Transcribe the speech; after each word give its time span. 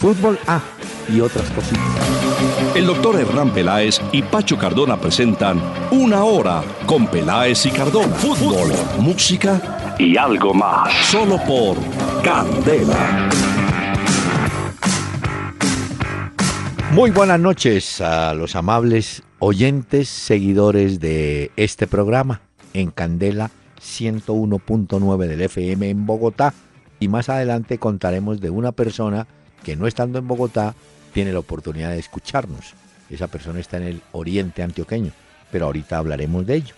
Fútbol 0.00 0.38
A 0.46 0.62
y 1.12 1.20
otras 1.20 1.50
cositas. 1.50 2.74
El 2.74 2.86
doctor 2.86 3.20
Hernán 3.20 3.52
Peláez 3.52 4.00
y 4.12 4.22
Pacho 4.22 4.56
Cardona 4.56 4.98
presentan 4.98 5.60
Una 5.90 6.24
Hora 6.24 6.62
con 6.86 7.06
Peláez 7.06 7.66
y 7.66 7.70
Cardona. 7.70 8.14
Fútbol, 8.14 8.72
música 8.98 9.94
y 9.98 10.16
algo 10.16 10.54
más. 10.54 10.90
Solo 11.04 11.36
por 11.46 11.76
Candela. 12.24 13.28
Muy 16.92 17.10
buenas 17.10 17.38
noches 17.38 18.00
a 18.00 18.32
los 18.32 18.56
amables 18.56 19.22
oyentes, 19.38 20.08
seguidores 20.08 20.98
de 21.00 21.50
este 21.56 21.86
programa 21.86 22.40
en 22.72 22.90
Candela 22.90 23.50
101.9 23.82 25.26
del 25.26 25.42
FM 25.42 25.90
en 25.90 26.06
Bogotá. 26.06 26.54
Y 27.00 27.08
más 27.08 27.28
adelante 27.28 27.76
contaremos 27.76 28.40
de 28.40 28.48
una 28.48 28.72
persona 28.72 29.26
que 29.62 29.76
no 29.76 29.86
estando 29.86 30.18
en 30.18 30.28
Bogotá 30.28 30.74
tiene 31.12 31.32
la 31.32 31.40
oportunidad 31.40 31.90
de 31.90 31.98
escucharnos. 31.98 32.74
Esa 33.08 33.28
persona 33.28 33.60
está 33.60 33.76
en 33.76 33.84
el 33.84 34.02
oriente 34.12 34.62
antioqueño, 34.62 35.12
pero 35.50 35.66
ahorita 35.66 35.98
hablaremos 35.98 36.46
de 36.46 36.54
ello. 36.54 36.74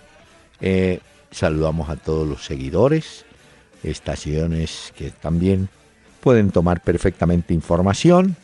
Eh, 0.61 1.01
saludamos 1.31 1.91
a 1.91 1.97
todos 1.97 2.27
los 2.27 2.45
seguidores, 2.45 3.25
estaciones 3.83 4.93
que 4.97 5.11
también 5.11 5.69
pueden 6.21 6.51
tomar 6.51 6.81
perfectamente 6.83 7.53
información 7.53 8.37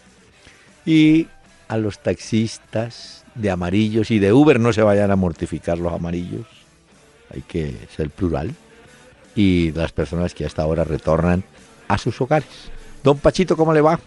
y 0.85 1.29
a 1.69 1.77
los 1.77 2.01
taxistas 2.01 3.25
de 3.35 3.51
amarillos 3.51 4.11
y 4.11 4.19
de 4.19 4.33
Uber 4.33 4.59
no 4.59 4.73
se 4.73 4.83
vayan 4.83 5.11
a 5.11 5.17
mortificar 5.17 5.79
los 5.79 5.93
amarillos, 5.93 6.47
hay 7.33 7.43
que 7.43 7.77
ser 7.95 8.11
plural, 8.11 8.55
y 9.37 9.71
las 9.73 9.93
personas 9.93 10.35
que 10.35 10.45
hasta 10.45 10.63
ahora 10.63 10.83
retornan 10.83 11.45
a 11.87 11.99
sus 11.99 12.21
hogares. 12.21 12.49
Don 13.05 13.19
Pachito, 13.19 13.57
¿cómo 13.57 13.73
le 13.73 13.81
va? 13.81 14.01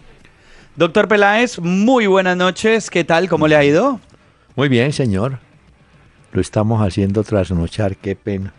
Doctor 0.74 1.06
Peláez, 1.06 1.58
muy 1.58 2.06
buenas 2.06 2.34
noches. 2.34 2.88
¿Qué 2.88 3.04
tal? 3.04 3.28
¿Cómo 3.28 3.46
le 3.46 3.56
ha 3.56 3.64
ido? 3.64 4.00
Muy 4.56 4.70
bien, 4.70 4.90
señor. 4.94 5.38
Lo 6.32 6.40
estamos 6.40 6.80
haciendo 6.80 7.22
trasnochar, 7.24 7.94
qué 7.96 8.16
pena. 8.16 8.54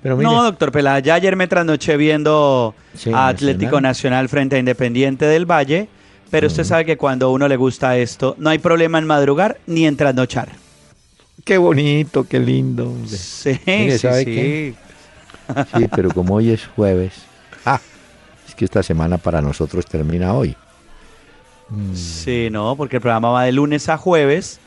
Pero 0.00 0.16
no, 0.18 0.44
doctor 0.44 0.70
Peláez, 0.70 1.02
ya 1.02 1.14
ayer 1.14 1.34
me 1.34 1.48
trasnoché 1.48 1.96
viendo 1.96 2.76
a 3.12 3.26
Atlético 3.26 3.80
Nacional. 3.80 4.28
frente 4.28 4.54
a 4.54 4.60
Independiente 4.60 5.24
del 5.24 5.46
Valle, 5.46 5.88
pero 6.30 6.46
usted 6.46 6.62
sabe 6.62 6.84
que 6.84 6.96
cuando 6.96 7.26
a 7.26 7.30
uno 7.30 7.48
le 7.48 7.56
gusta 7.56 7.96
esto, 7.98 8.36
no 8.38 8.50
hay 8.50 8.58
problema 8.58 8.98
en 8.98 9.06
madrugar 9.06 9.58
ni 9.66 9.84
en 9.84 9.96
trasnochar. 9.96 10.50
Qué 11.44 11.58
bonito, 11.58 12.22
qué 12.22 12.38
lindo. 12.38 12.94
Sí, 13.08 13.58
sí, 13.64 13.98
sí. 13.98 14.74
Sí, 15.76 15.88
pero 15.92 16.10
como 16.10 16.36
hoy 16.36 16.50
es 16.50 16.64
jueves, 16.66 17.14
ah, 17.66 17.80
es 18.46 18.54
que 18.54 18.64
esta 18.64 18.84
semana 18.84 19.18
para 19.18 19.42
nosotros 19.42 19.84
termina 19.86 20.34
hoy. 20.34 20.54
Sí, 21.94 22.48
no, 22.50 22.76
porque 22.76 22.96
el 22.96 23.02
programa 23.02 23.30
va 23.30 23.44
de 23.44 23.52
lunes 23.52 23.88
a 23.88 23.98
jueves 23.98 24.58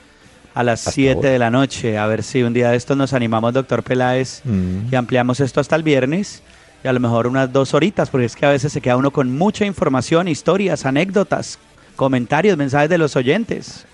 a 0.53 0.63
las 0.63 0.81
7 0.81 1.25
de 1.25 1.39
la 1.39 1.49
noche. 1.49 1.97
A 1.97 2.05
ver 2.07 2.23
si 2.23 2.43
un 2.43 2.53
día 2.53 2.71
de 2.71 2.77
estos 2.77 2.97
nos 2.97 3.13
animamos, 3.13 3.53
doctor 3.53 3.83
Peláez, 3.83 4.41
mm. 4.43 4.91
y 4.91 4.95
ampliamos 4.95 5.39
esto 5.39 5.59
hasta 5.59 5.75
el 5.75 5.83
viernes. 5.83 6.43
Y 6.83 6.87
a 6.87 6.93
lo 6.93 6.99
mejor 6.99 7.27
unas 7.27 7.51
dos 7.51 7.73
horitas, 7.73 8.09
porque 8.09 8.25
es 8.25 8.35
que 8.35 8.45
a 8.45 8.49
veces 8.49 8.73
se 8.73 8.81
queda 8.81 8.97
uno 8.97 9.11
con 9.11 9.35
mucha 9.37 9.65
información, 9.65 10.27
historias, 10.27 10.85
anécdotas, 10.85 11.59
comentarios, 11.95 12.57
mensajes 12.57 12.89
de 12.89 12.97
los 12.97 13.15
oyentes. 13.15 13.85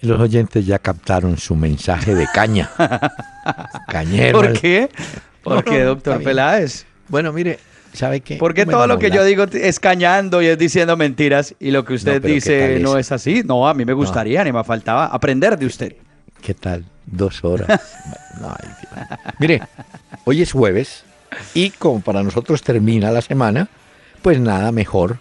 Los 0.00 0.18
oyentes 0.18 0.66
ya 0.66 0.78
captaron 0.78 1.36
su 1.36 1.54
mensaje 1.54 2.14
de 2.14 2.26
caña. 2.32 2.70
Cañero. 3.88 4.40
¿Por 4.40 4.52
qué? 4.58 4.88
¿Por 5.42 5.62
qué, 5.62 5.82
doctor 5.82 6.22
Peláez? 6.22 6.86
Bueno, 7.08 7.32
mire, 7.32 7.58
¿Sabe 7.92 8.20
qué? 8.20 8.36
Porque 8.36 8.66
todo 8.66 8.86
lo 8.86 8.98
que 8.98 9.10
yo 9.10 9.24
digo 9.24 9.44
es 9.52 9.80
cañando 9.80 10.42
y 10.42 10.46
es 10.46 10.58
diciendo 10.58 10.96
mentiras 10.96 11.54
y 11.58 11.70
lo 11.70 11.84
que 11.84 11.94
usted 11.94 12.22
dice 12.22 12.78
no 12.80 12.98
es 12.98 13.12
así. 13.12 13.42
No, 13.44 13.68
a 13.68 13.74
mí 13.74 13.84
me 13.84 13.92
gustaría, 13.92 14.44
ni 14.44 14.52
me 14.52 14.62
faltaba 14.64 15.06
aprender 15.06 15.58
de 15.58 15.66
usted. 15.66 15.96
¿Qué 16.40 16.54
tal? 16.54 16.84
Dos 17.06 17.44
horas. 17.44 17.80
Mire, 19.38 19.62
hoy 20.24 20.42
es 20.42 20.52
jueves 20.52 21.04
y 21.54 21.70
como 21.70 22.00
para 22.00 22.22
nosotros 22.22 22.62
termina 22.62 23.10
la 23.10 23.20
semana, 23.20 23.68
pues 24.22 24.40
nada 24.40 24.72
mejor 24.72 25.18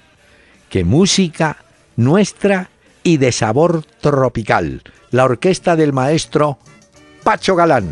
que 0.70 0.84
música 0.84 1.58
nuestra 1.96 2.70
y 3.04 3.18
de 3.18 3.32
sabor 3.32 3.84
tropical. 4.02 4.84
La 5.12 5.26
orquesta 5.26 5.76
del 5.76 5.94
maestro 5.94 6.60
Pacho 7.24 7.56
Galán. 7.56 7.92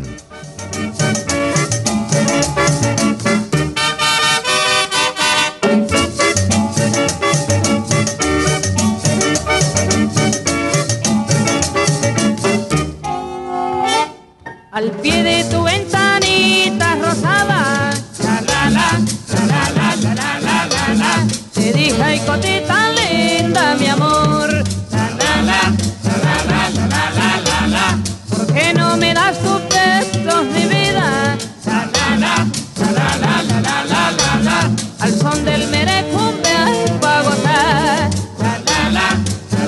Al 35.00 35.12
son 35.12 35.44
del 35.44 35.68
merecumbe 35.68 36.48
ay 36.48 37.22
gozar. 37.22 38.10
La 38.38 38.58
la 38.58 38.90
la, 38.90 39.08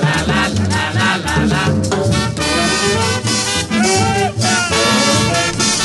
la 0.01 0.15
la 0.27 0.49
la 0.49 0.87
la 0.93 1.17
la 1.17 1.17
la 1.17 1.45
la. 1.45 1.63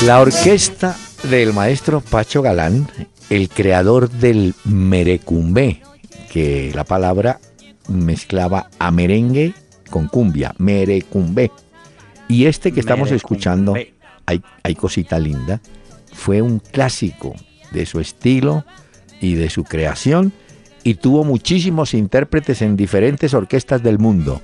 La 0.05 0.21
orquesta 0.21 0.97
del 1.31 1.53
maestro 1.53 2.01
Pacho 2.01 2.43
Galán, 2.43 2.89
el 3.31 3.49
creador 3.49 4.11
del 4.11 4.55
merecumbé, 4.65 5.83
que 6.33 6.73
la 6.75 6.85
palabra 6.85 7.41
mezclaba 7.89 8.69
a 8.81 8.91
merengue 8.91 9.55
con 9.91 10.09
cumbia, 10.09 10.55
merecumbé. 10.59 11.53
Y 12.29 12.47
este 12.47 12.73
que 12.73 12.81
estamos 12.81 13.13
escuchando, 13.13 13.75
hay, 14.27 14.43
hay 14.65 14.75
cosita 14.75 15.21
linda, 15.21 15.61
fue 16.13 16.43
un 16.43 16.59
clásico 16.59 17.35
de 17.71 17.87
su 17.87 18.01
estilo 18.01 18.65
y 19.21 19.35
de 19.35 19.51
su 19.51 19.65
creación 19.65 20.33
y 20.85 20.95
tuvo 20.95 21.25
muchísimos 21.25 21.95
intérpretes 21.95 22.63
en 22.63 22.77
diferentes 22.77 23.35
orquestas 23.35 23.83
del 23.83 23.99
mundo. 23.99 24.41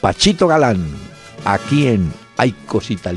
Pachito 0.00 0.48
Galán, 0.48 0.86
aquí 1.44 1.88
en 1.88 2.12
Hay 2.38 2.52
cosita 2.52 3.12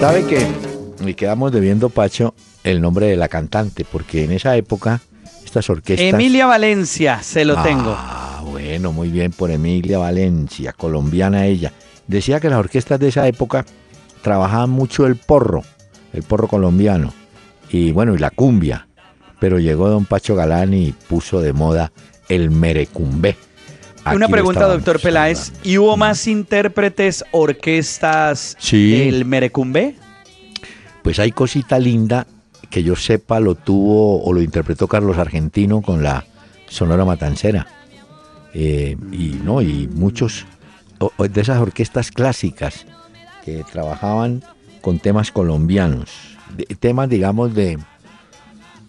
¿Sabe 0.00 0.24
que 0.24 0.46
me 1.04 1.14
quedamos 1.14 1.52
debiendo, 1.52 1.90
Pacho, 1.90 2.34
el 2.64 2.80
nombre 2.80 3.04
de 3.04 3.16
la 3.16 3.28
cantante? 3.28 3.84
Porque 3.84 4.24
en 4.24 4.32
esa 4.32 4.56
época, 4.56 5.02
estas 5.44 5.68
orquestas... 5.68 6.06
Emilia 6.06 6.46
Valencia, 6.46 7.22
se 7.22 7.44
lo 7.44 7.62
tengo. 7.62 7.94
Ah, 7.98 8.42
bueno, 8.42 8.92
muy 8.94 9.10
bien 9.10 9.30
por 9.30 9.50
Emilia 9.50 9.98
Valencia, 9.98 10.72
colombiana 10.72 11.44
ella. 11.44 11.74
Decía 12.06 12.40
que 12.40 12.48
las 12.48 12.58
orquestas 12.58 12.98
de 12.98 13.08
esa 13.08 13.28
época 13.28 13.66
trabajaban 14.22 14.70
mucho 14.70 15.06
el 15.06 15.16
porro, 15.16 15.64
el 16.14 16.22
porro 16.22 16.48
colombiano, 16.48 17.12
y 17.70 17.92
bueno, 17.92 18.14
y 18.14 18.18
la 18.18 18.30
cumbia. 18.30 18.88
Pero 19.38 19.58
llegó 19.58 19.90
don 19.90 20.06
Pacho 20.06 20.34
Galán 20.34 20.72
y 20.72 20.92
puso 20.92 21.42
de 21.42 21.52
moda 21.52 21.92
el 22.30 22.50
merecumbé. 22.50 23.36
Una 24.06 24.28
pregunta, 24.28 24.66
doctor 24.66 25.00
Peláez. 25.00 25.52
¿Y 25.62 25.78
hubo 25.78 25.96
más 25.96 26.26
intérpretes, 26.26 27.24
orquestas 27.32 28.56
sí. 28.58 28.98
del 28.98 29.24
Merecumbe? 29.24 29.96
Pues 31.02 31.18
hay 31.18 31.32
cosita 31.32 31.78
linda 31.78 32.26
que 32.70 32.82
yo 32.82 32.96
sepa 32.96 33.40
lo 33.40 33.56
tuvo 33.56 34.22
o 34.22 34.32
lo 34.32 34.40
interpretó 34.42 34.86
Carlos 34.86 35.18
Argentino 35.18 35.82
con 35.82 36.02
la 36.02 36.24
Sonora 36.68 37.04
Matancera. 37.04 37.66
eh, 38.52 38.96
y 39.12 39.38
no 39.44 39.62
y 39.62 39.88
muchos 39.88 40.44
de 41.18 41.40
esas 41.40 41.60
orquestas 41.60 42.10
clásicas 42.10 42.84
que 43.44 43.64
trabajaban 43.70 44.42
con 44.80 44.98
temas 44.98 45.30
colombianos, 45.30 46.36
temas 46.78 47.08
digamos 47.08 47.54
de 47.54 47.78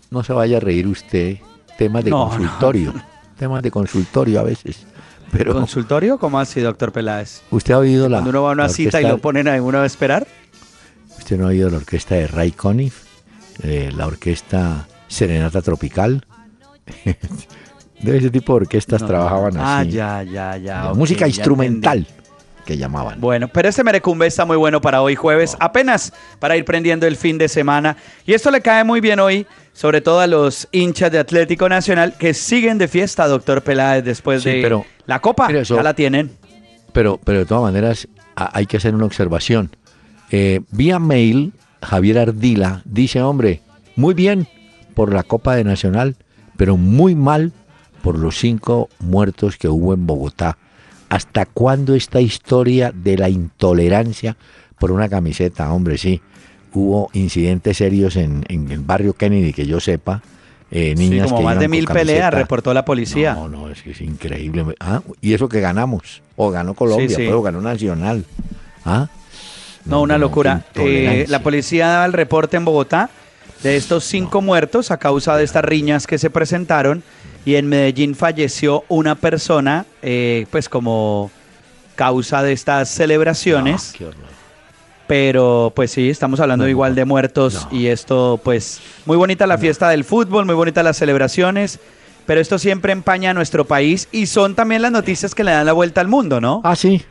no 0.10 0.24
se 0.24 0.34
vaya 0.34 0.58
a 0.58 0.60
reír 0.60 0.88
usted, 0.88 1.38
temas 1.78 2.04
de 2.04 2.12
consultorio, 2.12 2.94
temas 3.38 3.64
de 3.64 3.72
consultorio 3.72 4.40
a 4.40 4.44
veces. 4.44 4.86
Pero, 5.32 5.54
¿Consultorio? 5.54 6.18
¿Cómo 6.18 6.40
así, 6.40 6.60
doctor 6.62 6.92
Peláez? 6.92 7.42
¿Usted 7.52 7.74
ha 7.74 7.78
oído 7.80 8.10
la... 8.10 8.18
Cuando 8.18 8.30
uno 8.32 8.44
va 8.44 8.50
a 8.50 8.54
una 8.54 8.70
cita 8.70 9.02
y 9.02 9.08
lo 9.08 9.18
ponen 9.18 9.48
a 9.48 9.62
uno 9.62 9.80
a 9.80 9.86
esperar. 9.86 10.28
¿Usted 11.18 11.38
no 11.38 11.46
ha 11.46 11.50
oído 11.50 11.70
la 11.70 11.78
orquesta 11.78 12.16
de 12.16 12.28
Ray 12.28 12.52
Conniff? 12.52 13.04
Eh, 13.64 13.92
la 13.96 14.08
orquesta 14.08 14.88
Serenata 15.08 15.62
Tropical. 15.62 16.26
de 17.06 18.18
ese 18.18 18.30
tipo 18.30 18.54
de 18.54 18.62
orquestas 18.62 19.06
trabajaban 19.06 19.58
ah, 19.58 19.80
así. 19.80 20.00
Ah, 20.00 20.24
ya, 20.24 20.24
ya, 20.24 20.58
ya. 20.58 20.94
música 20.94 21.28
instrumental 21.28 22.06
que 22.66 22.78
llamaban. 22.78 23.20
Bueno, 23.20 23.48
pero 23.48 23.70
este 23.70 23.84
merecumbe 23.84 24.28
está 24.28 24.46
muy 24.46 24.58
bueno 24.58 24.82
para 24.82 25.02
hoy 25.02 25.16
jueves, 25.16 25.58
apenas 25.60 26.14
para 26.40 26.56
ir 26.58 26.66
prendiendo 26.66 27.08
el 27.08 27.16
fin 27.16 27.38
de 27.38 27.48
semana. 27.48 27.98
Y 28.26 28.34
esto 28.34 28.52
le 28.52 28.62
cae 28.62 28.84
muy 28.84 29.02
bien 29.02 29.20
hoy, 29.20 29.48
sobre 29.74 30.02
todo 30.02 30.20
a 30.20 30.28
los 30.28 30.68
hinchas 30.72 31.12
de 31.12 31.20
Atlético 31.20 31.70
Nacional 31.70 32.16
que 32.18 32.34
siguen 32.34 32.78
de 32.78 32.88
fiesta, 32.88 33.28
doctor 33.28 33.62
Peláez, 33.62 34.04
después 34.04 34.44
de 34.44 34.84
la 35.06 35.20
Copa. 35.20 35.52
ya 35.52 35.84
la 35.84 35.94
tienen. 35.94 36.32
Pero, 36.94 37.20
pero 37.24 37.40
de 37.40 37.46
todas 37.46 37.64
maneras, 37.64 38.08
hay 38.36 38.66
que 38.66 38.78
hacer 38.78 38.96
una 38.96 39.06
observación. 39.06 39.76
Eh, 40.32 40.62
vía 40.72 41.00
mail, 41.00 41.54
Javier 41.82 42.20
Ardila 42.20 42.82
dice, 42.86 43.22
hombre, 43.22 43.62
muy 43.96 44.14
bien 44.14 44.48
por 44.94 45.14
la 45.14 45.24
Copa 45.24 45.56
de 45.56 45.64
Nacional, 45.64 46.16
pero 46.58 46.78
muy 46.78 47.16
mal 47.16 47.54
por 48.02 48.18
los 48.18 48.38
cinco 48.38 48.90
muertos 49.00 49.58
que 49.58 49.68
hubo 49.68 49.94
en 49.94 50.06
Bogotá. 50.06 50.58
¿Hasta 51.12 51.46
cuándo 51.46 51.94
esta 51.94 52.22
historia 52.22 52.94
de 52.96 53.18
la 53.18 53.28
intolerancia 53.28 54.38
por 54.80 54.94
una 54.94 55.10
camiseta? 55.10 55.74
Hombre, 55.74 55.98
sí, 55.98 56.22
hubo 56.72 57.10
incidentes 57.12 57.76
serios 57.76 58.16
en, 58.16 58.46
el 58.48 58.80
barrio 58.80 59.12
Kennedy, 59.12 59.52
que 59.52 59.66
yo 59.66 59.82
sepa. 59.82 60.22
Eh, 60.72 60.96
niñas 60.96 61.28
como 61.30 61.42
más 61.42 61.60
de 61.60 61.68
mil 61.68 61.86
peleas 61.86 62.34
reportó 62.34 62.74
la 62.74 62.86
policía. 62.86 63.34
No, 63.34 63.50
no, 63.50 63.70
es 63.70 63.82
que 63.82 63.92
es 63.92 64.00
increíble. 64.00 64.64
Ah, 64.80 65.02
y 65.20 65.34
eso 65.34 65.50
que 65.50 65.60
ganamos, 65.60 66.22
o 66.38 66.50
ganó 66.50 66.76
Colombia, 66.76 67.18
o 67.36 67.42
ganó 67.42 67.60
Nacional. 67.60 68.24
¿Ah? 68.86 69.10
No, 69.84 70.02
una 70.04 70.18
locura. 70.18 70.64
Eh, 70.76 71.26
la 71.28 71.44
policía 71.44 71.88
daba 71.88 72.06
el 72.06 72.14
reporte 72.14 72.56
en 72.56 72.64
Bogotá 72.64 73.10
de 73.64 73.76
estos 73.76 74.06
cinco 74.06 74.42
muertos 74.42 74.92
a 74.92 74.98
causa 74.98 75.36
de 75.36 75.44
estas 75.44 75.66
riñas 75.66 76.08
que 76.08 76.18
se 76.18 76.30
presentaron 76.30 77.04
y 77.46 77.56
en 77.56 77.68
Medellín 77.68 78.16
falleció 78.16 78.84
una 78.88 79.16
persona, 79.16 79.86
eh, 80.02 80.46
pues 80.52 80.70
como 80.70 81.32
causa 81.96 82.44
de 82.44 82.54
estas 82.54 82.90
celebraciones. 82.90 83.94
pero 85.08 85.74
pues 85.76 85.92
sí, 85.92 86.10
estamos 86.10 86.40
hablando 86.40 86.68
igual 86.70 86.96
de 86.96 87.04
muertos 87.04 87.68
y 87.70 87.88
esto 87.88 88.40
pues 88.44 88.80
muy 89.06 89.18
bonita 89.18 89.46
la 89.46 89.58
fiesta 89.58 89.90
del 89.90 90.06
fútbol, 90.06 90.46
muy 90.46 90.56
bonita 90.56 90.84
las 90.84 90.98
celebraciones, 90.98 91.80
pero 92.26 92.40
esto 92.40 92.58
siempre 92.58 92.94
empaña 92.94 93.32
a 93.32 93.34
nuestro 93.34 93.66
país 93.66 94.08
y 94.12 94.28
son 94.28 94.56
también 94.56 94.82
las 94.82 94.92
noticias 94.92 95.36
que 95.36 95.44
le 95.44 95.52
dan 95.52 95.66
la 95.66 95.74
vuelta 95.74 96.00
al 96.00 96.08
mundo, 96.08 96.40
¿no? 96.40 96.62
Ah, 96.64 96.76
sí. 96.76 97.02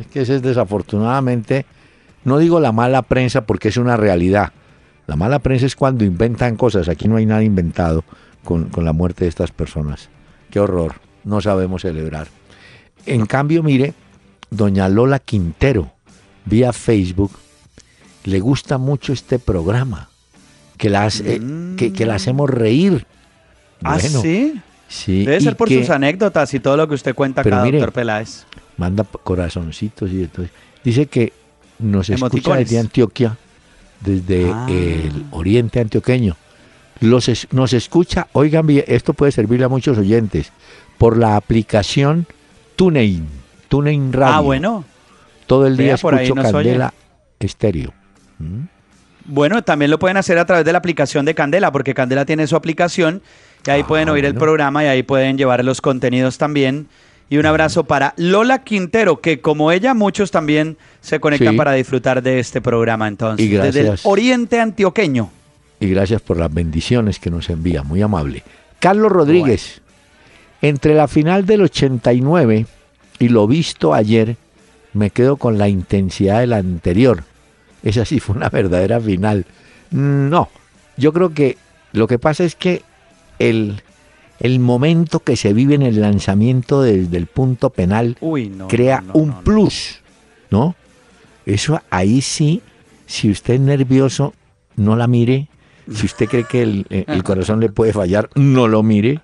Es 0.00 0.06
que 0.06 0.22
ese 0.22 0.36
es 0.36 0.42
desafortunadamente, 0.42 1.66
no 2.24 2.38
digo 2.38 2.58
la 2.58 2.72
mala 2.72 3.02
prensa 3.02 3.44
porque 3.44 3.68
es 3.68 3.76
una 3.76 3.96
realidad. 3.96 4.52
La 5.06 5.16
mala 5.16 5.38
prensa 5.38 5.66
es 5.66 5.76
cuando 5.76 6.04
inventan 6.04 6.56
cosas, 6.56 6.88
aquí 6.88 7.06
no 7.06 7.16
hay 7.16 7.26
nada 7.26 7.42
inventado 7.42 8.02
con, 8.46 8.70
la 8.82 8.94
muerte 8.94 9.24
de 9.24 9.28
estas 9.28 9.50
personas. 9.50 10.08
Qué 10.50 10.60
horror, 10.60 10.94
no 11.24 11.42
sabemos 11.42 11.82
celebrar. 11.82 12.28
En 13.04 13.26
cambio, 13.26 13.62
mire, 13.62 13.92
doña 14.48 14.88
Lola 14.88 15.18
Quintero, 15.18 15.92
vía 16.46 16.72
Facebook, 16.72 17.32
le 18.24 18.40
gusta 18.40 18.78
mucho 18.78 19.12
este 19.12 19.38
programa, 19.38 20.08
que 20.78 20.88
la, 20.88 21.10
que, 21.76 22.06
la 22.06 22.14
hacemos 22.14 22.48
reír. 22.48 23.06
¿Ah, 23.82 23.98
sí? 23.98 24.62
Sí. 24.88 25.24
Debe 25.24 25.40
ser 25.40 25.56
por 25.56 25.68
sus 25.68 25.90
anécdotas 25.90 26.54
y 26.54 26.60
todo 26.60 26.76
lo 26.76 26.88
que 26.88 26.94
usted 26.94 27.14
cuenta 27.14 27.40
acá, 27.42 27.64
doctor 27.64 27.92
Peláez. 27.92 28.46
Manda 28.76 29.04
corazoncitos 29.04 30.10
y 30.12 30.22
entonces 30.22 30.52
dice 30.84 31.06
que 31.06 31.32
nos 31.78 32.08
escucha 32.08 32.56
desde 32.56 32.78
Antioquia, 32.78 33.36
desde 34.00 34.50
ah. 34.52 34.66
el 34.68 35.24
oriente 35.32 35.80
antioqueño 35.80 36.36
los 37.00 37.48
nos 37.52 37.72
escucha, 37.72 38.28
oigan 38.32 38.66
bien, 38.66 38.84
esto 38.86 39.14
puede 39.14 39.32
servirle 39.32 39.66
a 39.66 39.68
muchos 39.68 39.98
oyentes, 39.98 40.52
por 40.98 41.16
la 41.16 41.36
aplicación 41.36 42.26
TuneIn, 42.76 43.26
TuneIn 43.68 44.12
Radio. 44.12 44.34
Ah, 44.34 44.40
bueno. 44.40 44.84
Todo 45.46 45.66
el 45.66 45.76
día 45.76 45.94
escucho 45.94 46.34
Candela 46.34 46.92
Estéreo. 47.38 47.92
¿Mm? 48.38 48.64
Bueno, 49.26 49.62
también 49.62 49.90
lo 49.90 49.98
pueden 49.98 50.16
hacer 50.16 50.38
a 50.38 50.44
través 50.44 50.64
de 50.64 50.72
la 50.72 50.78
aplicación 50.78 51.24
de 51.24 51.34
Candela, 51.34 51.72
porque 51.72 51.94
Candela 51.94 52.24
tiene 52.24 52.46
su 52.46 52.56
aplicación 52.56 53.22
y 53.66 53.70
ahí 53.70 53.82
ah, 53.82 53.86
pueden 53.86 54.08
oír 54.08 54.24
el 54.24 54.34
programa 54.34 54.84
y 54.84 54.86
ahí 54.86 55.02
pueden 55.02 55.36
llevar 55.36 55.64
los 55.64 55.80
contenidos 55.80 56.38
también. 56.38 56.86
Y 57.28 57.38
un 57.38 57.46
abrazo 57.46 57.84
para 57.84 58.14
Lola 58.16 58.62
Quintero, 58.62 59.20
que 59.20 59.40
como 59.40 59.72
ella, 59.72 59.94
muchos 59.94 60.30
también 60.30 60.76
se 61.00 61.18
conectan 61.18 61.56
para 61.56 61.72
disfrutar 61.72 62.22
de 62.22 62.38
este 62.38 62.60
programa 62.60 63.08
entonces. 63.08 63.50
Desde 63.50 63.80
el 63.80 63.98
Oriente 64.04 64.60
Antioqueño 64.60 65.30
y 65.80 65.88
gracias 65.88 66.22
por 66.22 66.38
las 66.38 66.52
bendiciones 66.52 67.18
que 67.18 67.30
nos 67.30 67.50
envía, 67.50 67.82
muy 67.82 68.02
amable. 68.02 68.42
Carlos 68.80 69.12
Rodríguez, 69.12 69.80
entre 70.62 70.94
la 70.94 71.08
final 71.08 71.46
del 71.46 71.62
89 71.62 72.66
y 73.18 73.28
lo 73.28 73.46
visto 73.46 73.94
ayer, 73.94 74.36
me 74.92 75.10
quedo 75.10 75.36
con 75.36 75.58
la 75.58 75.68
intensidad 75.68 76.40
de 76.40 76.46
la 76.46 76.56
anterior. 76.58 77.24
Esa 77.82 78.04
sí 78.04 78.20
fue 78.20 78.36
una 78.36 78.48
verdadera 78.48 79.00
final. 79.00 79.44
No, 79.90 80.48
yo 80.96 81.12
creo 81.12 81.32
que 81.34 81.58
lo 81.92 82.06
que 82.06 82.18
pasa 82.18 82.44
es 82.44 82.56
que 82.56 82.82
el, 83.38 83.82
el 84.40 84.58
momento 84.60 85.20
que 85.20 85.36
se 85.36 85.52
vive 85.52 85.74
en 85.74 85.82
el 85.82 86.00
lanzamiento 86.00 86.82
desde 86.82 87.16
el 87.16 87.26
punto 87.26 87.70
penal 87.70 88.16
crea 88.68 89.04
un 89.12 89.42
plus, 89.42 90.00
¿no? 90.50 90.74
Eso 91.44 91.80
ahí 91.90 92.22
sí, 92.22 92.62
si 93.06 93.30
usted 93.30 93.54
es 93.54 93.60
nervioso, 93.60 94.34
no 94.74 94.96
la 94.96 95.06
mire, 95.06 95.48
si 95.92 96.06
usted 96.06 96.26
cree 96.28 96.44
que 96.44 96.84
eh, 96.90 97.04
el, 97.06 97.22
corazón 97.22 97.60
le 97.60 97.68
puede 97.68 97.92
fallar, 97.92 98.28
no 98.34 98.68
lo 98.68 98.82
mire. 98.82 99.20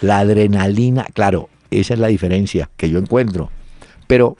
La 0.00 0.20
adrenalina, 0.20 1.06
claro, 1.12 1.48
esa 1.70 1.94
es 1.94 2.00
la 2.00 2.08
diferencia 2.08 2.70
que 2.76 2.88
yo 2.88 2.98
encuentro. 2.98 3.50
Pero 4.06 4.36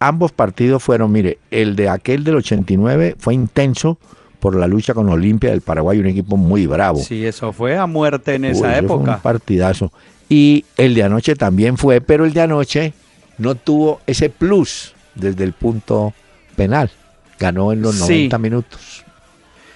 ambos 0.00 0.32
partidos 0.32 0.82
fueron, 0.82 1.12
mire, 1.12 1.38
el 1.50 1.76
de 1.76 1.88
aquel 1.88 2.24
del 2.24 2.36
89 2.36 3.14
fue 3.18 3.34
intenso 3.34 3.98
por 4.40 4.56
la 4.56 4.66
lucha 4.66 4.92
con 4.92 5.08
Olimpia 5.08 5.50
del 5.50 5.60
Paraguay, 5.60 5.98
un 6.00 6.06
equipo 6.06 6.36
muy 6.36 6.66
bravo. 6.66 6.98
Sí, 6.98 7.24
eso 7.24 7.52
fue 7.52 7.78
a 7.78 7.86
muerte 7.86 8.34
en 8.34 8.44
esa 8.44 8.76
época. 8.76 9.04
Fue 9.04 9.14
un 9.14 9.20
partidazo. 9.20 9.92
Y 10.28 10.64
el 10.76 10.94
de 10.94 11.04
anoche 11.04 11.34
también 11.36 11.78
fue, 11.78 12.00
pero 12.00 12.24
el 12.24 12.32
de 12.34 12.40
anoche 12.40 12.92
no 13.38 13.54
tuvo 13.54 14.00
ese 14.06 14.30
plus 14.30 14.94
desde 15.14 15.44
el 15.44 15.52
punto 15.52 16.12
penal. 16.56 16.90
Ganó 17.38 17.72
en 17.72 17.82
los 17.82 17.98
90 18.00 18.38
minutos. 18.38 19.04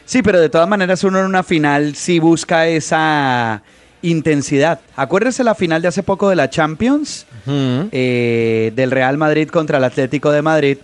Sí, 0.08 0.22
pero 0.22 0.40
de 0.40 0.48
todas 0.48 0.66
maneras 0.66 1.04
uno 1.04 1.18
en 1.18 1.26
una 1.26 1.42
final 1.42 1.94
sí 1.94 2.18
busca 2.18 2.66
esa 2.66 3.62
intensidad. 4.00 4.80
Acuérdese 4.96 5.44
la 5.44 5.54
final 5.54 5.82
de 5.82 5.88
hace 5.88 6.02
poco 6.02 6.30
de 6.30 6.36
la 6.36 6.48
Champions, 6.48 7.26
eh, 7.46 8.72
del 8.74 8.90
Real 8.90 9.18
Madrid 9.18 9.50
contra 9.50 9.76
el 9.76 9.84
Atlético 9.84 10.32
de 10.32 10.40
Madrid, 10.40 10.78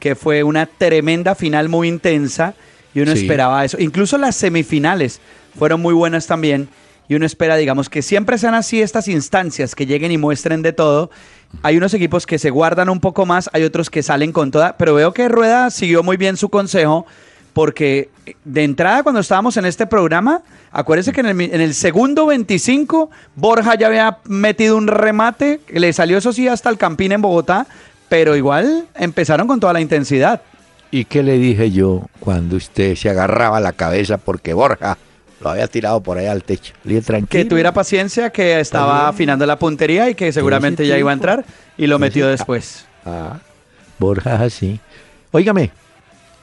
que 0.00 0.14
fue 0.14 0.42
una 0.42 0.64
tremenda 0.64 1.34
final 1.34 1.68
muy 1.68 1.86
intensa 1.86 2.54
y 2.94 3.00
uno 3.00 3.12
esperaba 3.12 3.62
eso. 3.62 3.76
Incluso 3.78 4.16
las 4.16 4.36
semifinales 4.36 5.20
fueron 5.58 5.82
muy 5.82 5.92
buenas 5.92 6.26
también 6.26 6.70
y 7.10 7.14
uno 7.14 7.26
espera, 7.26 7.56
digamos, 7.56 7.90
que 7.90 8.00
siempre 8.00 8.38
sean 8.38 8.54
así 8.54 8.80
estas 8.80 9.06
instancias, 9.06 9.74
que 9.74 9.84
lleguen 9.84 10.12
y 10.12 10.16
muestren 10.16 10.62
de 10.62 10.72
todo. 10.72 11.10
Hay 11.62 11.76
unos 11.76 11.92
equipos 11.92 12.24
que 12.24 12.38
se 12.38 12.48
guardan 12.48 12.88
un 12.88 13.00
poco 13.00 13.26
más, 13.26 13.50
hay 13.52 13.64
otros 13.64 13.90
que 13.90 14.02
salen 14.02 14.32
con 14.32 14.50
toda, 14.50 14.78
pero 14.78 14.94
veo 14.94 15.12
que 15.12 15.28
Rueda 15.28 15.68
siguió 15.68 16.02
muy 16.02 16.16
bien 16.16 16.38
su 16.38 16.48
consejo 16.48 17.04
porque 17.52 18.08
de 18.44 18.64
entrada 18.64 19.02
cuando 19.02 19.20
estábamos 19.20 19.56
en 19.56 19.64
este 19.64 19.86
programa, 19.86 20.42
acuérdese 20.70 21.12
que 21.12 21.20
en 21.20 21.40
el, 21.40 21.74
segundo 21.74 22.26
25 22.26 23.10
Borja 23.36 23.74
ya 23.76 23.88
había 23.88 24.18
metido 24.24 24.76
un 24.76 24.88
remate, 24.88 25.60
le 25.68 25.92
salió 25.92 26.18
eso 26.18 26.32
sí 26.32 26.48
hasta 26.48 26.70
el 26.70 26.78
Campín 26.78 27.12
en 27.12 27.22
Bogotá, 27.22 27.66
pero 28.08 28.36
igual 28.36 28.86
empezaron 28.94 29.46
con 29.46 29.60
toda 29.60 29.72
la 29.72 29.80
intensidad. 29.80 30.42
¿Y 30.90 31.06
qué 31.06 31.22
le 31.22 31.38
dije 31.38 31.70
yo 31.70 32.06
cuando 32.20 32.56
usted 32.56 32.96
se 32.96 33.08
agarraba 33.08 33.60
la 33.60 33.72
cabeza 33.72 34.18
porque 34.18 34.52
Borja 34.52 34.98
lo 35.40 35.50
había 35.50 35.66
tirado 35.66 36.02
por 36.02 36.18
ahí 36.18 36.26
al 36.26 36.44
techo? 36.44 36.74
Le 36.84 37.00
tranquilo. 37.00 37.42
Que 37.42 37.48
tuviera 37.48 37.72
paciencia, 37.72 38.30
que 38.30 38.60
estaba 38.60 39.08
afinando 39.08 39.46
la 39.46 39.58
puntería 39.58 40.10
y 40.10 40.14
que 40.14 40.32
seguramente 40.32 40.86
ya 40.86 40.98
iba 40.98 41.10
a 41.10 41.14
entrar 41.14 41.44
y 41.78 41.86
lo 41.86 41.98
metió 41.98 42.28
después. 42.28 42.86
Ah, 43.06 43.38
Borja, 43.98 44.48
sí. 44.50 44.78
Óigame, 45.30 45.70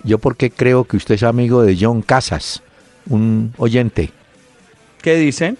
yo 0.03 0.17
porque 0.17 0.51
creo 0.51 0.83
que 0.85 0.97
usted 0.97 1.15
es 1.15 1.23
amigo 1.23 1.61
de 1.61 1.77
John 1.79 2.01
Casas, 2.01 2.61
un 3.07 3.53
oyente. 3.57 4.11
¿Qué 5.01 5.15
dicen? 5.15 5.57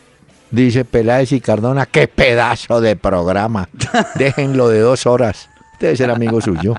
Dice 0.52 0.84
Peláez 0.84 1.32
y 1.32 1.42
Cardona, 1.42 1.86
qué 1.86 2.08
pedazo 2.08 2.82
de 2.82 2.96
programa. 2.96 3.70
Déjenlo 4.16 4.68
de 4.68 4.80
dos 4.80 5.06
horas. 5.06 5.50
Debe 5.80 5.96
ser 5.96 6.10
amigo 6.10 6.42
suyo. 6.42 6.76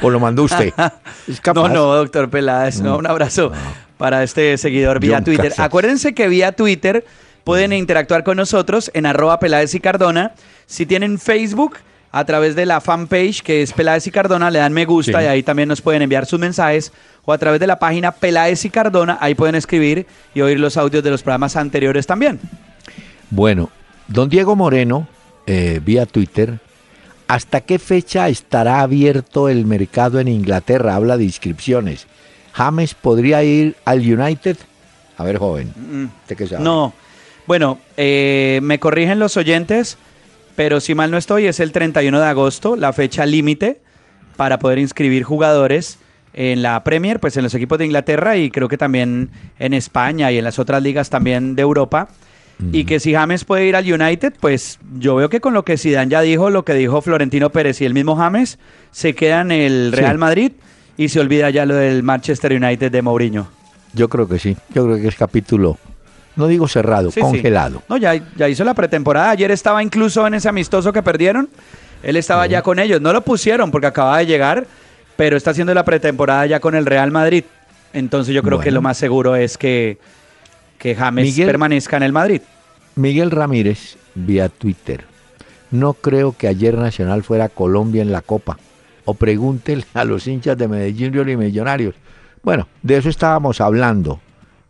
¿O 0.00 0.10
lo 0.10 0.20
mandó 0.20 0.44
usted? 0.44 0.72
No, 1.54 1.68
no, 1.68 1.94
doctor 1.94 2.30
Peláez. 2.30 2.80
No, 2.80 2.98
un 2.98 3.06
abrazo 3.06 3.52
para 3.98 4.22
este 4.22 4.56
seguidor 4.58 4.98
vía 5.00 5.22
Twitter. 5.22 5.52
Acuérdense 5.58 6.14
que 6.14 6.28
vía 6.28 6.52
Twitter 6.52 7.04
pueden 7.44 7.72
interactuar 7.72 8.24
con 8.24 8.36
nosotros 8.36 8.90
en 8.94 9.06
arroba 9.06 9.38
Peláez 9.38 9.74
y 9.74 9.80
Cardona. 9.80 10.32
Si 10.66 10.86
tienen 10.86 11.18
Facebook, 11.18 11.76
a 12.12 12.24
través 12.26 12.54
de 12.54 12.66
la 12.66 12.80
fanpage 12.80 13.40
que 13.42 13.62
es 13.62 13.72
Peláez 13.72 14.06
y 14.06 14.10
Cardona, 14.10 14.50
le 14.50 14.58
dan 14.58 14.72
me 14.72 14.84
gusta 14.84 15.22
y 15.22 15.26
ahí 15.26 15.42
también 15.42 15.68
nos 15.68 15.80
pueden 15.80 16.02
enviar 16.02 16.26
sus 16.26 16.38
mensajes 16.38 16.92
o 17.24 17.32
a 17.32 17.38
través 17.38 17.58
de 17.58 17.66
la 17.66 17.78
página 17.78 18.12
Peláez 18.12 18.64
y 18.66 18.70
Cardona, 18.70 19.16
ahí 19.20 19.34
pueden 19.34 19.54
escribir 19.54 20.06
y 20.34 20.42
oír 20.42 20.60
los 20.60 20.76
audios 20.76 21.02
de 21.02 21.10
los 21.10 21.22
programas 21.22 21.56
anteriores 21.56 22.06
también. 22.06 22.38
Bueno, 23.30 23.70
don 24.08 24.28
Diego 24.28 24.54
Moreno, 24.54 25.08
eh, 25.46 25.80
vía 25.82 26.04
Twitter, 26.04 26.58
¿hasta 27.28 27.62
qué 27.62 27.78
fecha 27.78 28.28
estará 28.28 28.82
abierto 28.82 29.48
el 29.48 29.64
mercado 29.64 30.20
en 30.20 30.28
Inglaterra? 30.28 30.94
Habla 30.94 31.16
de 31.16 31.24
inscripciones. 31.24 32.06
¿James 32.52 32.92
podría 32.92 33.42
ir 33.42 33.76
al 33.86 34.00
United? 34.00 34.58
A 35.16 35.24
ver, 35.24 35.38
joven, 35.38 35.72
mm. 35.76 36.06
No, 36.58 36.92
bueno, 37.46 37.78
eh, 37.96 38.60
me 38.62 38.78
corrigen 38.78 39.18
los 39.18 39.36
oyentes 39.38 39.96
pero 40.56 40.80
si 40.80 40.94
mal 40.94 41.10
no 41.10 41.16
estoy, 41.16 41.46
es 41.46 41.60
el 41.60 41.72
31 41.72 42.20
de 42.20 42.26
agosto, 42.26 42.76
la 42.76 42.92
fecha 42.92 43.26
límite 43.26 43.80
para 44.36 44.58
poder 44.58 44.78
inscribir 44.78 45.22
jugadores 45.22 45.98
en 46.34 46.62
la 46.62 46.82
Premier, 46.84 47.20
pues 47.20 47.36
en 47.36 47.42
los 47.42 47.54
equipos 47.54 47.78
de 47.78 47.86
Inglaterra 47.86 48.36
y 48.36 48.50
creo 48.50 48.68
que 48.68 48.78
también 48.78 49.30
en 49.58 49.74
España 49.74 50.32
y 50.32 50.38
en 50.38 50.44
las 50.44 50.58
otras 50.58 50.82
ligas 50.82 51.10
también 51.10 51.54
de 51.54 51.62
Europa. 51.62 52.08
Y 52.70 52.84
que 52.84 53.00
si 53.00 53.12
James 53.12 53.44
puede 53.44 53.66
ir 53.66 53.74
al 53.74 53.92
United, 53.92 54.34
pues 54.38 54.78
yo 54.96 55.16
veo 55.16 55.28
que 55.28 55.40
con 55.40 55.52
lo 55.52 55.64
que 55.64 55.76
Zidane 55.76 56.08
ya 56.08 56.20
dijo, 56.20 56.48
lo 56.48 56.64
que 56.64 56.74
dijo 56.74 57.02
Florentino 57.02 57.50
Pérez 57.50 57.80
y 57.80 57.86
el 57.86 57.92
mismo 57.92 58.14
James, 58.14 58.60
se 58.92 59.16
queda 59.16 59.40
en 59.40 59.50
el 59.50 59.90
Real 59.90 60.16
Madrid 60.16 60.52
y 60.96 61.08
se 61.08 61.18
olvida 61.18 61.50
ya 61.50 61.66
lo 61.66 61.74
del 61.74 62.04
Manchester 62.04 62.52
United 62.52 62.92
de 62.92 63.02
Mourinho. 63.02 63.48
Yo 63.94 64.08
creo 64.08 64.28
que 64.28 64.38
sí, 64.38 64.56
yo 64.72 64.84
creo 64.84 64.96
que 64.96 65.08
es 65.08 65.16
capítulo 65.16 65.76
no 66.36 66.46
digo 66.46 66.66
cerrado, 66.66 67.10
congelado. 67.18 67.82
No, 67.88 67.96
ya, 67.96 68.14
ya 68.36 68.48
hizo 68.48 68.64
la 68.64 68.74
pretemporada. 68.74 69.30
Ayer 69.30 69.50
estaba 69.50 69.82
incluso 69.82 70.26
en 70.26 70.34
ese 70.34 70.48
amistoso 70.48 70.92
que 70.92 71.02
perdieron. 71.02 71.48
Él 72.02 72.16
estaba 72.16 72.46
ya 72.46 72.62
con 72.62 72.78
ellos. 72.78 73.00
No 73.00 73.12
lo 73.12 73.20
pusieron 73.22 73.70
porque 73.70 73.86
acababa 73.86 74.18
de 74.18 74.26
llegar, 74.26 74.66
pero 75.16 75.36
está 75.36 75.50
haciendo 75.50 75.74
la 75.74 75.84
pretemporada 75.84 76.46
ya 76.46 76.60
con 76.60 76.74
el 76.74 76.86
Real 76.86 77.10
Madrid. 77.10 77.44
Entonces 77.92 78.34
yo 78.34 78.42
creo 78.42 78.58
que 78.60 78.70
lo 78.70 78.80
más 78.80 78.96
seguro 78.96 79.36
es 79.36 79.58
que, 79.58 79.98
que 80.78 80.94
James 80.94 81.38
permanezca 81.40 81.98
en 81.98 82.02
el 82.02 82.12
Madrid. 82.12 82.40
Miguel 82.96 83.30
Ramírez, 83.30 83.96
vía 84.14 84.48
Twitter. 84.48 85.04
No 85.70 85.92
creo 85.92 86.34
que 86.36 86.48
ayer 86.48 86.76
Nacional 86.76 87.22
fuera 87.22 87.50
Colombia 87.50 88.02
en 88.02 88.12
la 88.12 88.22
Copa. 88.22 88.58
O 89.04 89.14
pregúntele 89.14 89.84
a 89.94 90.04
los 90.04 90.26
hinchas 90.26 90.56
de 90.56 90.68
Medellín 90.68 91.28
y 91.28 91.36
Millonarios. 91.36 91.94
Bueno, 92.42 92.68
de 92.82 92.96
eso 92.96 93.08
estábamos 93.08 93.60
hablando 93.60 94.20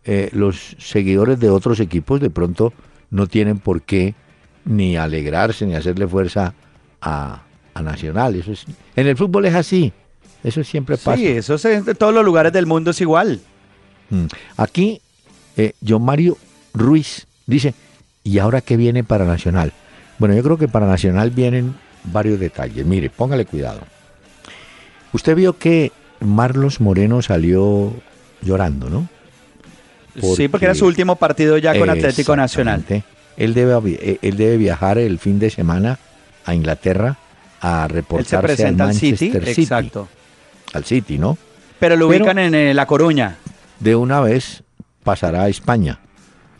eh, 0.05 0.29
los 0.33 0.75
seguidores 0.79 1.39
de 1.39 1.49
otros 1.49 1.79
equipos 1.79 2.19
de 2.19 2.29
pronto 2.29 2.73
no 3.09 3.27
tienen 3.27 3.59
por 3.59 3.81
qué 3.81 4.15
ni 4.65 4.97
alegrarse 4.97 5.65
ni 5.65 5.75
hacerle 5.75 6.07
fuerza 6.07 6.53
a, 7.01 7.41
Nacional. 7.81 8.35
Eso 8.35 8.51
es, 8.51 8.65
en 8.95 9.07
el 9.07 9.17
fútbol 9.17 9.45
es 9.45 9.55
así. 9.55 9.91
Eso 10.43 10.63
siempre 10.63 10.95
pasa. 10.95 11.17
Sí, 11.17 11.27
eso 11.27 11.55
es, 11.55 11.65
en 11.65 11.83
todos 11.95 12.13
los 12.13 12.23
lugares 12.23 12.53
del 12.53 12.67
mundo 12.67 12.91
es 12.91 13.01
igual. 13.01 13.39
Mm. 14.09 14.25
Aquí, 14.57 15.01
eh, 15.57 15.73
John 15.85 16.05
Mario 16.05 16.37
Ruiz 16.73 17.25
dice, 17.47 17.73
¿y 18.23 18.37
ahora 18.37 18.61
qué 18.61 18.77
viene 18.77 19.03
para 19.03 19.25
Nacional? 19.25 19.73
Bueno, 20.19 20.35
yo 20.35 20.43
creo 20.43 20.57
que 20.57 20.67
para 20.67 20.85
Nacional 20.85 21.31
vienen 21.31 21.73
varios 22.03 22.39
detalles. 22.39 22.85
Mire, 22.85 23.09
póngale 23.09 23.45
cuidado. 23.45 23.81
Usted 25.13 25.35
vio 25.35 25.57
que 25.57 25.91
Marlos 26.19 26.79
Moreno 26.79 27.21
salió 27.21 27.93
llorando, 28.41 28.89
¿no? 28.89 29.09
Sí, 30.21 30.47
porque 30.47 30.65
era 30.65 30.75
su 30.75 30.85
último 30.85 31.15
partido 31.15 31.57
ya 31.57 31.77
con 31.77 31.89
Atlético 31.89 32.35
Nacional. 32.35 32.83
Él 33.35 33.53
debe, 33.53 33.73
eh, 33.85 34.19
él 34.21 34.37
debe 34.37 34.57
viajar 34.57 34.97
el 34.97 35.17
fin 35.19 35.39
de 35.39 35.49
semana 35.49 35.97
a 36.45 36.53
Inglaterra 36.53 37.17
a 37.61 37.87
reportarse 37.87 38.65
al 38.65 38.75
Manchester 38.75 39.45
City, 39.45 39.61
Exacto. 39.61 40.07
Al 40.73 40.83
City, 40.85 41.17
¿no? 41.17 41.37
Pero 41.79 41.95
lo 41.95 42.07
ubican 42.07 42.37
en 42.37 42.53
eh, 42.53 42.73
La 42.73 42.85
Coruña. 42.85 43.37
De 43.79 43.95
una 43.95 44.21
vez 44.21 44.63
pasará 45.03 45.43
a 45.43 45.49
España. 45.49 45.99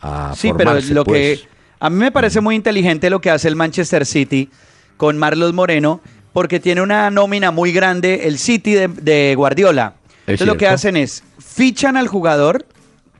A 0.00 0.34
sí, 0.36 0.52
pero 0.56 0.74
lo 0.74 1.04
que 1.04 1.38
pues. 1.40 1.48
a 1.80 1.90
mí 1.90 1.96
me 1.96 2.12
parece 2.12 2.40
muy 2.40 2.54
inteligente 2.54 3.10
lo 3.10 3.20
que 3.20 3.30
hace 3.30 3.48
el 3.48 3.56
Manchester 3.56 4.04
City 4.06 4.50
con 4.96 5.18
Marlos 5.18 5.52
Moreno, 5.52 6.00
porque 6.32 6.60
tiene 6.60 6.82
una 6.82 7.10
nómina 7.10 7.50
muy 7.50 7.72
grande 7.72 8.26
el 8.26 8.38
City 8.38 8.74
de, 8.74 9.34
Guardiola. 9.36 9.94
Entonces 10.26 10.46
lo 10.46 10.56
que 10.56 10.66
hacen 10.66 10.96
es 10.96 11.22
fichan 11.38 11.96
al 11.96 12.08
jugador 12.08 12.66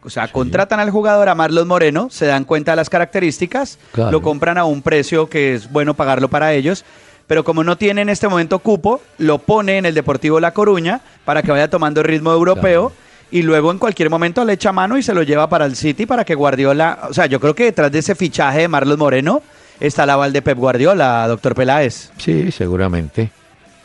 o 0.04 0.10
sea, 0.10 0.28
contratan 0.28 0.80
al 0.80 0.90
jugador 0.90 1.28
a 1.28 1.34
Marlos 1.34 1.66
Moreno, 1.66 2.08
se 2.10 2.26
dan 2.26 2.44
cuenta 2.44 2.72
de 2.72 2.76
las 2.76 2.90
características, 2.90 3.78
lo 3.96 4.20
compran 4.22 4.58
a 4.58 4.64
un 4.64 4.82
precio 4.82 5.28
que 5.28 5.54
es 5.54 5.70
bueno 5.70 5.94
pagarlo 5.94 6.28
para 6.28 6.52
ellos, 6.52 6.84
pero 7.26 7.44
como 7.44 7.64
no 7.64 7.76
tiene 7.76 8.02
en 8.02 8.10
este 8.10 8.28
momento 8.28 8.58
cupo, 8.58 9.00
lo 9.18 9.38
pone 9.38 9.78
en 9.78 9.86
el 9.86 9.94
Deportivo 9.94 10.40
La 10.40 10.52
Coruña 10.52 11.00
para 11.24 11.42
que 11.42 11.50
vaya 11.50 11.70
tomando 11.70 12.02
ritmo 12.02 12.32
europeo. 12.32 12.92
Y 13.30 13.42
luego 13.42 13.72
en 13.72 13.78
cualquier 13.78 14.10
momento 14.10 14.44
le 14.44 14.52
echa 14.52 14.70
mano 14.70 14.96
y 14.96 15.02
se 15.02 15.14
lo 15.14 15.22
lleva 15.22 15.48
para 15.48 15.64
el 15.64 15.74
City 15.74 16.06
para 16.06 16.24
que 16.24 16.34
Guardiola. 16.34 17.08
O 17.08 17.14
sea, 17.14 17.26
yo 17.26 17.40
creo 17.40 17.54
que 17.54 17.64
detrás 17.64 17.90
de 17.90 17.98
ese 17.98 18.14
fichaje 18.14 18.60
de 18.60 18.68
Marlos 18.68 18.98
Moreno 18.98 19.42
está 19.80 20.06
la 20.06 20.12
aval 20.12 20.32
de 20.32 20.42
Pep 20.42 20.56
Guardiola, 20.56 21.26
doctor 21.26 21.54
Peláez. 21.54 22.12
Sí, 22.18 22.52
seguramente. 22.52 23.30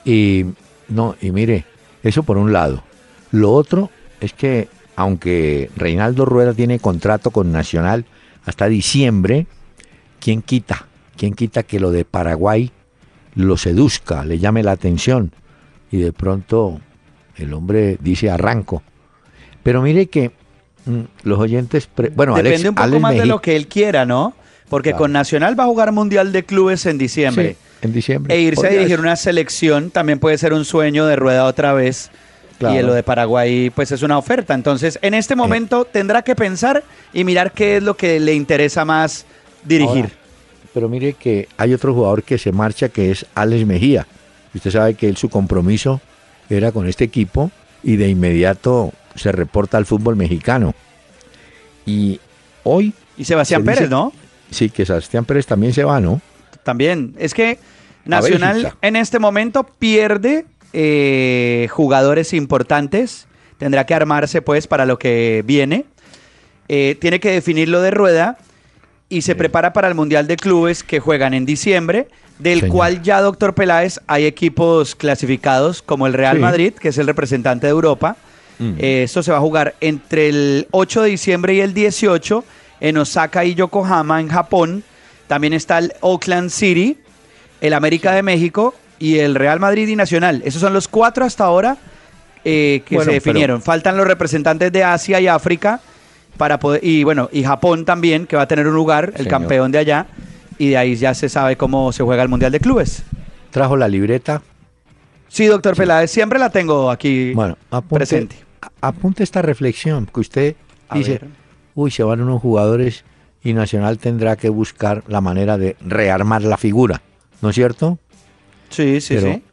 Y 0.06 0.46
no, 0.90 1.16
y 1.22 1.32
mire, 1.32 1.66
eso 2.04 2.22
por 2.24 2.38
un 2.38 2.54
lado. 2.54 2.84
Lo 3.32 3.52
otro 3.54 3.90
es 4.20 4.34
que 4.34 4.68
aunque 5.00 5.72
Reinaldo 5.78 6.26
Rueda 6.26 6.54
tiene 6.54 6.78
contrato 6.78 7.32
con 7.32 7.54
Nacional 7.54 8.04
hasta 8.44 8.68
diciembre, 8.68 9.48
¿quién 10.20 10.42
quita? 10.42 10.88
¿Quién 11.16 11.36
quita 11.36 11.64
que 11.64 11.80
lo 11.80 11.92
de 11.92 12.04
Paraguay 12.04 12.70
lo 13.34 13.56
seduzca, 13.56 14.26
le 14.26 14.40
llame 14.40 14.62
la 14.62 14.74
atención? 14.74 15.32
Y 15.90 16.00
de 16.00 16.12
pronto 16.12 16.82
el 17.38 17.54
hombre 17.54 17.98
dice 18.02 18.30
arranco. 18.30 18.84
Pero 19.64 19.82
mire 19.82 20.08
que 20.08 20.32
mm, 20.84 21.00
los 21.24 21.40
oyentes... 21.40 21.88
bueno, 22.14 22.36
Depende 22.36 22.68
un 22.68 22.76
poco 22.76 23.00
más 23.00 23.16
de 23.16 23.26
lo 23.26 23.40
que 23.40 23.56
él 23.56 23.68
quiera, 23.68 24.06
¿no? 24.06 24.34
Porque 24.68 24.92
con 24.92 25.14
Nacional 25.14 25.58
va 25.58 25.64
a 25.64 25.68
jugar 25.68 25.94
Mundial 25.94 26.34
de 26.34 26.44
Clubes 26.44 26.86
en 26.86 26.98
diciembre. 26.98 27.56
en 27.82 27.94
diciembre. 27.94 28.36
E 28.36 28.42
irse 28.42 28.68
a 28.68 28.70
dirigir 28.70 29.00
una 29.00 29.16
selección 29.16 29.92
también 29.92 30.20
puede 30.20 30.38
ser 30.38 30.52
un 30.52 30.66
sueño 30.66 31.06
de 31.06 31.16
Rueda 31.16 31.46
otra 31.46 31.72
vez 31.72 32.12
y 32.60 32.82
lo 32.82 32.94
de 32.94 33.04
Paraguay, 33.04 33.70
pues 33.70 33.92
es 33.92 34.02
una 34.04 34.18
oferta. 34.18 34.54
Entonces, 34.54 35.00
en 35.02 35.14
este 35.14 35.36
momento 35.36 35.86
tendrá 35.86 36.22
que 36.22 36.36
pensar 36.36 36.84
y 37.14 37.24
mirar 37.24 37.52
qué 37.52 37.78
es 37.78 37.84
lo 37.84 37.96
que 37.96 38.20
le 38.20 38.34
interesa 38.34 38.86
más 38.86 39.26
dirigir. 39.64 40.12
pero 40.74 40.90
mire 40.90 41.14
que 41.14 41.48
hay 41.58 41.74
otro 41.74 41.94
jugador 41.94 42.24
que 42.24 42.38
se 42.38 42.52
marcha 42.52 42.90
que 42.90 43.12
es 43.12 43.26
Alex 43.36 43.66
Mejía. 43.66 44.08
Usted 44.54 44.72
sabe 44.72 44.94
que 44.96 45.08
él 45.08 45.18
su 45.18 45.30
compromiso 45.30 46.02
era 46.50 46.72
con 46.72 46.88
este 46.88 47.04
equipo 47.04 47.52
y 47.84 47.96
de 47.96 48.10
inmediato 48.10 48.92
se 49.16 49.32
reporta 49.32 49.78
al 49.78 49.86
fútbol 49.86 50.16
mexicano. 50.16 50.74
Y 51.86 52.20
hoy... 52.64 52.94
Y 53.18 53.26
Sebastián 53.26 53.64
Pérez, 53.64 53.90
¿no? 53.90 54.14
Sí, 54.50 54.70
que 54.70 54.86
Sebastián 54.86 55.26
Pérez 55.26 55.46
también 55.46 55.74
se 55.74 55.84
va, 55.84 56.00
¿no? 56.00 56.22
También. 56.64 57.16
Es 57.20 57.34
que 57.34 57.60
Nacional 58.06 58.74
en 58.82 58.96
este 58.96 59.20
momento 59.20 59.64
pierde 59.64 60.46
eh, 60.74 61.68
jugadores 61.72 62.34
importantes. 62.34 63.28
Tendrá 63.58 63.86
que 63.86 63.94
armarse 63.94 64.42
pues 64.42 64.68
para 64.68 64.86
lo 64.86 65.00
que 65.00 65.44
viene. 65.46 65.86
Eh, 66.68 66.96
tiene 67.00 67.20
que 67.20 67.32
definir 67.32 67.68
lo 67.70 67.82
de 67.82 67.92
rueda 67.92 68.38
y 69.10 69.24
se 69.24 69.36
prepara 69.36 69.74
para 69.74 69.88
el 69.88 69.96
Mundial 69.96 70.28
de 70.28 70.38
Clubes 70.38 70.84
que 70.84 71.00
juegan 71.00 71.34
en 71.34 71.46
diciembre, 71.46 72.08
del 72.38 72.70
cual 72.70 73.02
ya, 73.02 73.22
doctor 73.22 73.56
Peláez, 73.56 74.00
hay 74.06 74.26
equipos 74.26 74.96
clasificados 74.96 75.82
como 75.82 76.06
el 76.06 76.14
Real 76.14 76.40
Madrid, 76.40 76.74
que 76.74 76.90
es 76.90 76.98
el 77.00 77.08
representante 77.08 77.66
de 77.68 77.72
Europa. 77.72 78.16
Mm. 78.60 78.74
Eh, 78.78 79.04
esto 79.04 79.24
se 79.24 79.32
va 79.32 79.38
a 79.38 79.42
jugar 79.42 79.76
entre 79.82 80.30
el 80.30 80.68
8 80.72 81.02
de 81.02 81.10
diciembre 81.10 81.56
y 81.56 81.62
el 81.62 81.74
18 81.74 82.46
en 82.82 82.98
Osaka 82.98 83.44
y 83.44 83.56
Yokohama, 83.56 84.22
en 84.22 84.30
Japón. 84.30 84.84
También 85.28 85.54
está 85.54 85.80
el 85.80 85.94
Oakland 86.02 86.52
City, 86.52 86.98
el 87.62 87.74
América 87.74 88.14
de 88.14 88.22
México 88.22 88.76
y 89.00 89.20
el 89.20 89.36
Real 89.36 89.60
Madrid 89.60 89.88
y 89.88 89.96
Nacional. 89.96 90.42
Esos 90.46 90.62
son 90.62 90.74
los 90.74 90.88
cuatro 90.88 91.26
hasta 91.26 91.46
ahora 91.46 91.78
eh, 92.44 92.84
que 92.86 93.00
se 93.00 93.12
definieron. 93.12 93.62
Faltan 93.62 93.98
los 93.98 94.08
representantes 94.08 94.72
de 94.72 94.84
Asia 94.84 95.20
y 95.20 95.28
África 95.28 95.80
para 96.38 96.60
poder, 96.60 96.84
y 96.84 97.04
bueno, 97.04 97.30
y 97.32 97.44
Japón 97.44 97.86
también, 97.86 98.26
que 98.26 98.36
va 98.36 98.44
a 98.44 98.48
tener 98.48 98.68
un 98.68 98.74
lugar, 98.74 99.14
el 99.18 99.28
campeón 99.28 99.72
de 99.72 99.80
allá, 99.80 100.06
y 100.58 100.70
de 100.70 100.78
ahí 100.78 100.96
ya 100.96 101.14
se 101.14 101.28
sabe 101.28 101.58
cómo 101.58 101.92
se 101.92 102.04
juega 102.04 102.24
el 102.24 102.30
Mundial 102.30 102.52
de 102.52 102.60
Clubes. 102.60 103.04
¿Trajo 103.52 103.76
la 103.76 103.88
libreta? 103.88 104.42
Sí, 105.28 105.46
doctor 105.46 105.76
Peláez, 105.76 106.12
siempre 106.12 106.40
la 106.40 106.50
tengo 106.50 106.90
aquí 106.90 107.34
bueno, 107.34 107.58
presente. 107.90 108.36
Apunte 108.82 109.24
esta 109.24 109.42
reflexión, 109.42 110.06
que 110.06 110.20
usted 110.20 110.56
dice, 110.94 111.22
uy, 111.76 111.92
se 111.92 112.04
van 112.04 112.22
unos 112.22 112.42
jugadores 112.42 113.04
y 113.44 113.54
Nacional 113.54 114.00
tendrá 114.00 114.36
que 114.36 114.50
buscar 114.50 115.04
la 115.08 115.22
manera 115.22 115.58
de 115.58 115.76
rearmar 115.82 116.44
la 116.44 116.58
figura, 116.58 117.02
¿no 117.42 117.50
es 117.50 117.56
cierto? 117.56 118.00
Sí, 118.70 119.02
sí, 119.02 119.16
Pero 119.16 119.34
sí. 119.34 119.44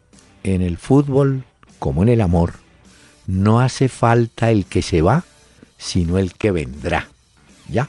en 0.44 0.62
el 0.62 0.76
fútbol, 0.78 1.44
como 1.78 2.02
en 2.02 2.08
el 2.10 2.20
amor, 2.20 2.54
no 3.26 3.60
hace 3.60 3.88
falta 3.88 4.50
el 4.50 4.66
que 4.66 4.82
se 4.82 5.02
va, 5.02 5.24
sino 5.78 6.18
el 6.18 6.32
que 6.34 6.50
vendrá. 6.50 7.08
¿Ya? 7.68 7.88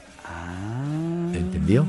¿Entendió? 1.34 1.82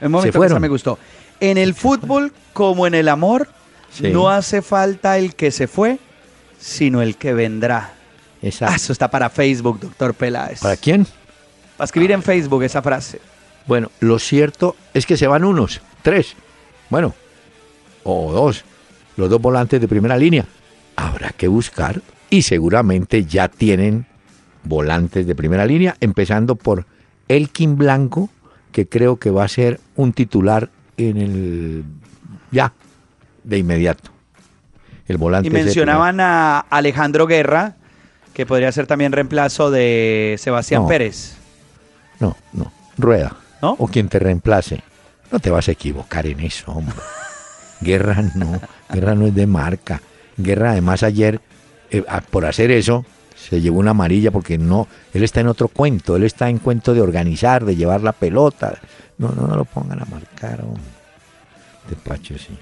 Un 0.00 0.10
momento, 0.10 0.36
fueron. 0.38 0.56
esa 0.56 0.60
me 0.60 0.68
gustó. 0.68 0.98
En 1.40 1.58
el 1.58 1.74
fútbol, 1.74 2.32
como 2.52 2.86
en 2.86 2.94
el 2.94 3.08
amor, 3.08 3.48
Sí. 3.92 4.10
no 4.10 4.30
hace 4.30 4.62
falta 4.62 5.18
el 5.18 5.34
que 5.34 5.50
se 5.50 5.66
fue, 5.66 5.98
sino 6.58 7.02
el 7.02 7.16
que 7.16 7.34
vendrá. 7.34 7.92
Esa- 8.40 8.68
Ah, 8.72 8.76
eso 8.76 8.92
está 8.92 9.10
para 9.10 9.28
Facebook, 9.30 9.80
doctor 9.80 10.14
Peláez. 10.14 10.60
¿Para 10.60 10.76
quién? 10.76 11.06
Para 11.76 11.84
escribir 11.86 12.12
en 12.12 12.22
Facebook 12.22 12.62
esa 12.62 12.82
frase. 12.82 13.20
Bueno, 13.66 13.90
lo 14.00 14.18
cierto 14.18 14.76
es 14.94 15.06
que 15.06 15.16
se 15.16 15.26
van 15.26 15.44
unos, 15.44 15.80
tres, 16.02 16.34
bueno, 16.90 17.14
o 18.02 18.32
dos, 18.32 18.64
los 19.16 19.28
dos 19.30 19.40
volantes 19.40 19.80
de 19.80 19.88
primera 19.88 20.16
línea. 20.16 20.44
Habrá 20.96 21.30
que 21.30 21.48
buscar 21.48 22.02
y 22.30 22.42
seguramente 22.42 23.24
ya 23.24 23.48
tienen 23.48 24.06
volantes 24.64 25.26
de 25.26 25.34
primera 25.34 25.66
línea, 25.66 25.96
empezando 26.00 26.56
por 26.56 26.86
Elkin 27.28 27.76
Blanco, 27.76 28.30
que 28.70 28.88
creo 28.88 29.16
que 29.16 29.30
va 29.30 29.44
a 29.44 29.48
ser 29.48 29.80
un 29.96 30.12
titular 30.12 30.70
en 30.96 31.16
el 31.16 31.84
ya 32.50 32.72
de 33.44 33.58
inmediato. 33.58 34.10
El 35.08 35.16
volante 35.16 35.48
Y 35.48 35.50
mencionaban 35.50 36.20
a 36.20 36.60
Alejandro 36.60 37.26
Guerra, 37.26 37.74
que 38.34 38.46
podría 38.46 38.72
ser 38.72 38.86
también 38.86 39.12
reemplazo 39.12 39.70
de 39.70 40.36
Sebastián 40.38 40.82
No. 40.82 40.88
Pérez. 40.88 41.36
No, 42.20 42.36
no. 42.52 42.72
Rueda. 42.96 43.36
¿No? 43.60 43.76
O 43.78 43.88
quien 43.88 44.08
te 44.08 44.18
reemplace. 44.18 44.82
No 45.30 45.38
te 45.38 45.50
vas 45.50 45.68
a 45.68 45.72
equivocar 45.72 46.26
en 46.26 46.40
eso, 46.40 46.72
hombre. 46.72 46.94
Guerra 47.80 48.22
no. 48.34 48.60
Guerra 48.92 49.14
no 49.14 49.26
es 49.26 49.34
de 49.34 49.46
marca. 49.46 50.00
Guerra, 50.36 50.72
además, 50.72 51.02
ayer, 51.02 51.40
eh, 51.90 52.02
por 52.30 52.44
hacer 52.46 52.70
eso, 52.70 53.04
se 53.36 53.60
llevó 53.60 53.78
una 53.80 53.90
amarilla 53.92 54.30
porque 54.30 54.58
no. 54.58 54.88
Él 55.12 55.22
está 55.24 55.40
en 55.40 55.48
otro 55.48 55.68
cuento. 55.68 56.16
Él 56.16 56.24
está 56.24 56.48
en 56.48 56.58
cuento 56.58 56.94
de 56.94 57.00
organizar, 57.00 57.64
de 57.64 57.76
llevar 57.76 58.02
la 58.02 58.12
pelota. 58.12 58.78
No, 59.18 59.28
no, 59.30 59.46
no 59.46 59.56
lo 59.56 59.64
pongan 59.64 60.00
a 60.00 60.04
marcar, 60.06 60.60
hombre. 60.62 60.82
De 61.88 61.96
Pacho, 61.96 62.36
sí. 62.38 62.56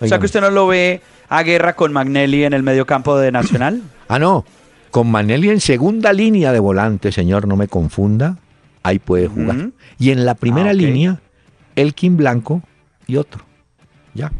O 0.00 0.06
sea 0.06 0.18
que 0.18 0.26
usted 0.26 0.40
no 0.40 0.50
lo 0.50 0.66
ve 0.66 1.00
a 1.28 1.42
Guerra 1.42 1.74
con 1.74 1.92
Magnelli 1.92 2.44
en 2.44 2.52
el 2.52 2.62
mediocampo 2.62 3.16
de 3.18 3.32
Nacional. 3.32 3.82
Ah, 4.08 4.18
no. 4.18 4.44
Con 4.90 5.10
Manelli 5.10 5.48
en 5.48 5.60
segunda 5.60 6.12
línea 6.12 6.52
de 6.52 6.58
volante, 6.60 7.12
señor, 7.12 7.48
no 7.48 7.56
me 7.56 7.66
confunda. 7.66 8.36
Ahí 8.82 8.98
puede 8.98 9.26
jugar. 9.26 9.70
Y 9.98 10.10
en 10.10 10.26
la 10.26 10.34
primera 10.34 10.68
Ah, 10.68 10.72
ok. 10.74 10.78
línea, 10.78 11.20
Elkin 11.76 12.18
Blanco 12.18 12.60
y 13.06 13.16
otro. 13.16 13.42
Ya. 14.12 14.30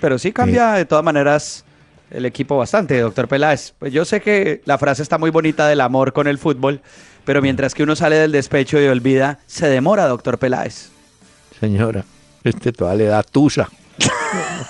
Pero 0.00 0.18
sí 0.18 0.32
cambia 0.32 0.72
de 0.72 0.84
todas 0.84 1.04
maneras 1.04 1.64
el 2.10 2.24
equipo 2.26 2.56
bastante, 2.56 2.98
doctor 3.00 3.28
Peláez. 3.28 3.72
Pues 3.78 3.92
yo 3.92 4.04
sé 4.04 4.20
que 4.20 4.62
la 4.64 4.78
frase 4.78 5.02
está 5.02 5.18
muy 5.18 5.30
bonita 5.30 5.66
del 5.68 5.80
amor 5.80 6.12
con 6.12 6.26
el 6.26 6.38
fútbol, 6.38 6.80
pero 7.24 7.42
mientras 7.42 7.74
que 7.74 7.82
uno 7.82 7.96
sale 7.96 8.16
del 8.16 8.32
despecho 8.32 8.80
y 8.80 8.86
olvida, 8.86 9.38
se 9.46 9.68
demora, 9.68 10.06
doctor 10.06 10.38
Peláez. 10.38 10.90
Señora, 11.60 12.04
este 12.44 12.72
todavía 12.72 13.04
le 13.04 13.10
da 13.10 13.22
tusa. 13.22 13.68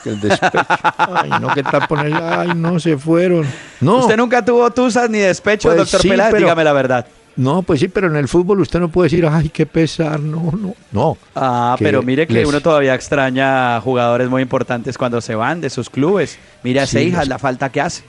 El 0.05 0.21
despecho. 0.21 0.65
Ay, 0.69 1.31
no, 1.41 1.49
que 1.53 1.63
tal 1.65 1.89
poner. 1.89 2.15
Ay, 2.15 2.53
no, 2.55 2.79
se 2.79 2.97
fueron. 2.97 3.45
No. 3.81 3.99
Usted 3.99 4.17
nunca 4.17 4.45
tuvo 4.45 4.71
tusas 4.71 5.11
ni 5.11 5.19
despechos, 5.19 5.71
Pues 5.75 5.79
doctor 5.79 6.01
sí, 6.01 6.09
Peláez, 6.09 6.31
pero- 6.31 6.45
dígame 6.47 6.63
la 6.65 6.73
verdad. 6.73 7.07
No, 7.37 7.63
pues 7.63 7.81
sí, 7.81 7.89
pero 7.89 8.07
en 8.09 8.17
el 8.17 8.29
fútbol 8.29 8.61
usted 8.61 8.81
no 8.81 8.89
puede 8.89 9.11
decir, 9.11 9.27
ay, 9.31 9.51
qué 9.51 9.67
pesar. 9.67 10.19
No, 10.21 10.51
no. 10.53 10.75
No. 10.93 11.19
Ah, 11.35 11.77
pero 11.79 12.03
mire 12.03 12.27
que 12.27 12.33
les- 12.33 12.49
uno 12.49 12.61
todavía 12.63 12.95
extraña 12.95 13.77
a 13.77 13.81
jugadores 13.81 14.31
muy 14.31 14.41
importantes 14.43 14.97
cuando 14.97 15.21
se 15.21 15.35
van 15.35 15.61
de 15.61 15.69
sus 15.69 15.91
clubes. 15.91 16.39
Mire 16.63 16.81
a 16.81 16.87
Sí, 16.87 16.93
Seijas 16.93 17.21
los- 17.21 17.29
la 17.29 17.39
falta 17.39 17.71
que 17.71 17.81
hace. 17.83 18.05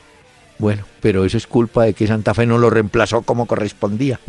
Bueno, 0.59 0.83
pero 1.01 1.25
eso 1.25 1.37
es 1.37 1.45
culpa 1.45 1.83
de 1.83 1.93
que 1.93 2.07
Santa 2.07 2.33
Fe 2.33 2.45
no 2.45 2.57
lo 2.57 2.69
reemplazó 2.69 3.21
como 3.21 3.45
correspondía. 3.45 4.19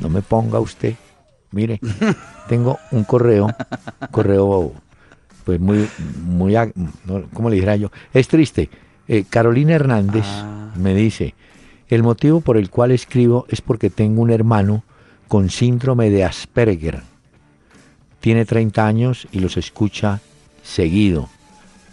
No 0.00 0.08
me 0.08 0.22
ponga 0.22 0.60
usted. 0.60 0.94
Mire, 1.50 1.80
tengo 2.48 2.78
un 2.92 3.04
correo, 3.04 3.46
un 3.46 4.08
correo, 4.10 4.72
pues 5.44 5.58
muy, 5.60 5.88
muy, 6.24 6.54
no, 6.54 7.24
¿cómo 7.32 7.50
le 7.50 7.56
dijera 7.56 7.76
yo? 7.76 7.90
Es 8.14 8.28
triste. 8.28 8.70
Eh, 9.08 9.24
Carolina 9.28 9.74
Hernández 9.74 10.24
Ah. 10.26 10.70
me 10.76 10.94
dice, 10.94 11.34
el 11.88 12.02
motivo 12.02 12.40
por 12.40 12.56
el 12.56 12.70
cual 12.70 12.90
escribo 12.90 13.46
es 13.48 13.60
porque 13.60 13.90
tengo 13.90 14.22
un 14.22 14.30
hermano 14.30 14.82
con 15.28 15.50
síndrome 15.50 16.10
de 16.10 16.24
Asperger. 16.24 17.02
Tiene 18.20 18.44
30 18.44 18.86
años 18.86 19.28
y 19.30 19.38
los 19.38 19.56
escucha 19.56 20.20
seguido. 20.62 21.28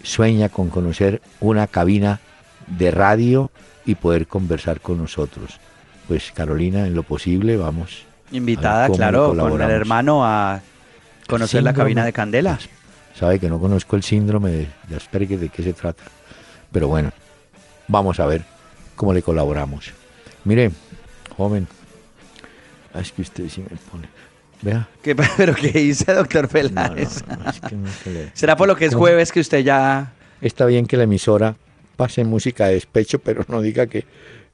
Sueña 0.01 0.49
con 0.49 0.69
conocer 0.69 1.21
una 1.39 1.67
cabina 1.67 2.19
de 2.67 2.91
radio 2.91 3.51
y 3.86 3.95
poder 3.95 4.27
conversar 4.27 4.82
con 4.82 4.97
nosotros. 4.97 5.60
Pues 6.08 6.32
Carolina, 6.32 6.88
en 6.88 6.95
lo 6.95 7.03
posible, 7.03 7.56
vamos. 7.58 8.03
Invitada, 8.32 8.89
claro, 8.89 9.36
con 9.38 9.62
el 9.62 9.69
hermano 9.69 10.25
a 10.25 10.62
conocer 11.27 11.63
la 11.63 11.73
cabina 11.73 12.03
de 12.03 12.13
Candela. 12.13 12.60
Sabe 13.15 13.39
que 13.39 13.47
no 13.47 13.60
conozco 13.60 13.95
el 13.95 14.03
síndrome 14.03 14.49
de, 14.49 14.67
de 14.89 14.95
Asperger, 14.95 15.39
de 15.39 15.49
qué 15.49 15.62
se 15.62 15.73
trata. 15.73 16.03
Pero 16.71 16.88
bueno, 16.88 17.12
vamos 17.88 18.19
a 18.19 18.25
ver 18.25 18.52
cómo 18.95 19.13
le 19.13 19.21
colaboramos. 19.21 19.91
Mire, 20.45 20.71
joven, 21.38 21.67
es 22.99 23.12
que 23.12 23.21
usted 23.21 23.49
sí 23.49 23.62
me 23.62 23.75
pone. 23.91 24.08
Vea. 24.62 24.88
¿Qué, 25.01 25.15
¿Pero 25.38 25.53
qué 25.56 25.71
dice, 25.71 26.13
doctor 26.13 26.43
No, 26.43 26.49
Peláez? 26.49 27.23
no, 27.27 27.36
no, 27.38 27.49
es 27.49 27.60
que 27.62 27.75
no 27.75 27.89
se 28.03 28.12
le- 28.12 28.32
¿Será 28.34 28.56
por 28.56 28.67
lo 28.67 28.75
que 28.75 28.86
es 28.86 28.95
jueves 28.95 29.32
que 29.32 29.39
usted 29.39 29.60
ya... 29.60 30.13
Está 30.41 30.65
bien 30.65 30.86
que 30.86 30.97
la 30.97 31.03
emisora 31.03 31.56
pase 31.95 32.23
música 32.23 32.67
de 32.67 32.73
despecho, 32.75 33.19
pero 33.19 33.45
no 33.47 33.62
diga 33.62 33.88
que 33.88 34.06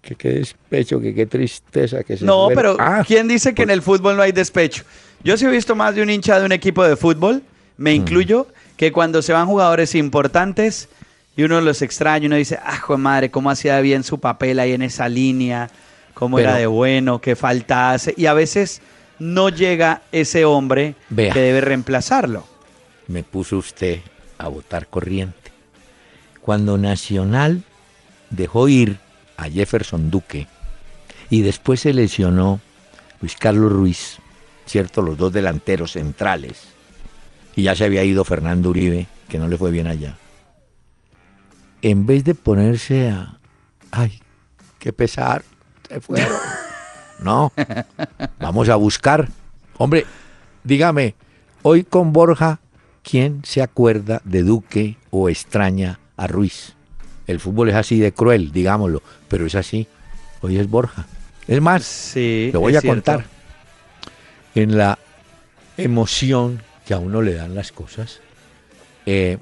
que 0.02 0.16
qué 0.16 0.30
despecho, 0.30 1.02
que 1.02 1.14
qué 1.14 1.26
tristeza, 1.26 2.04
que 2.06 2.16
se 2.16 2.24
No, 2.24 2.48
pero 2.56 2.78
Ah, 2.80 3.04
¿quién 3.06 3.28
dice 3.28 3.54
que 3.54 3.64
en 3.64 3.70
el 3.70 3.82
fútbol 3.82 4.16
no 4.16 4.22
hay 4.24 4.32
despecho? 4.32 4.84
Yo 5.26 5.36
sí 5.36 5.46
he 5.46 5.50
visto 5.50 5.76
más 5.76 5.94
de 5.94 6.02
un 6.02 6.10
hincha 6.10 6.40
de 6.40 6.46
un 6.46 6.54
equipo 6.54 6.86
de 6.86 6.96
fútbol, 6.96 7.44
me 7.76 7.94
incluyo, 7.94 8.48
que 8.78 8.94
cuando 8.94 9.22
se 9.22 9.34
van 9.34 9.46
jugadores 9.46 9.96
importantes 9.96 10.88
y 11.40 11.44
uno 11.44 11.62
los 11.62 11.82
extraña, 11.82 12.28
uno 12.28 12.36
dice, 12.36 12.60
ah, 12.62 12.76
joder 12.78 13.00
madre, 13.00 13.32
cómo 13.32 13.50
hacía 13.50 13.80
bien 13.80 14.04
su 14.04 14.20
papel 14.20 14.60
ahí 14.60 14.74
en 14.74 14.82
esa 14.82 15.08
línea, 15.08 15.70
cómo 16.14 16.36
Pero- 16.36 16.50
era 16.50 16.58
de 16.60 16.68
bueno, 16.68 17.22
qué 17.22 17.38
falta 17.38 17.92
hace. 17.92 18.14
Y 18.18 18.26
a 18.26 18.34
veces 18.34 18.82
no 19.20 19.48
llega 19.48 20.02
ese 20.12 20.44
hombre 20.44 20.96
Vea. 21.10 21.32
que 21.32 21.40
debe 21.40 21.62
reemplazarlo. 21.62 22.46
me 23.08 23.24
puso 23.24 23.58
usted 23.58 24.02
a 24.38 24.50
votar 24.50 24.88
corriente. 24.88 25.52
Cuando 26.42 26.78
Nacional 26.78 27.64
dejó 28.30 28.68
ir 28.68 28.98
a 29.38 29.50
Jefferson 29.50 30.12
Duque 30.12 30.48
y 31.30 31.42
después 31.42 31.80
se 31.80 31.94
lesionó 31.94 32.60
Luis 33.22 33.36
Carlos 33.38 33.72
Ruiz, 33.72 34.18
cierto, 34.66 35.02
los 35.02 35.18
dos 35.18 35.32
delanteros 35.32 35.94
centrales, 35.94 36.64
y 37.56 37.64
ya 37.64 37.76
se 37.76 37.86
había 37.86 38.04
ido 38.04 38.26
Fernando 38.26 38.70
Uribe, 38.72 39.08
que 39.30 39.38
no 39.40 39.48
le 39.48 39.58
fue 39.58 39.72
bien 39.72 39.88
allá. 39.88 40.18
En 41.82 42.06
vez 42.06 42.24
de 42.24 42.36
ponerse 42.36 43.10
a, 43.10 43.38
ay, 43.92 44.20
qué 44.80 44.92
pesar, 44.94 45.44
se 45.88 46.00
fueron. 46.02 46.28
No, 47.22 47.52
vamos 48.40 48.70
a 48.70 48.78
buscar. 48.78 49.28
Hombre, 49.78 50.06
dígame, 50.64 51.16
hoy 51.64 51.84
con 51.84 52.14
Borja, 52.14 52.62
¿quién 53.04 53.42
se 53.44 53.62
acuerda 53.62 54.22
de 54.24 54.42
Duque 54.44 54.96
o 55.10 55.28
extraña 55.28 56.00
a 56.16 56.28
Ruiz? 56.28 56.76
El 57.28 57.42
fútbol 57.42 57.68
es 57.72 57.76
así 57.76 58.00
de 58.00 58.14
cruel, 58.14 58.54
digámoslo, 58.54 59.04
pero 59.28 59.46
es 59.46 59.56
así. 59.56 59.86
Hoy 60.40 60.60
es 60.60 60.70
Borja. 60.70 61.08
Es 61.46 61.60
más, 61.62 61.84
Sí, 61.84 62.52
lo 62.54 62.62
voy 62.62 62.78
a 62.78 62.80
cierto. 62.80 62.96
contar. 62.96 63.26
En 64.56 64.78
la 64.78 64.98
emoción 65.76 66.62
que 66.86 66.94
a 66.94 67.00
uno 67.00 67.22
le 67.22 67.34
dan 67.34 67.54
las 67.54 67.74
cosas, 67.74 68.22
eh, 69.06 69.40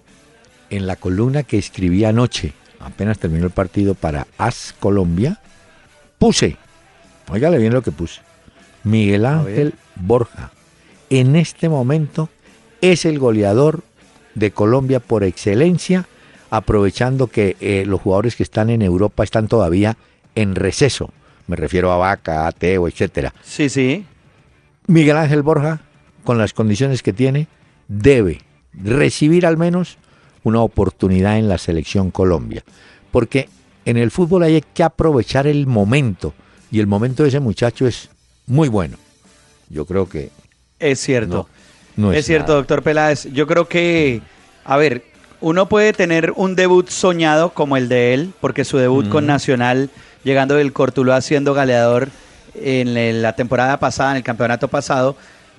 en 0.70 0.88
la 0.88 0.96
columna 0.96 1.44
que 1.44 1.58
escribí 1.58 2.06
anoche, 2.06 2.54
apenas 2.80 3.20
terminó 3.20 3.46
el 3.46 3.52
partido 3.52 3.96
para 3.96 4.28
AS 4.38 4.76
Colombia, 4.80 5.40
puse, 6.20 6.58
óigale 7.30 7.58
bien 7.58 7.74
lo 7.74 7.82
que 7.82 7.92
puse, 7.92 8.22
Miguel. 8.84 9.26
Ángel 9.26 9.74
Borja, 9.96 10.52
en 11.10 11.36
este 11.36 11.70
momento 11.70 12.30
es 12.82 13.06
el 13.06 13.20
goleador 13.20 13.84
de 14.36 14.52
Colombia 14.52 15.00
por 15.00 15.24
excelencia, 15.24 16.08
aprovechando 16.50 17.28
que 17.28 17.58
eh, 17.60 17.84
los 17.86 18.02
jugadores 18.02 18.36
que 18.36 18.44
están 18.44 18.70
en 18.70 18.82
Europa 18.82 19.24
están 19.24 19.48
todavía 19.48 19.98
en 20.36 20.56
receso. 20.56 21.12
Me 21.48 21.56
refiero 21.56 21.92
a 21.92 21.98
Vaca, 21.98 22.48
a 22.48 22.52
Teo, 22.52 22.88
etcétera. 22.88 23.34
Sí, 23.44 23.70
sí. 23.70 24.06
Miguel 24.86 25.18
Ángel 25.18 25.42
Borja, 25.42 25.82
con 26.24 26.38
las 26.38 26.54
condiciones 26.54 27.02
que 27.02 27.14
tiene, 27.14 27.48
debe 27.88 28.42
recibir 28.74 29.46
al 29.46 29.58
menos 29.58 29.98
una 30.48 30.62
oportunidad 30.62 31.38
en 31.38 31.48
la 31.48 31.58
selección 31.58 32.12
Colombia. 32.12 32.64
Porque 33.12 33.50
en 33.86 33.98
el 33.98 34.12
fútbol 34.12 34.44
hay 34.44 34.62
que 34.74 34.84
aprovechar 34.84 35.48
el 35.48 35.68
momento. 35.68 36.34
Y 36.72 36.80
el 36.80 36.88
momento 36.88 37.24
de 37.24 37.30
ese 37.30 37.40
muchacho 37.40 37.88
es 37.88 38.10
muy 38.46 38.68
bueno. 38.68 38.98
Yo 39.70 39.86
creo 39.86 40.08
que 40.10 40.32
Es 40.80 41.00
cierto. 41.00 41.48
es, 42.14 42.26
cierto, 42.26 42.54
doctor 42.54 42.84
Peláez. 42.84 43.26
Yo 43.32 43.48
creo 43.48 43.68
que, 43.68 44.22
a 44.66 44.78
ver, 44.78 45.04
uno 45.40 45.70
puede 45.70 45.94
tener 45.94 46.34
un 46.36 46.56
debut 46.56 46.90
soñado 46.90 47.52
como 47.54 47.78
el 47.78 47.90
de 47.90 48.14
él, 48.14 48.34
porque 48.42 48.66
su 48.66 48.78
debut 48.78 49.08
con 49.10 49.26
Nacional, 49.26 49.90
llegando 50.24 50.56
del 50.56 50.74
Cortuluá 50.74 51.22
siendo 51.22 51.54
galeador 51.54 52.10
en 52.56 53.22
la 53.22 53.34
temporada 53.34 53.80
pasada, 53.80 54.12
en 54.12 54.18
el 54.18 54.24
campeonato 54.24 54.68
pasado, 54.68 55.16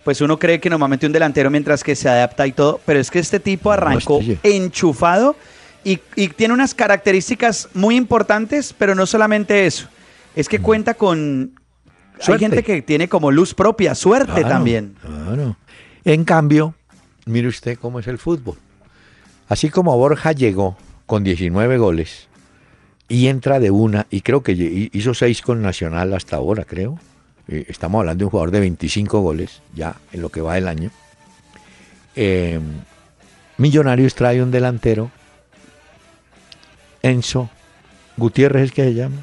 pues 0.09 0.23
uno 0.23 0.39
cree 0.39 0.59
que 0.59 0.71
normalmente 0.71 1.05
un 1.05 1.13
delantero 1.13 1.51
mientras 1.51 1.85
que 1.85 1.95
se 1.95 2.09
adapta 2.09 2.47
y 2.47 2.53
todo, 2.53 2.81
pero 2.87 2.99
es 2.99 3.11
que 3.11 3.19
este 3.19 3.41
tipo 3.41 3.71
arrancó 3.71 4.21
enchufado 4.43 5.37
y, 5.85 5.99
tiene 6.29 6.55
unas 6.55 6.75
características 6.75 7.69
muy 7.75 7.95
importantes, 7.95 8.73
pero 8.73 8.95
no 8.95 9.05
solamente 9.05 9.67
eso, 9.67 9.87
es 10.35 10.49
que 10.49 10.61
cuenta 10.61 10.95
con... 10.95 11.61
Hay 12.27 12.39
gente 12.39 12.63
que 12.63 12.81
tiene 12.81 13.11
como 13.11 13.31
luz 13.31 13.53
propia, 13.53 13.95
suerte 13.95 14.45
también. 14.45 14.95
Claro. 15.03 15.59
En 16.07 16.25
cambio, 16.25 16.75
mire 17.27 17.49
usted 17.49 17.79
cómo 17.79 18.01
es 18.01 18.07
el 18.07 18.17
fútbol. 18.17 18.57
Así 19.47 19.69
como 19.69 19.95
Borja 19.99 20.33
llegó 20.33 20.79
con 21.05 21.23
19 21.23 21.77
goles 21.77 22.29
y 23.09 23.27
entra 23.27 23.61
de 23.61 23.71
una, 23.71 24.07
y 24.09 24.23
creo 24.23 24.43
que 24.43 24.89
hizo 24.91 25.13
6 25.13 25.43
con 25.43 25.61
Nacional 25.61 26.15
hasta 26.15 26.37
ahora, 26.37 26.65
creo. 26.65 26.99
Eh, 27.49 27.65
estamos 27.69 28.01
hablando 28.01 28.21
de 28.21 28.25
un 28.27 28.31
jugador 28.31 28.51
de 28.51 28.61
25 28.61 29.21
goles 29.21 29.63
ya 29.75 29.97
en 30.13 30.21
lo 30.21 30.29
que 30.29 30.41
va 30.41 30.59
el 30.59 30.69
año. 30.69 30.91
Eh, 32.15 32.61
Millonarios 33.57 34.15
trae 34.15 34.41
un 34.41 34.53
delantero, 34.53 35.11
Enzo 37.03 37.51
Gutiérrez 38.17 38.65
es 38.65 38.73
que 38.73 38.85
se 38.85 38.95
llama. 38.95 39.17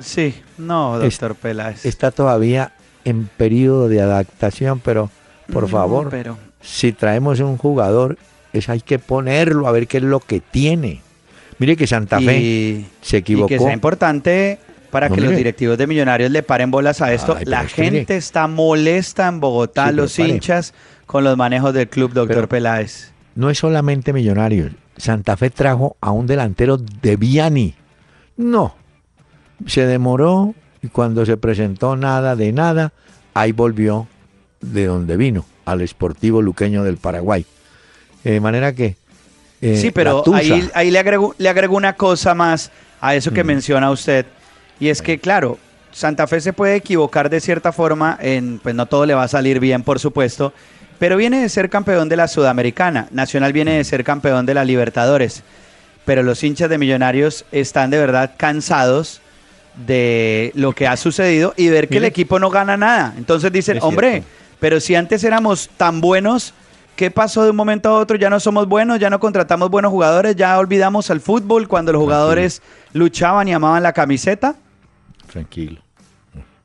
Sí, 0.00 0.34
no, 0.58 0.98
doctor 0.98 1.34
Peláez. 1.34 1.86
Está 1.86 2.10
todavía 2.10 2.72
en 3.04 3.26
periodo 3.26 3.88
de 3.88 4.00
adaptación, 4.02 4.80
pero 4.80 5.10
por 5.50 5.68
favor, 5.68 6.10
pero... 6.10 6.38
si 6.60 6.92
traemos 6.92 7.40
un 7.40 7.56
jugador 7.56 8.18
es 8.52 8.68
hay 8.68 8.80
que 8.80 8.98
ponerlo 8.98 9.66
a 9.66 9.72
ver 9.72 9.86
qué 9.86 9.98
es 9.98 10.02
lo 10.02 10.20
que 10.20 10.40
tiene. 10.40 11.00
Mire 11.58 11.76
que 11.76 11.86
Santa 11.86 12.20
Fe 12.20 12.84
se 13.02 13.18
equivocó. 13.18 13.54
Y 13.54 13.56
que 13.56 13.62
sea 13.62 13.72
importante 13.72 14.58
para 14.90 15.08
que 15.08 15.20
los 15.20 15.34
directivos 15.34 15.78
de 15.78 15.86
Millonarios 15.86 16.30
le 16.30 16.42
paren 16.42 16.70
bolas 16.70 17.00
a 17.00 17.12
esto. 17.12 17.36
la 17.44 17.64
gente 17.64 18.16
está 18.16 18.46
molesta 18.46 19.28
en 19.28 19.40
Bogotá, 19.40 19.92
los 19.92 20.18
hinchas, 20.18 20.74
con 21.06 21.24
los 21.24 21.36
manejos 21.36 21.72
del 21.74 21.88
club, 21.88 22.12
doctor 22.12 22.48
Peláez. 22.48 23.12
No 23.34 23.50
es 23.50 23.58
solamente 23.58 24.12
Millonarios. 24.12 24.72
Santa 24.96 25.36
Fe 25.36 25.50
trajo 25.50 25.96
a 26.00 26.10
un 26.10 26.26
delantero 26.26 26.76
de 26.76 27.16
Viani. 27.16 27.74
No. 28.36 28.74
Se 29.66 29.86
demoró 29.86 30.54
y 30.82 30.88
cuando 30.88 31.24
se 31.24 31.36
presentó 31.36 31.96
nada 31.96 32.36
de 32.36 32.52
nada, 32.52 32.92
ahí 33.34 33.52
volvió 33.52 34.08
de 34.60 34.86
donde 34.86 35.16
vino, 35.16 35.46
al 35.64 35.80
Esportivo 35.80 36.42
Luqueño 36.42 36.84
del 36.84 36.96
Paraguay. 36.96 37.46
De 38.24 38.40
manera 38.40 38.74
que... 38.74 38.96
Eh, 39.62 39.76
sí, 39.76 39.90
pero 39.90 40.22
ahí, 40.34 40.90
le, 40.90 40.98
agrego, 40.98 41.34
le 41.36 41.48
agrego 41.48 41.76
una 41.76 41.94
cosa 41.94 42.34
más 42.34 42.70
a 43.00 43.14
eso 43.14 43.30
que 43.32 43.44
mm. 43.44 43.46
menciona 43.46 43.90
usted. 43.90 44.26
Y 44.80 44.88
es 44.88 45.02
que, 45.02 45.18
claro, 45.18 45.58
Santa 45.92 46.26
Fe 46.26 46.40
se 46.40 46.52
puede 46.52 46.76
equivocar 46.76 47.30
de 47.30 47.40
cierta 47.40 47.70
forma, 47.70 48.18
en, 48.20 48.58
pues 48.58 48.74
no 48.74 48.86
todo 48.86 49.06
le 49.06 49.14
va 49.14 49.24
a 49.24 49.28
salir 49.28 49.60
bien, 49.60 49.82
por 49.82 49.98
supuesto, 49.98 50.52
pero 50.98 51.16
viene 51.16 51.42
de 51.42 51.48
ser 51.48 51.70
campeón 51.70 52.08
de 52.08 52.16
la 52.16 52.28
Sudamericana. 52.28 53.06
Nacional 53.10 53.52
viene 53.52 53.76
de 53.76 53.84
ser 53.84 54.04
campeón 54.04 54.46
de 54.46 54.54
la 54.54 54.64
Libertadores. 54.64 55.42
Pero 56.04 56.22
los 56.22 56.42
hinchas 56.42 56.70
de 56.70 56.78
Millonarios 56.78 57.44
están 57.52 57.90
de 57.90 57.98
verdad 57.98 58.32
cansados 58.36 59.20
de 59.86 60.50
lo 60.54 60.72
que 60.72 60.86
ha 60.86 60.96
sucedido 60.96 61.54
y 61.56 61.68
ver 61.68 61.88
que 61.88 61.98
el 61.98 62.04
equipo 62.04 62.38
no 62.38 62.50
gana 62.50 62.76
nada. 62.76 63.14
Entonces 63.16 63.52
dicen, 63.52 63.78
hombre, 63.82 64.24
pero 64.58 64.80
si 64.80 64.94
antes 64.94 65.24
éramos 65.24 65.70
tan 65.76 66.00
buenos, 66.00 66.54
¿Qué 67.00 67.10
pasó 67.10 67.44
de 67.44 67.50
un 67.50 67.56
momento 67.56 67.88
a 67.88 67.98
otro? 67.98 68.18
Ya 68.18 68.28
no 68.28 68.38
somos 68.40 68.68
buenos, 68.68 68.98
ya 68.98 69.08
no 69.08 69.18
contratamos 69.18 69.70
buenos 69.70 69.90
jugadores, 69.90 70.36
ya 70.36 70.58
olvidamos 70.58 71.08
el 71.08 71.22
fútbol 71.22 71.66
cuando 71.66 71.92
los 71.92 72.02
jugadores 72.02 72.60
luchaban 72.92 73.48
y 73.48 73.54
amaban 73.54 73.82
la 73.82 73.94
camiseta. 73.94 74.54
Tranquilo, 75.30 75.80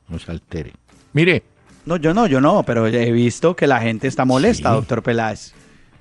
no 0.08 0.18
se 0.18 0.30
altere. 0.30 0.72
Mire. 1.12 1.42
No, 1.84 1.96
yo 1.96 2.12
no, 2.12 2.26
yo 2.26 2.40
no, 2.40 2.64
pero 2.64 2.88
he 2.88 3.12
visto 3.12 3.54
que 3.54 3.68
la 3.68 3.80
gente 3.80 4.08
está 4.08 4.24
molesta, 4.24 4.70
doctor 4.70 5.04
Peláez. 5.04 5.52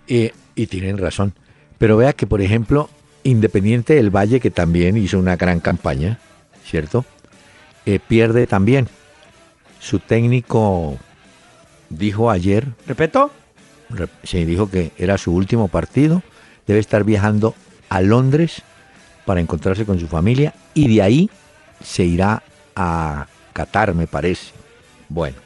y 0.08 0.68
tienen 0.68 0.98
razón. 0.98 1.34
Pero 1.78 1.98
vea 1.98 2.14
que, 2.14 2.26
por 2.26 2.42
ejemplo, 2.42 2.90
Independiente 3.24 3.96
del 3.96 4.10
Valle, 4.10 4.40
que 4.40 4.52
también 4.52 4.98
hizo 4.98 5.18
una 5.20 5.36
gran 5.36 5.60
campaña, 5.60 6.20
¿cierto? 6.64 7.06
Eh, 7.86 8.00
pierde 8.00 8.48
también. 8.48 8.88
Su 9.80 10.00
técnico 10.00 10.98
dijo 11.90 12.30
ayer. 12.30 12.68
¿Repeto? 12.88 13.32
se 14.24 14.46
dijo 14.46 14.70
que 14.70 14.92
era 14.98 15.18
su 15.18 15.34
último 15.34 15.68
partido, 15.68 16.24
debe 16.66 16.80
estar 16.80 17.04
viajando 17.04 17.54
a 17.90 18.02
Londres 18.02 18.64
para 19.26 19.40
encontrarse 19.40 19.86
con 19.86 20.00
su 20.00 20.08
familia 20.08 20.54
y 20.74 20.94
de 20.94 21.02
ahí 21.02 21.30
se 21.84 22.04
irá 22.04 22.44
a 22.76 23.28
Qatar, 23.54 23.94
me 23.94 24.08
parece. 24.08 24.52
Bueno. 25.10 25.38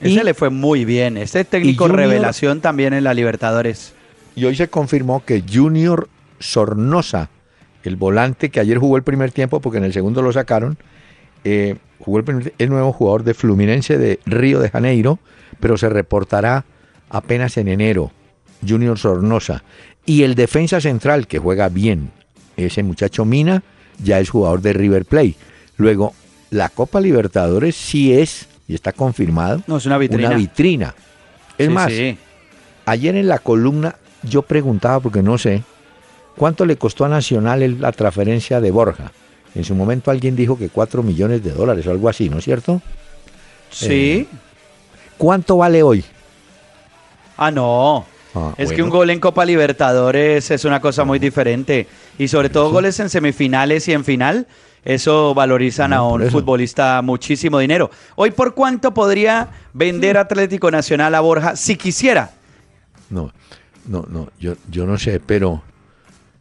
Ese 0.00 0.24
le 0.24 0.34
fue 0.34 0.50
muy 0.50 0.84
bien, 0.84 1.16
ese 1.16 1.44
técnico 1.44 1.86
revelación 1.86 2.60
también 2.60 2.92
en 2.92 3.04
la 3.04 3.14
Libertadores. 3.14 3.94
Y 4.34 4.44
hoy 4.44 4.56
se 4.56 4.68
confirmó 4.68 5.24
que 5.24 5.44
Junior 5.48 6.08
Sornosa, 6.40 7.30
el 7.84 7.96
volante 7.96 8.50
que 8.50 8.58
ayer 8.58 8.78
jugó 8.78 8.96
el 8.96 9.04
primer 9.04 9.30
tiempo 9.30 9.60
porque 9.60 9.78
en 9.78 9.84
el 9.84 9.92
segundo 9.92 10.20
lo 10.22 10.32
sacaron, 10.32 10.76
eh, 11.44 11.76
jugó 12.00 12.18
el, 12.18 12.52
el 12.58 12.68
nuevo 12.68 12.92
jugador 12.92 13.22
de 13.22 13.34
Fluminense 13.34 13.96
de 13.96 14.18
Río 14.26 14.58
de 14.58 14.70
Janeiro, 14.70 15.20
pero 15.60 15.76
se 15.76 15.88
reportará 15.88 16.64
apenas 17.08 17.56
en 17.56 17.68
enero, 17.68 18.10
Junior 18.66 18.98
Sornosa. 18.98 19.62
Y 20.04 20.24
el 20.24 20.34
defensa 20.34 20.80
central, 20.80 21.28
que 21.28 21.38
juega 21.38 21.68
bien, 21.68 22.10
ese 22.56 22.82
muchacho 22.82 23.24
Mina, 23.24 23.62
ya 24.02 24.18
es 24.18 24.30
jugador 24.30 24.62
de 24.62 24.72
River 24.72 25.04
Plate. 25.04 25.36
Luego, 25.76 26.14
la 26.52 26.68
Copa 26.68 27.00
Libertadores 27.00 27.74
sí 27.74 28.12
es, 28.12 28.46
y 28.68 28.74
está 28.74 28.92
confirmado, 28.92 29.62
no, 29.66 29.78
es 29.78 29.86
una 29.86 29.96
vitrina. 29.96 30.28
Una 30.28 30.36
vitrina. 30.36 30.94
Es 31.56 31.70
más, 31.70 31.90
ayer 32.84 33.16
en 33.16 33.26
la 33.26 33.38
columna 33.38 33.96
yo 34.22 34.42
preguntaba, 34.42 35.00
porque 35.00 35.22
no 35.22 35.38
sé, 35.38 35.62
¿cuánto 36.36 36.66
le 36.66 36.76
costó 36.76 37.06
a 37.06 37.08
Nacional 37.08 37.80
la 37.80 37.90
transferencia 37.92 38.60
de 38.60 38.70
Borja? 38.70 39.12
En 39.54 39.64
su 39.64 39.74
momento 39.74 40.10
alguien 40.10 40.36
dijo 40.36 40.58
que 40.58 40.68
4 40.68 41.02
millones 41.02 41.42
de 41.42 41.52
dólares 41.52 41.86
o 41.86 41.90
algo 41.90 42.08
así, 42.08 42.28
¿no 42.28 42.38
es 42.38 42.44
cierto? 42.44 42.82
Sí. 43.70 43.86
Eh, 43.90 44.26
¿Cuánto 45.16 45.56
vale 45.56 45.82
hoy? 45.82 46.04
Ah, 47.38 47.50
no. 47.50 48.04
Ah, 48.34 48.52
es 48.58 48.72
que 48.72 48.82
un 48.82 48.90
gol 48.90 49.08
en 49.08 49.20
Copa 49.20 49.44
Libertadores 49.44 50.50
es 50.50 50.64
una 50.66 50.80
cosa 50.80 51.04
muy 51.04 51.18
diferente. 51.18 51.86
Y 52.18 52.28
sobre 52.28 52.50
todo 52.50 52.70
goles 52.70 53.00
en 53.00 53.08
semifinales 53.08 53.88
y 53.88 53.92
en 53.92 54.04
final, 54.04 54.46
eso 54.84 55.34
valorizan 55.34 55.92
a 55.92 56.02
un 56.02 56.28
futbolista 56.30 57.00
muchísimo 57.02 57.58
dinero. 57.58 57.90
Hoy, 58.16 58.30
¿por 58.30 58.54
cuánto 58.54 58.92
podría 58.92 59.48
vender 59.72 60.18
Atlético 60.18 60.70
Nacional 60.70 61.14
a 61.14 61.20
Borja 61.20 61.56
si 61.56 61.76
quisiera? 61.76 62.30
No, 63.10 63.32
no, 63.86 64.06
no, 64.08 64.28
yo, 64.38 64.54
yo 64.70 64.86
no 64.86 64.98
sé, 64.98 65.20
pero 65.20 65.62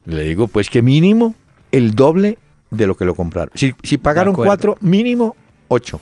le 0.06 0.24
digo 0.24 0.48
pues 0.48 0.70
que 0.70 0.82
mínimo 0.82 1.36
el 1.72 1.96
doble 1.96 2.38
de 2.70 2.88
lo 2.88 2.96
que 2.96 3.06
lo 3.06 3.16
compraron. 3.16 3.52
Si, 3.56 3.74
si 3.84 3.98
pagaron 3.98 4.34
cuatro, 4.34 4.78
mínimo 4.82 5.36
ocho. 5.68 6.02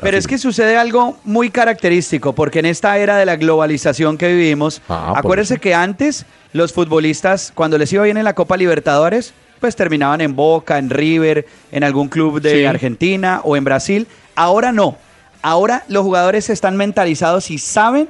Pero 0.00 0.16
es 0.16 0.26
que 0.26 0.38
sucede 0.38 0.76
algo 0.76 1.18
muy 1.24 1.50
característico, 1.50 2.32
porque 2.32 2.60
en 2.60 2.66
esta 2.66 2.96
era 2.98 3.16
de 3.16 3.26
la 3.26 3.36
globalización 3.36 4.16
que 4.16 4.28
vivimos, 4.28 4.80
ah, 4.88 5.14
acuérdense 5.16 5.58
que 5.58 5.74
antes 5.74 6.26
los 6.52 6.72
futbolistas, 6.72 7.52
cuando 7.54 7.76
les 7.76 7.92
iba 7.92 8.04
bien 8.04 8.16
en 8.16 8.24
la 8.24 8.34
Copa 8.34 8.56
Libertadores, 8.56 9.34
pues 9.60 9.76
terminaban 9.76 10.20
en 10.20 10.36
Boca, 10.36 10.78
en 10.78 10.90
River, 10.90 11.46
en 11.72 11.84
algún 11.84 12.08
club 12.08 12.40
de 12.40 12.66
Argentina 12.66 13.40
o 13.44 13.56
en 13.56 13.64
Brasil. 13.64 14.06
Ahora 14.34 14.72
no. 14.72 14.96
Ahora 15.42 15.84
los 15.88 16.02
jugadores 16.02 16.50
están 16.50 16.76
mentalizados 16.76 17.50
y 17.50 17.58
saben 17.58 18.08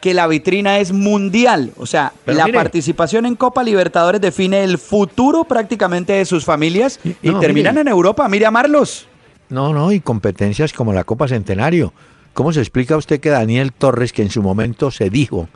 que 0.00 0.14
la 0.14 0.26
vitrina 0.26 0.78
es 0.78 0.92
mundial. 0.92 1.72
O 1.76 1.86
sea, 1.86 2.12
la 2.26 2.46
participación 2.48 3.26
en 3.26 3.34
Copa 3.34 3.62
Libertadores 3.62 4.20
define 4.20 4.62
el 4.64 4.78
futuro 4.78 5.44
prácticamente 5.44 6.12
de 6.12 6.24
sus 6.24 6.44
familias 6.44 7.00
y 7.22 7.32
terminan 7.34 7.78
en 7.78 7.88
Europa. 7.88 8.28
Mire 8.28 8.46
a 8.46 8.50
Marlos. 8.50 9.06
No, 9.48 9.72
no, 9.72 9.92
y 9.92 10.00
competencias 10.00 10.72
como 10.72 10.92
la 10.92 11.04
Copa 11.04 11.26
Centenario. 11.26 11.92
¿Cómo 12.34 12.52
se 12.52 12.60
explica 12.60 12.96
usted 12.96 13.20
que 13.20 13.30
Daniel 13.30 13.72
Torres, 13.72 14.12
que 14.12 14.22
en 14.22 14.30
su 14.30 14.42
momento 14.42 14.90
se 14.90 15.10
dijo 15.10 15.48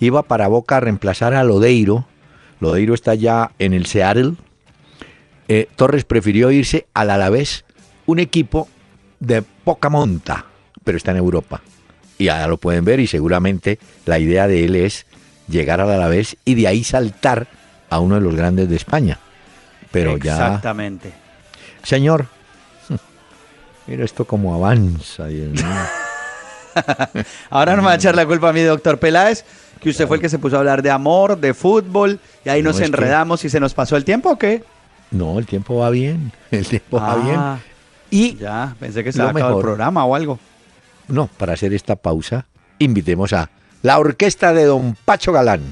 iba 0.00 0.22
para 0.22 0.48
Boca 0.48 0.76
a 0.76 0.80
reemplazar 0.80 1.34
a 1.34 1.42
Lodeiro, 1.44 2.06
Lodeiro 2.60 2.94
está 2.94 3.14
ya 3.14 3.52
en 3.58 3.72
el 3.72 3.86
Seattle, 3.86 4.34
eh, 5.48 5.68
Torres 5.76 6.04
prefirió 6.04 6.50
irse 6.50 6.86
al 6.94 7.10
Alavés, 7.10 7.64
un 8.06 8.18
equipo 8.18 8.68
de 9.20 9.42
poca 9.42 9.88
monta, 9.88 10.44
pero 10.84 10.96
está 10.98 11.10
en 11.12 11.16
Europa. 11.18 11.60
Y 12.18 12.24
ya 12.26 12.46
lo 12.46 12.56
pueden 12.58 12.84
ver 12.84 13.00
y 13.00 13.06
seguramente 13.06 13.78
la 14.06 14.18
idea 14.18 14.46
de 14.48 14.64
él 14.64 14.76
es 14.76 15.06
llegar 15.48 15.80
al 15.80 15.90
Alavés 15.90 16.36
y 16.44 16.54
de 16.54 16.66
ahí 16.68 16.84
saltar 16.84 17.46
a 17.90 18.00
uno 18.00 18.16
de 18.16 18.20
los 18.20 18.34
grandes 18.34 18.68
de 18.68 18.76
España. 18.76 19.18
Pero 19.90 20.16
ya... 20.18 20.32
Exactamente. 20.34 21.12
Señor, 21.82 22.26
Mira 23.86 24.04
esto 24.04 24.24
como 24.26 24.54
avanza, 24.54 25.26
Dios 25.28 25.48
mío. 25.52 25.64
Ahora 27.50 27.74
no 27.76 27.82
me 27.82 27.86
va 27.86 27.92
a 27.92 27.96
echar 27.96 28.14
la 28.14 28.26
culpa 28.26 28.50
a 28.50 28.52
mí, 28.52 28.62
doctor 28.62 28.98
Peláez, 28.98 29.44
que 29.80 29.88
usted 29.90 30.06
fue 30.06 30.16
el 30.18 30.20
que 30.20 30.28
se 30.28 30.38
puso 30.38 30.56
a 30.56 30.58
hablar 30.60 30.82
de 30.82 30.90
amor, 30.90 31.38
de 31.38 31.54
fútbol, 31.54 32.20
y 32.44 32.48
ahí 32.48 32.62
No, 32.62 32.70
nos 32.70 32.78
que- 32.78 32.84
enredamos 32.84 33.44
y 33.44 33.48
se 33.50 33.60
nos 33.60 33.74
pasó 33.74 33.96
el 33.96 34.04
tiempo, 34.04 34.30
¿o 34.32 34.38
qué? 34.38 34.62
No, 35.10 35.38
el 35.38 35.46
tiempo 35.46 35.76
va 35.76 35.90
bien. 35.90 36.32
El 36.50 36.66
tiempo 36.66 36.98
va 37.00 37.16
bien. 37.16 37.36
Ah, 37.38 37.58
Y 38.10 38.36
Ya, 38.36 38.74
pensé 38.78 39.02
que 39.04 39.12
se 39.12 39.20
había 39.20 39.30
acabado 39.30 39.48
el 39.50 39.56
mejor. 39.56 39.64
programa 39.64 40.04
o 40.04 40.14
algo. 40.14 40.38
no, 41.08 41.26
para 41.38 41.54
hacer 41.54 41.72
esta 41.74 41.96
pausa, 41.96 42.46
invitemos 42.78 43.32
a 43.32 43.50
la 43.82 43.98
orquesta 43.98 44.52
de 44.52 44.64
Don 44.64 44.96
Pacho 45.04 45.32
Galán. 45.32 45.62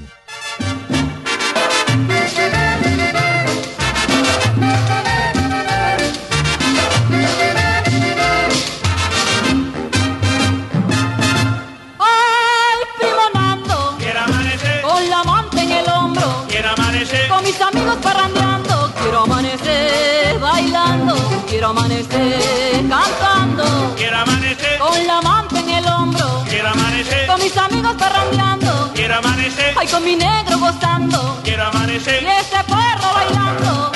Quiero 21.67 21.79
amanecer 21.79 22.89
cantando. 22.89 23.93
quiero 23.97 24.17
amanecer, 24.17 24.79
Con 24.79 25.07
la 25.07 25.21
manta 25.21 25.59
en 25.59 25.69
el 25.69 25.85
hombro, 25.87 26.43
quiero 26.47 26.69
amanecer, 26.69 27.27
con 27.27 27.41
mis 27.43 27.57
amigos 27.57 27.93
parrandeando. 27.97 28.91
quiero 28.93 29.15
amanecer, 29.15 29.73
Ay, 29.77 29.87
con 29.87 30.03
mi 30.03 30.15
negro 30.15 30.59
gozando, 30.59 31.39
quiero 31.43 31.63
amanecer. 31.65 32.23
y 32.23 32.25
ese 32.25 32.63
perro 32.67 33.13
bailando. 33.13 33.91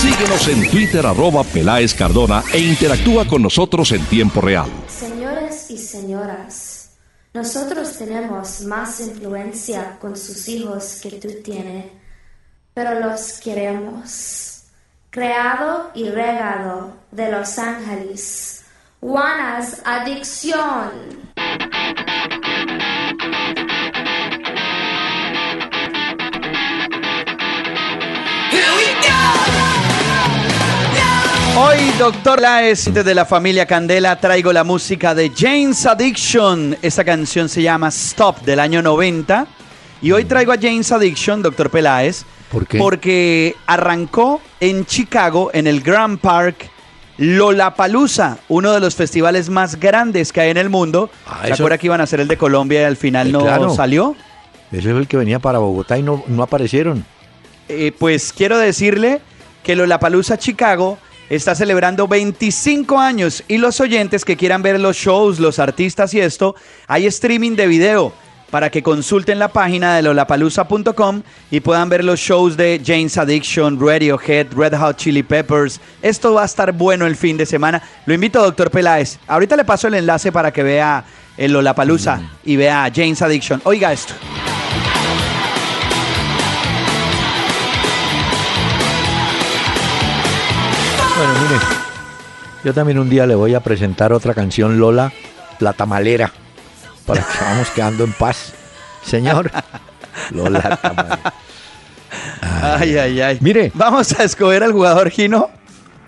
Síguenos 0.00 0.48
en 0.48 0.70
Twitter 0.70 1.06
arroba 1.06 1.42
Peláez 1.44 1.92
Cardona 1.94 2.42
e 2.52 2.60
interactúa 2.60 3.26
con 3.26 3.42
nosotros 3.42 3.90
en 3.92 4.04
tiempo 4.06 4.40
real. 4.40 4.70
Señores 4.88 5.70
y 5.70 5.76
señoras, 5.78 6.90
nosotros 7.34 7.98
tenemos 7.98 8.60
más 8.62 9.00
influencia 9.00 9.98
con 10.00 10.16
sus 10.16 10.46
hijos 10.48 11.00
que 11.02 11.10
tú 11.12 11.28
tienes, 11.44 11.86
pero 12.72 13.00
los 13.00 13.32
queremos. 13.42 14.49
Creado 15.12 15.90
y 15.92 16.08
regado 16.08 16.92
de 17.10 17.32
Los 17.32 17.58
Ángeles, 17.58 18.62
Juana's 19.00 19.82
Adicción. 19.84 20.92
Hoy, 31.58 31.90
doctor 31.98 32.40
Laes, 32.40 32.94
desde 32.94 33.12
la 33.12 33.24
familia 33.24 33.66
Candela, 33.66 34.14
traigo 34.14 34.52
la 34.52 34.62
música 34.62 35.12
de 35.16 35.32
James 35.36 35.86
Addiction. 35.86 36.78
Esta 36.82 37.04
canción 37.04 37.48
se 37.48 37.62
llama 37.62 37.88
Stop 37.88 38.42
del 38.42 38.60
año 38.60 38.80
90. 38.80 39.44
Y 40.02 40.12
hoy 40.12 40.24
traigo 40.24 40.52
a 40.52 40.56
James 40.56 40.92
Addiction, 40.92 41.42
doctor 41.42 41.68
Peláez, 41.68 42.24
¿Por 42.50 42.66
qué? 42.66 42.78
porque 42.78 43.54
arrancó 43.66 44.40
en 44.60 44.84
Chicago, 44.84 45.50
en 45.54 45.66
el 45.66 45.80
Grand 45.82 46.18
Park, 46.18 46.68
Lollapalooza, 47.18 48.38
uno 48.48 48.72
de 48.72 48.80
los 48.80 48.94
festivales 48.94 49.48
más 49.50 49.78
grandes 49.78 50.32
que 50.32 50.40
hay 50.40 50.50
en 50.50 50.56
el 50.56 50.68
mundo. 50.70 51.10
Ah, 51.26 51.42
¿Se 51.46 51.52
acuerda 51.52 51.78
que 51.78 51.86
iban 51.86 52.00
a 52.00 52.04
hacer 52.04 52.20
el 52.20 52.28
de 52.28 52.36
Colombia 52.36 52.80
y 52.80 52.84
al 52.84 52.96
final 52.96 53.28
Eh, 53.28 53.32
no 53.32 53.40
claro. 53.40 53.74
salió? 53.74 54.16
Ese 54.72 54.90
es 54.90 54.96
el 54.96 55.06
que 55.06 55.16
venía 55.16 55.38
para 55.38 55.58
Bogotá 55.58 55.98
y 55.98 56.02
no, 56.02 56.24
no 56.28 56.42
aparecieron. 56.42 57.04
Eh, 57.68 57.92
pues 57.98 58.32
quiero 58.32 58.58
decirle 58.58 59.20
que 59.62 59.76
Lollapalooza 59.76 60.38
Chicago 60.38 60.98
está 61.28 61.54
celebrando 61.54 62.08
25 62.08 62.98
años 62.98 63.44
y 63.46 63.58
los 63.58 63.80
oyentes 63.80 64.24
que 64.24 64.36
quieran 64.36 64.62
ver 64.62 64.80
los 64.80 64.96
shows, 64.96 65.38
los 65.38 65.58
artistas 65.58 66.12
y 66.14 66.20
esto, 66.20 66.56
hay 66.88 67.06
streaming 67.06 67.54
de 67.54 67.66
video 67.66 68.12
para 68.50 68.70
que 68.70 68.82
consulten 68.82 69.38
la 69.38 69.48
página 69.48 69.94
de 69.94 70.02
lollapalooza.com 70.02 71.22
y 71.50 71.60
puedan 71.60 71.88
ver 71.88 72.04
los 72.04 72.20
shows 72.20 72.56
de 72.56 72.80
James 72.84 73.16
Addiction, 73.16 73.78
Radiohead, 73.80 74.48
Red 74.54 74.76
Hot 74.76 74.96
Chili 74.96 75.22
Peppers. 75.22 75.80
Esto 76.02 76.34
va 76.34 76.42
a 76.42 76.46
estar 76.46 76.72
bueno 76.72 77.06
el 77.06 77.16
fin 77.16 77.36
de 77.36 77.46
semana. 77.46 77.82
Lo 78.06 78.14
invito, 78.14 78.42
doctor 78.42 78.70
Peláez. 78.70 79.18
Ahorita 79.26 79.56
le 79.56 79.64
paso 79.64 79.88
el 79.88 79.94
enlace 79.94 80.32
para 80.32 80.52
que 80.52 80.62
vea 80.62 81.04
el 81.36 81.52
Lollapalooza 81.52 82.20
y 82.44 82.56
vea 82.56 82.84
a 82.84 82.90
James 82.92 83.22
Addiction. 83.22 83.60
Oiga 83.64 83.92
esto. 83.92 84.14
Bueno, 91.16 91.34
mire, 91.42 91.60
yo 92.64 92.72
también 92.72 92.98
un 92.98 93.10
día 93.10 93.26
le 93.26 93.34
voy 93.34 93.54
a 93.54 93.60
presentar 93.60 94.10
otra 94.12 94.32
canción, 94.32 94.78
Lola, 94.78 95.12
La 95.58 95.74
Tamalera, 95.74 96.32
para 97.06 97.22
que 97.22 97.44
vamos 97.44 97.70
quedando 97.70 98.04
en 98.04 98.12
paz. 98.12 98.52
Señor, 99.04 99.50
Lola 100.30 100.60
la 100.60 100.76
Tamalera. 100.82 101.34
Ay, 102.62 102.96
ay, 102.98 103.20
ay. 103.20 103.38
Mire. 103.40 103.70
Vamos 103.74 104.18
a 104.18 104.24
escoger 104.24 104.62
al 104.62 104.72
jugador 104.72 105.10
Gino. 105.10 105.50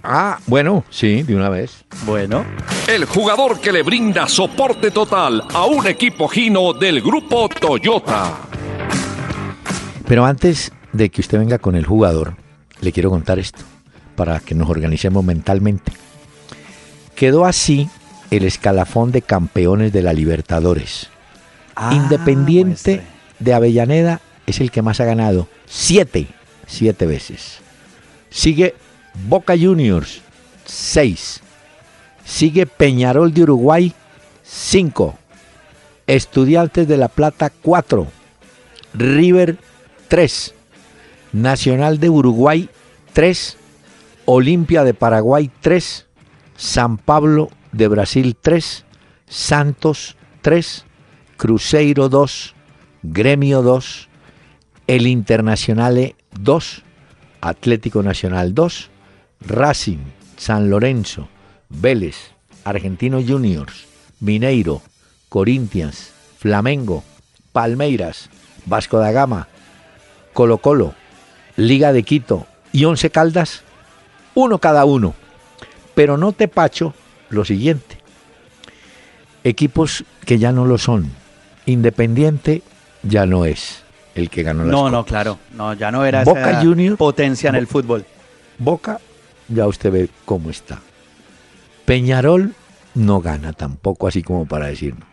Ah, 0.05 0.39
bueno, 0.47 0.85
sí, 0.91 1.23
de 1.23 1.37
una 1.37 1.49
vez. 1.49 1.85
Bueno. 2.05 2.45
El 2.89 3.05
jugador 3.05 3.61
que 3.61 3.71
le 3.71 3.83
brinda 3.83 4.27
soporte 4.27 4.91
total 4.91 5.45
a 5.55 5.65
un 5.67 5.87
equipo 5.87 6.27
Gino 6.29 6.73
del 6.73 7.01
grupo 7.01 7.49
Toyota. 7.49 8.33
Pero 10.09 10.25
antes 10.25 10.73
de 10.93 11.09
que 11.09 11.21
usted 11.21 11.39
venga 11.39 11.59
con 11.59 11.77
el 11.77 11.87
jugador, 11.87 12.35
le 12.81 12.93
quiero 12.93 13.11
contar 13.11 13.39
esto, 13.39 13.63
para 14.17 14.41
que 14.41 14.55
nos 14.57 14.69
organicemos 14.69 15.25
mentalmente. 15.25 15.93
Quedó 17.15 17.45
así 17.45 17.89
el 18.33 18.45
escalafón 18.45 19.13
de 19.13 19.21
campeones 19.21 19.93
de 19.93 20.01
la 20.03 20.15
Libertadores. 20.15 21.09
Ah, 21.77 21.93
Independiente 21.95 22.97
muestre. 22.97 23.03
de 23.39 23.55
Avellaneda 23.55 24.21
es 24.47 24.61
el 24.61 24.71
que 24.71 24.81
más 24.81 25.01
ha 25.01 25.05
ganado. 25.05 25.49
Siete. 25.67 26.27
Siete 26.67 27.05
veces. 27.07 27.59
Sigue 28.31 28.75
Boca 29.29 29.55
Juniors. 29.59 30.23
Seis. 30.65 31.41
Sigue 32.25 32.65
Peñarol 32.65 33.35
de 33.35 33.43
Uruguay. 33.43 33.93
Cinco. 34.43 35.19
Estudiantes 36.07 36.89
de 36.89 36.97
La 36.97 37.09
Plata. 37.09 37.51
Cuatro. 37.51 38.07
River. 38.95 39.59
Tres. 40.09 40.55
Nacional 41.33 42.01
de 42.01 42.09
Uruguay. 42.09 42.71
Tres. 43.13 43.59
Olimpia 44.25 44.85
de 44.85 44.95
Paraguay. 44.95 45.51
Tres. 45.61 46.07
San 46.57 46.97
Pablo 46.97 47.51
de 47.73 47.89
Brasil. 47.89 48.37
Tres. 48.41 48.85
Santos. 49.27 50.17
Tres. 50.41 50.85
Cruzeiro 51.43 52.09
2, 52.09 52.55
Gremio 53.03 53.63
2, 53.63 54.09
el 54.87 55.09
Internacional 55.09 56.15
2, 56.39 56.83
Atlético 57.41 58.05
Nacional 58.05 58.55
2, 58.55 58.91
Racing, 59.41 59.99
San 60.37 60.71
Lorenzo, 60.71 61.27
Vélez, 61.69 62.31
Argentino 62.63 63.21
Juniors, 63.21 63.89
Mineiro, 64.21 64.83
Corinthians, 65.29 66.13
Flamengo, 66.39 67.03
Palmeiras, 67.51 68.31
Vasco 68.67 68.99
da 68.99 69.11
Gama, 69.11 69.49
Colo 70.35 70.59
Colo, 70.59 70.95
Liga 71.57 71.93
de 71.93 72.05
Quito 72.05 72.47
y 72.71 72.85
Once 72.85 73.11
Caldas, 73.11 73.65
uno 74.37 74.61
cada 74.61 74.85
uno. 74.85 75.17
Pero 75.97 76.17
no 76.17 76.31
te 76.31 76.47
pacho 76.47 76.95
lo 77.33 77.45
siguiente. 77.45 77.99
Equipos 79.45 80.05
que 80.25 80.39
ya 80.39 80.53
no 80.53 80.65
lo 80.65 80.79
son. 80.79 81.11
Independiente 81.67 82.63
ya 83.03 83.27
no 83.27 83.45
es 83.45 83.83
el 84.15 84.31
que 84.31 84.43
ganó 84.43 84.65
las 84.65 84.73
No, 84.73 84.91
no, 84.91 85.05
claro. 85.05 85.39
No, 85.55 85.73
ya 85.75 85.91
no 85.91 86.05
era 86.05 86.23
Boca 86.25 86.51
esa 86.51 86.63
Juniors. 86.63 86.97
potencia 86.97 87.49
en 87.51 87.57
el 87.57 87.65
Bo- 87.67 87.71
fútbol. 87.73 88.05
Boca, 88.59 89.01
ya 89.49 89.67
usted 89.67 89.91
ve 89.91 90.09
cómo 90.25 90.51
está. 90.51 90.81
Peñarol 91.85 92.55
no 92.95 93.21
gana 93.21 93.53
tampoco, 93.53 94.07
así 94.07 94.23
como 94.23 94.47
para 94.47 94.67
decirlo. 94.67 95.05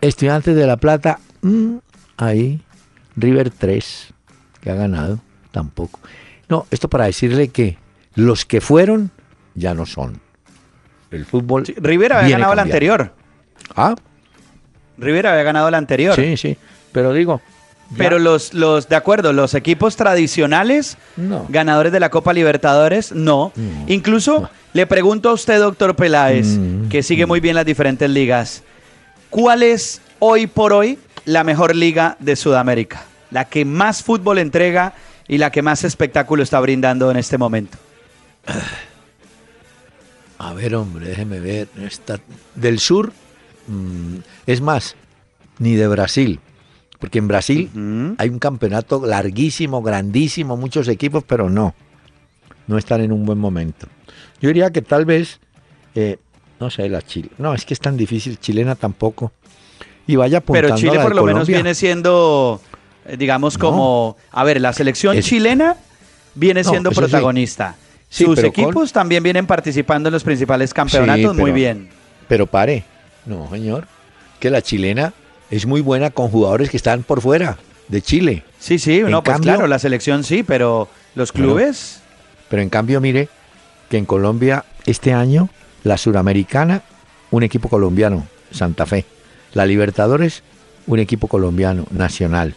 Estudiantes 0.00 0.54
de 0.56 0.66
La 0.66 0.76
Plata, 0.76 1.18
mm, 1.42 1.76
ahí. 2.16 2.60
River 3.16 3.50
3, 3.50 4.14
que 4.60 4.70
ha 4.70 4.74
ganado, 4.74 5.18
tampoco. 5.50 5.98
No, 6.48 6.66
esto 6.70 6.88
para 6.88 7.06
decirle 7.06 7.48
que 7.48 7.76
los 8.14 8.44
que 8.46 8.60
fueron 8.60 9.10
ya 9.56 9.74
no 9.74 9.84
son. 9.86 10.20
El 11.10 11.24
fútbol. 11.24 11.64
Sí, 11.66 11.74
River 11.78 12.12
había 12.12 12.36
ganado 12.38 12.54
la 12.54 12.62
anterior. 12.62 13.12
Ah, 13.74 13.94
River 14.98 15.26
había 15.28 15.42
ganado 15.42 15.70
la 15.70 15.78
anterior. 15.78 16.14
sí, 16.14 16.36
sí. 16.36 16.56
Pero 16.92 17.12
digo. 17.12 17.40
ya- 17.90 17.96
Pero 17.96 18.18
los, 18.18 18.52
los, 18.54 18.88
de 18.88 18.96
acuerdo, 18.96 19.32
los 19.32 19.54
equipos 19.54 19.96
tradicionales, 19.96 20.98
No. 21.16 21.46
ganadores 21.48 21.92
de 21.92 22.00
la 22.00 22.10
Copa 22.10 22.32
Libertadores, 22.32 23.12
no. 23.12 23.52
No. 23.56 23.84
Incluso 23.86 24.40
No. 24.42 24.50
le 24.74 24.86
pregunto 24.86 25.30
a 25.30 25.32
usted, 25.32 25.58
doctor 25.58 25.94
Peláez, 25.96 26.46
Mm, 26.58 26.88
que 26.88 27.02
sigue 27.02 27.24
muy 27.26 27.40
bien 27.40 27.54
las 27.54 27.64
diferentes 27.64 28.10
ligas, 28.10 28.62
¿cuál 29.30 29.62
es 29.62 30.02
hoy 30.18 30.46
por 30.46 30.72
hoy 30.72 30.98
la 31.24 31.44
mejor 31.44 31.74
liga 31.76 32.16
de 32.20 32.36
Sudamérica? 32.36 33.02
La 33.30 33.44
que 33.46 33.64
más 33.64 34.02
fútbol 34.02 34.38
entrega 34.38 34.92
y 35.26 35.38
la 35.38 35.50
que 35.50 35.62
más 35.62 35.84
espectáculo 35.84 36.42
está 36.42 36.58
brindando 36.60 37.10
en 37.10 37.16
este 37.18 37.38
momento. 37.38 37.78
A 40.38 40.52
ver, 40.54 40.74
hombre, 40.74 41.08
déjeme 41.08 41.40
ver. 41.40 41.68
Esta, 41.82 42.20
del 42.54 42.78
sur, 42.78 43.12
mm, 43.66 44.16
es 44.46 44.60
más, 44.60 44.94
ni 45.58 45.74
de 45.74 45.88
Brasil. 45.88 46.40
Porque 47.00 47.18
en 47.18 47.28
Brasil 47.28 47.70
hay 48.18 48.28
un 48.28 48.40
campeonato 48.40 49.04
larguísimo, 49.06 49.82
grandísimo, 49.82 50.56
muchos 50.56 50.88
equipos, 50.88 51.22
pero 51.24 51.48
no, 51.48 51.72
no 52.66 52.76
están 52.76 53.00
en 53.02 53.12
un 53.12 53.24
buen 53.24 53.38
momento. 53.38 53.86
Yo 54.40 54.48
diría 54.48 54.70
que 54.70 54.82
tal 54.82 55.04
vez, 55.04 55.38
eh, 55.94 56.18
no 56.58 56.70
sé, 56.70 56.88
la 56.88 57.00
Chile. 57.02 57.30
No, 57.38 57.54
es 57.54 57.64
que 57.64 57.74
es 57.74 57.78
tan 57.80 57.96
difícil, 57.96 58.38
chilena 58.40 58.74
tampoco. 58.74 59.30
Y 60.08 60.16
vaya 60.16 60.38
apuntando 60.38 60.68
Pero 60.74 60.76
Chile 60.80 60.98
por 61.00 61.14
lo 61.14 61.22
menos 61.24 61.46
viene 61.46 61.72
siendo, 61.76 62.60
eh, 63.06 63.16
digamos, 63.16 63.54
No. 63.58 63.64
como... 63.64 64.16
A 64.32 64.42
ver, 64.42 64.60
la 64.60 64.72
selección 64.72 65.16
Es- 65.16 65.24
chilena 65.26 65.76
viene 66.34 66.62
No, 66.64 66.70
siendo 66.70 66.90
eso 66.90 67.00
sí. 67.06 67.06
Sí, 68.08 68.24
Sus 68.24 68.36
con- 68.36 68.44
equipos 68.46 68.92
también 68.92 69.22
vienen 69.22 69.46
participando 69.46 70.08
en 70.08 70.12
los 70.14 70.24
principales 70.24 70.72
campeonatos 70.72 71.34
Sí, 71.36 71.40
muy 71.40 71.50
bien. 71.52 71.88
Pero 72.26 72.46
pare, 72.46 72.84
no, 73.26 73.48
señor, 73.50 73.86
que 74.40 74.50
la 74.50 74.62
chilena 74.62 75.12
es 75.50 75.66
muy 75.66 75.80
buena 75.80 76.10
con 76.10 76.28
jugadores 76.28 76.70
que 76.70 76.76
están 76.76 77.02
por 77.02 77.20
fuera 77.20 77.58
de 77.88 78.00
Chile. 78.02 78.44
Sí, 78.58 78.78
sí, 78.78 79.00
En 79.00 79.10
no, 79.10 79.22
pues 79.22 79.34
cambio- 79.36 79.52
claro, 79.54 79.66
la 79.66 79.78
selección 79.78 80.24
sí, 80.24 80.42
pero 80.42 80.88
los 81.14 81.32
clubes... 81.32 82.00
Pero 82.48 82.62
en 82.62 82.70
cambio, 82.70 83.00
mire 83.02 83.28
que 83.90 83.98
en 83.98 84.06
Colombia 84.06 84.64
este 84.86 85.12
año, 85.12 85.50
la 85.84 85.98
Suramericana, 85.98 86.82
un 87.30 87.42
equipo 87.42 87.68
colombiano, 87.68 88.26
Santa 88.50 88.86
Fe. 88.86 89.04
La 89.52 89.66
Libertadores, 89.66 90.42
un 90.86 90.98
equipo 90.98 91.28
colombiano, 91.28 91.86
Nacional. 91.90 92.54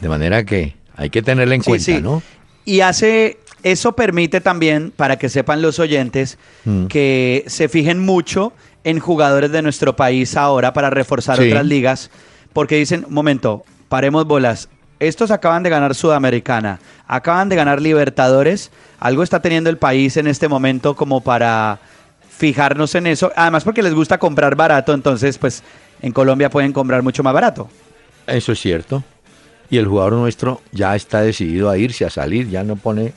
De 0.00 0.08
manera 0.08 0.44
que 0.44 0.74
hay 0.96 1.10
que 1.10 1.22
tenerla 1.22 1.54
en 1.54 1.62
Sí, 1.62 1.70
cuenta, 1.70 1.84
sí. 1.84 2.00
¿no? 2.00 2.22
Y 2.64 2.80
hace, 2.80 3.38
eso 3.64 3.92
permite 3.96 4.40
también, 4.40 4.92
para 4.94 5.16
que 5.18 5.28
sepan 5.28 5.60
los 5.62 5.78
oyentes, 5.80 6.38
Mm. 6.64 6.86
que 6.86 7.42
se 7.48 7.68
fijen 7.68 7.98
mucho 7.98 8.52
en 8.84 9.00
jugadores 9.00 9.50
de 9.50 9.62
nuestro 9.62 9.96
país 9.96 10.36
ahora 10.36 10.72
para 10.72 10.90
reforzar 10.90 11.38
Sí. 11.38 11.48
otras 11.48 11.66
ligas, 11.66 12.10
porque 12.52 12.76
dicen, 12.76 13.06
momento, 13.08 13.64
paremos 13.88 14.26
bolas, 14.26 14.68
estos 15.00 15.30
acaban 15.30 15.62
de 15.62 15.70
ganar 15.70 15.94
Sudamericana, 15.94 16.78
acaban 17.08 17.48
de 17.48 17.56
ganar 17.56 17.80
Libertadores, 17.80 18.70
algo 19.00 19.22
está 19.22 19.40
teniendo 19.42 19.68
el 19.70 19.76
país 19.78 20.16
en 20.16 20.26
este 20.28 20.46
momento 20.48 20.94
como 20.94 21.20
para 21.22 21.80
fijarnos 22.36 22.94
en 22.94 23.06
eso, 23.06 23.32
además 23.36 23.64
porque 23.64 23.82
les 23.82 23.94
gusta 23.94 24.18
comprar 24.18 24.54
barato, 24.56 24.92
entonces 24.92 25.38
pues 25.38 25.62
en 26.02 26.12
Colombia 26.12 26.50
pueden 26.50 26.72
comprar 26.72 27.02
mucho 27.02 27.22
más 27.22 27.32
barato. 27.32 27.68
Eso 28.26 28.52
es 28.52 28.60
cierto. 28.60 29.02
Y 29.70 29.78
el 29.78 29.86
jugador 29.86 30.12
nuestro 30.14 30.60
ya 30.72 30.94
está 30.94 31.22
decidido 31.22 31.70
a 31.70 31.78
irse, 31.78 32.04
a 32.04 32.10
salir, 32.10 32.48
ya 32.50 32.62
no 32.64 32.76
pone, 32.76 33.12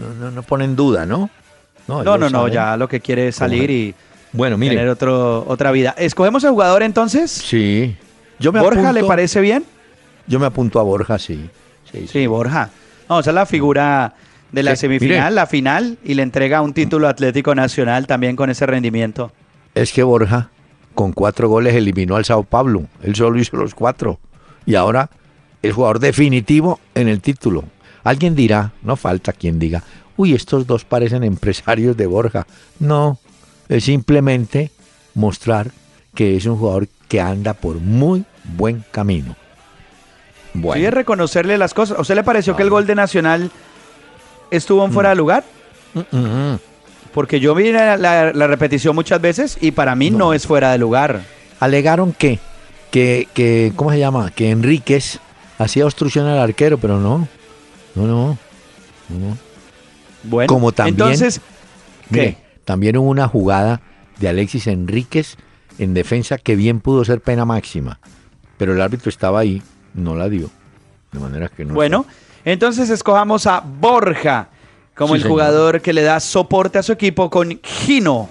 no, 0.00 0.14
no, 0.14 0.30
no 0.30 0.42
pone 0.42 0.64
en 0.64 0.74
duda, 0.76 1.06
¿no? 1.06 1.30
No, 1.88 2.02
no, 2.04 2.30
no, 2.30 2.48
ya 2.48 2.76
lo 2.76 2.88
que 2.88 3.00
quiere 3.00 3.28
es 3.28 3.36
salir 3.36 3.62
Correcto. 3.62 3.72
y 4.32 4.36
Bueno, 4.36 4.56
tener 4.56 4.70
mire, 4.78 4.88
otro, 4.90 5.44
otra 5.48 5.72
vida. 5.72 5.94
¿Escogemos 5.98 6.44
el 6.44 6.50
jugador 6.50 6.82
entonces? 6.82 7.30
sí. 7.30 7.96
Yo 8.38 8.52
me 8.52 8.60
¿Borja 8.60 8.90
le 8.94 9.04
parece 9.04 9.40
bien? 9.42 9.64
Yo 10.26 10.40
me 10.40 10.46
apunto 10.46 10.80
a 10.80 10.82
Borja, 10.82 11.18
sí. 11.18 11.50
Sí, 11.92 12.06
Sí, 12.06 12.26
Borja. 12.26 12.70
No, 13.08 13.20
esa 13.20 13.30
es 13.30 13.34
la 13.34 13.44
figura 13.44 14.14
de 14.50 14.62
la 14.62 14.76
Sí, 14.76 14.82
semifinal, 14.82 15.18
mire. 15.24 15.30
la 15.34 15.46
final, 15.46 15.98
y 16.02 16.14
le 16.14 16.22
entrega 16.22 16.62
un 16.62 16.72
título 16.72 17.06
Atlético 17.08 17.54
Nacional 17.54 18.06
también 18.06 18.36
con 18.36 18.48
ese 18.48 18.64
rendimiento. 18.64 19.30
Es 19.74 19.92
que 19.92 20.02
Borja, 20.02 20.48
con 20.94 21.12
cuatro 21.12 21.48
goles, 21.50 21.74
eliminó 21.74 22.16
al 22.16 22.24
Sao 22.24 22.44
Paulo. 22.44 22.84
Él 23.02 23.14
solo 23.14 23.38
hizo 23.38 23.56
los 23.58 23.74
cuatro. 23.74 24.18
Y 24.64 24.74
ahora, 24.74 25.10
el 25.62 25.72
jugador 25.72 25.98
definitivo 25.98 26.80
en 26.94 27.08
el 27.08 27.20
título. 27.20 27.64
Alguien 28.04 28.34
dirá, 28.34 28.72
no 28.82 28.96
falta 28.96 29.32
quien 29.32 29.58
diga, 29.58 29.82
uy, 30.16 30.34
estos 30.34 30.66
dos 30.66 30.84
parecen 30.84 31.22
empresarios 31.24 31.96
de 31.96 32.06
Borja. 32.06 32.46
No, 32.78 33.18
es 33.68 33.84
simplemente 33.84 34.70
mostrar 35.14 35.70
que 36.14 36.36
es 36.36 36.46
un 36.46 36.56
jugador 36.56 36.88
que 37.08 37.20
anda 37.20 37.54
por 37.54 37.76
muy 37.76 38.24
buen 38.56 38.84
camino. 38.90 39.36
Bueno, 40.54 40.80
Sí, 40.80 40.86
es 40.86 40.92
reconocerle 40.94 41.56
las 41.58 41.74
cosas. 41.74 41.98
¿A 41.98 42.00
usted 42.00 42.14
le 42.16 42.24
pareció 42.24 42.56
que 42.56 42.62
el 42.62 42.70
gol 42.70 42.86
de 42.86 42.94
Nacional 42.94 43.50
estuvo 44.50 44.84
en 44.84 44.92
fuera 44.92 45.10
de 45.10 45.16
lugar? 45.16 45.44
Mm, 45.94 46.00
mm, 46.16 46.52
mm. 46.54 46.58
Porque 47.14 47.40
yo 47.40 47.54
vi 47.54 47.72
la, 47.72 47.96
la- 47.96 48.32
la 48.32 48.46
repetición 48.46 48.94
muchas 48.94 49.20
veces 49.20 49.58
y 49.60 49.70
para 49.72 49.94
mí 49.94 50.10
no. 50.10 50.18
No. 50.18 50.32
es 50.34 50.46
fuera 50.46 50.72
de 50.72 50.78
lugar. 50.78 51.22
alegaron 51.60 52.12
que, 52.12 52.38
que, 52.90 53.28
que, 53.34 53.72
¿cómo 53.76 53.90
se 53.92 53.98
llama? 53.98 54.30
Que 54.30 54.50
Enríquez 54.50 55.18
hacía 55.58 55.84
obstrucción 55.84 56.26
al 56.26 56.38
arquero, 56.38 56.78
pero 56.78 56.98
no, 56.98 57.28
no, 57.94 58.06
no. 58.06 58.26
no. 59.08 59.38
Bueno, 60.24 60.48
Como 60.52 60.72
también- 60.72 60.94
entonces, 60.94 61.40
¿qué? 62.10 62.20
Mire, 62.20 62.38
también 62.64 62.96
hubo 62.96 63.08
una 63.08 63.26
jugada 63.28 63.80
de 64.18 64.28
Alexis 64.28 64.66
Enríquez 64.66 65.36
en 65.78 65.94
defensa 65.94 66.36
que 66.38 66.56
bien 66.56 66.80
pudo 66.80 67.04
ser 67.04 67.20
pena 67.22 67.44
máxima, 67.44 67.98
pero 68.58 68.74
el 68.74 68.80
árbitro 68.82 69.08
estaba 69.08 69.40
ahí, 69.40 69.62
no 69.94 70.14
la 70.14 70.28
dio. 70.28 70.50
De 71.12 71.18
manera 71.18 71.48
que 71.48 71.64
no. 71.64 71.74
Bueno, 71.74 72.04
entonces 72.44 72.90
escojamos 72.90 73.46
a 73.46 73.60
Borja 73.60 74.48
como 74.94 75.14
Sí, 75.14 75.16
el 75.16 75.22
señor. 75.22 75.32
jugador 75.32 75.80
que 75.80 75.92
le 75.92 76.02
da 76.02 76.20
soporte 76.20 76.78
a 76.78 76.82
su 76.82 76.92
equipo 76.92 77.30
con 77.30 77.58
Gino. 77.62 78.28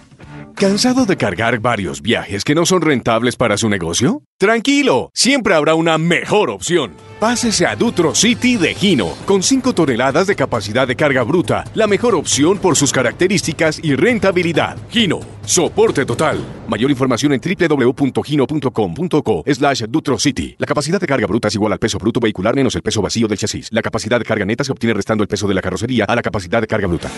¿Cansado 0.59 1.05
de 1.05 1.15
cargar 1.15 1.59
varios 1.59 2.01
viajes 2.01 2.43
que 2.43 2.53
no 2.53 2.65
son 2.65 2.81
rentables 2.81 3.37
para 3.37 3.55
su 3.55 3.69
negocio? 3.69 4.23
Tranquilo, 4.37 5.09
siempre 5.13 5.53
habrá 5.53 5.73
una 5.73 5.97
mejor 5.97 6.49
opción. 6.49 6.91
Pásese 7.17 7.65
a 7.65 7.77
Dutro 7.77 8.13
City 8.13 8.57
de 8.57 8.75
Gino, 8.75 9.13
con 9.25 9.41
5 9.41 9.73
toneladas 9.73 10.27
de 10.27 10.35
capacidad 10.35 10.85
de 10.85 10.97
carga 10.97 11.23
bruta, 11.23 11.63
la 11.75 11.87
mejor 11.87 12.13
opción 12.13 12.57
por 12.57 12.75
sus 12.75 12.91
características 12.91 13.79
y 13.81 13.95
rentabilidad. 13.95 14.77
Gino, 14.89 15.21
soporte 15.45 16.05
total. 16.05 16.43
Mayor 16.67 16.91
información 16.91 17.31
en 17.31 17.39
www.gino.com.co 17.39 19.43
slash 19.47 19.83
Dutro 19.87 20.19
City. 20.19 20.55
La 20.57 20.67
capacidad 20.67 20.99
de 20.99 21.07
carga 21.07 21.27
bruta 21.27 21.47
es 21.47 21.55
igual 21.55 21.71
al 21.71 21.79
peso 21.79 21.99
bruto 21.99 22.19
vehicular 22.19 22.53
menos 22.53 22.75
el 22.75 22.81
peso 22.81 23.01
vacío 23.01 23.29
del 23.29 23.37
chasis. 23.37 23.69
La 23.71 23.81
capacidad 23.81 24.19
de 24.19 24.25
carga 24.25 24.43
neta 24.43 24.65
se 24.65 24.73
obtiene 24.73 24.93
restando 24.93 25.23
el 25.23 25.29
peso 25.29 25.47
de 25.47 25.53
la 25.53 25.61
carrocería 25.61 26.03
a 26.03 26.15
la 26.15 26.21
capacidad 26.21 26.59
de 26.59 26.67
carga 26.67 26.87
bruta. 26.87 27.09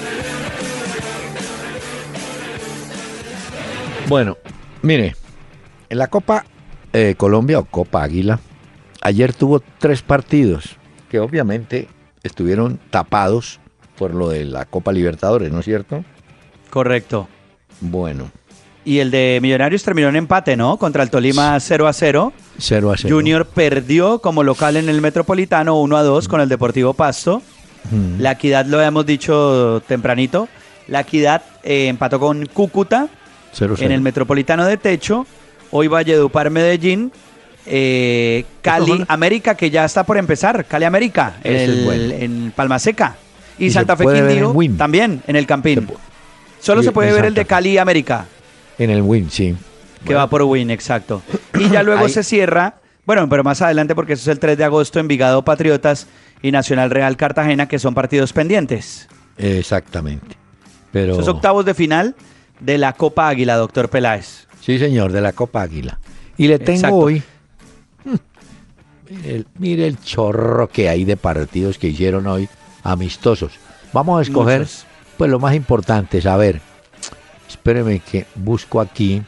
Bueno, 4.12 4.38
mire, 4.82 5.16
en 5.88 5.98
la 5.98 6.08
Copa 6.08 6.44
eh, 6.92 7.16
Colombia 7.16 7.60
o 7.60 7.64
Copa 7.64 8.04
Águila, 8.04 8.42
ayer 9.00 9.32
tuvo 9.32 9.64
tres 9.80 10.02
partidos 10.02 10.76
que 11.10 11.22
obviamente 11.22 11.88
estuvieron 12.22 12.78
tapados 12.90 13.62
por 13.98 14.14
lo 14.14 14.28
de 14.28 14.44
la 14.44 14.66
Copa 14.66 14.92
Libertadores, 14.92 15.54
¿no 15.54 15.60
es 15.60 15.66
cierto? 15.66 16.04
Correcto. 16.70 17.30
Bueno, 17.80 18.30
Y 18.84 19.00
el 19.00 19.12
de 19.12 19.40
Millonarios 19.42 19.82
terminó 19.82 20.10
en 20.10 20.18
empate, 20.18 20.58
¿no? 20.58 20.76
Contra 20.76 21.04
el 21.04 21.10
Tolima 21.10 21.58
0 21.58 21.88
a 21.88 21.94
0. 21.94 22.34
0 22.58 22.92
a 22.92 22.98
0. 22.98 23.16
Junior 23.16 23.46
perdió 23.46 24.20
como 24.20 24.44
local 24.44 24.76
en 24.76 24.90
el 24.90 25.00
Metropolitano 25.00 25.80
1 25.80 25.96
a 25.96 26.04
2 26.04 26.28
con 26.28 26.42
el 26.42 26.50
Deportivo 26.50 26.94
Pasto. 26.94 27.42
Mm. 27.90 28.20
La 28.20 28.34
Equidad 28.34 28.66
lo 28.66 28.76
habíamos 28.76 29.06
dicho 29.06 29.82
tempranito. 29.88 30.50
La 30.90 31.00
Equidad 31.00 31.44
eh, 31.64 31.88
empató 31.88 32.20
con 32.20 32.46
Cúcuta 32.48 33.08
0 33.54 33.76
en 33.80 33.92
el 33.92 34.02
Metropolitano 34.02 34.66
de 34.66 34.78
Techo. 34.78 35.26
Hoy 35.72 35.88
Valledupar 35.88 36.50
Medellín. 36.50 37.12
eh, 37.66 38.44
Cali. 38.62 39.06
América 39.08 39.56
que 39.56 39.70
ya 39.70 39.86
está 39.86 40.04
por 40.04 40.18
empezar. 40.18 40.66
Cali 40.66 40.86
América 40.86 41.36
en, 41.44 41.56
Ese 41.56 41.64
es 41.64 41.70
el- 41.70 41.86
bueno. 41.86 42.14
en 42.20 42.54
Palma 42.56 42.80
Seca. 42.80 43.16
Y, 43.60 43.70
Santa 43.70 43.96
Fe 43.96 44.04
en 44.06 44.28
Quindío 44.28 44.56
también 44.78 45.22
en 45.28 45.36
el 45.36 45.46
Campín. 45.46 45.88
Se 45.88 46.66
Solo 46.66 46.82
y 46.82 46.86
se 46.86 46.92
puede 46.92 47.12
ver 47.14 47.26
el 47.26 47.34
de. 47.36 47.46
Cali 47.46 47.78
América. 47.78 48.26
En 48.80 48.90
el 48.90 49.02
Win, 49.04 49.30
sí. 49.30 49.56
Que 50.06 50.16
va 50.16 50.28
por 50.28 50.42
Win, 50.42 50.72
exacto. 50.72 51.22
Y 51.60 51.70
ya 51.70 51.84
luego 51.84 52.06
Ahí- 52.06 52.12
se 52.12 52.24
cierra, 52.24 52.76
bueno, 53.06 53.30
pero 53.30 53.44
más 53.44 53.62
adelante 53.62 53.94
porque 53.94 54.14
eso 54.14 54.22
es 54.24 54.28
el 54.30 54.40
3 54.40 54.58
de 54.58 54.64
agosto, 54.64 55.00
Envigado 55.00 55.44
Patriotas 55.44 56.08
y 56.42 56.52
Nacional 56.52 56.90
Real 56.90 57.16
Cartagena, 57.18 57.68
que 57.68 57.78
son 57.78 57.94
partidos 57.94 58.34
pendientes. 58.34 59.08
Exactamente. 59.38 60.36
Pero 60.92 61.14
Esos 61.14 61.28
octavos 61.28 61.64
de 61.66 61.74
final 61.76 62.16
de 62.62 62.78
la 62.78 62.94
Copa 62.94 63.28
Águila, 63.28 63.56
doctor 63.58 63.90
Peláez. 63.90 64.48
sí, 64.62 64.80
señor, 64.80 65.12
de 65.12 65.22
la 65.22 65.34
Copa 65.34 65.62
Águila. 65.64 66.00
Y 66.38 66.48
le 66.48 66.60
tengo 66.60 66.78
Exacto. 66.78 66.96
hoy 66.98 67.24
mire 69.10 69.36
el, 69.36 69.48
mire 69.60 69.88
el 69.88 70.00
chorro 70.02 70.68
que 70.70 70.90
hay 70.90 71.04
de 71.06 71.18
partidos 71.18 71.78
que 71.78 71.88
hicieron 71.88 72.28
hoy 72.28 72.48
amistosos. 72.84 73.52
Vamos 73.94 74.20
a 74.20 74.22
escoger 74.22 74.62
Muchos. 74.62 74.86
pues 75.18 75.30
lo 75.30 75.40
más 75.40 75.54
importante, 75.56 76.22
saber. 76.22 76.62
Espéreme 77.50 78.00
que 78.00 78.26
busco 78.36 78.80
aquí. 78.80 79.22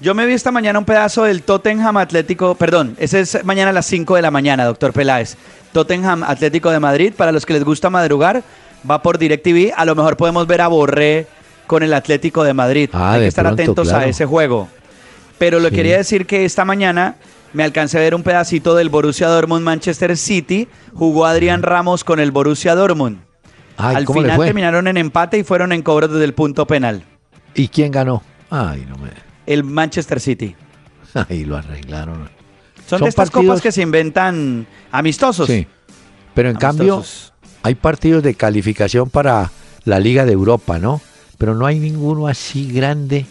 Yo 0.00 0.14
me 0.14 0.24
vi 0.24 0.32
esta 0.32 0.50
mañana 0.50 0.78
un 0.78 0.86
pedazo 0.86 1.24
del 1.24 1.42
Tottenham 1.42 1.98
Atlético, 1.98 2.54
perdón, 2.54 2.96
ese 2.98 3.20
es 3.20 3.44
mañana 3.44 3.68
a 3.70 3.74
las 3.74 3.84
5 3.84 4.16
de 4.16 4.22
la 4.22 4.30
mañana, 4.30 4.64
doctor 4.64 4.94
Peláez. 4.94 5.36
Tottenham 5.72 6.22
Atlético 6.22 6.70
de 6.70 6.80
Madrid, 6.80 7.12
para 7.14 7.32
los 7.32 7.44
que 7.44 7.52
les 7.52 7.64
gusta 7.64 7.90
madrugar, 7.90 8.42
va 8.90 9.02
por 9.02 9.18
DirecTV. 9.18 9.74
A 9.76 9.84
lo 9.84 9.94
mejor 9.94 10.16
podemos 10.16 10.46
ver 10.46 10.62
a 10.62 10.68
Borré 10.68 11.26
con 11.70 11.84
el 11.84 11.94
Atlético 11.94 12.42
de 12.42 12.52
Madrid. 12.52 12.90
Ah, 12.92 13.12
Hay 13.12 13.20
de 13.20 13.24
que 13.26 13.28
estar 13.28 13.44
pronto, 13.44 13.62
atentos 13.62 13.92
a 13.92 14.04
ese 14.06 14.26
juego. 14.26 14.68
Pero 15.38 15.60
Sí. 15.60 15.70
quería 15.70 15.96
decir 15.98 16.26
que 16.26 16.44
esta 16.44 16.64
mañana 16.64 17.14
me 17.52 17.62
alcancé 17.62 17.98
a 17.98 18.00
ver 18.00 18.16
un 18.16 18.24
pedacito 18.24 18.74
del 18.74 18.88
Borussia 18.88 19.28
Dortmund 19.28 19.64
Manchester 19.64 20.16
City. 20.16 20.66
Jugó 20.94 21.26
Adrián 21.26 21.62
Ramos 21.62 22.02
con 22.02 22.18
el 22.18 22.32
Borussia 22.32 22.74
Dortmund. 22.74 23.18
Ay, 23.76 23.94
Al 23.94 24.04
¿cómo 24.04 24.20
le 24.20 24.30
final 24.32 24.44
terminaron 24.46 24.88
en 24.88 24.96
empate 24.96 25.38
y 25.38 25.44
fueron 25.44 25.70
en 25.72 25.82
cobros 25.82 26.10
desde 26.10 26.24
el 26.24 26.34
punto 26.34 26.66
penal. 26.66 27.04
¿Y 27.54 27.68
quién 27.68 27.92
ganó? 27.92 28.22
Ay, 28.50 28.84
no 28.88 28.96
me. 28.98 29.10
El 29.46 29.62
Manchester 29.62 30.18
City. 30.18 30.56
Ahí 31.28 31.44
lo 31.44 31.56
arreglaron. 31.56 32.28
Son, 32.88 32.98
Son 32.98 33.00
de 33.02 33.08
estas 33.10 33.30
partidos- 33.30 33.46
copas 33.46 33.62
que 33.62 33.70
se 33.70 33.82
inventan 33.82 34.66
amistosos. 34.90 35.46
Sí. 35.46 35.68
Pero 36.34 36.50
en 36.50 36.56
cambio, 36.56 37.04
hay 37.62 37.76
partidos 37.76 38.24
de 38.24 38.34
calificación 38.34 39.08
para 39.08 39.52
la 39.84 40.00
Liga 40.00 40.24
de 40.24 40.32
Europa, 40.32 40.80
¿no? 40.80 41.00
Pero 41.40 41.54
no 41.54 41.64
hay 41.64 41.78
ninguno 41.78 42.28
así 42.28 42.70
grande 42.70 43.24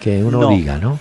que 0.00 0.22
uno 0.22 0.42
No. 0.42 0.48
diga, 0.50 0.78
¿no? 0.78 1.00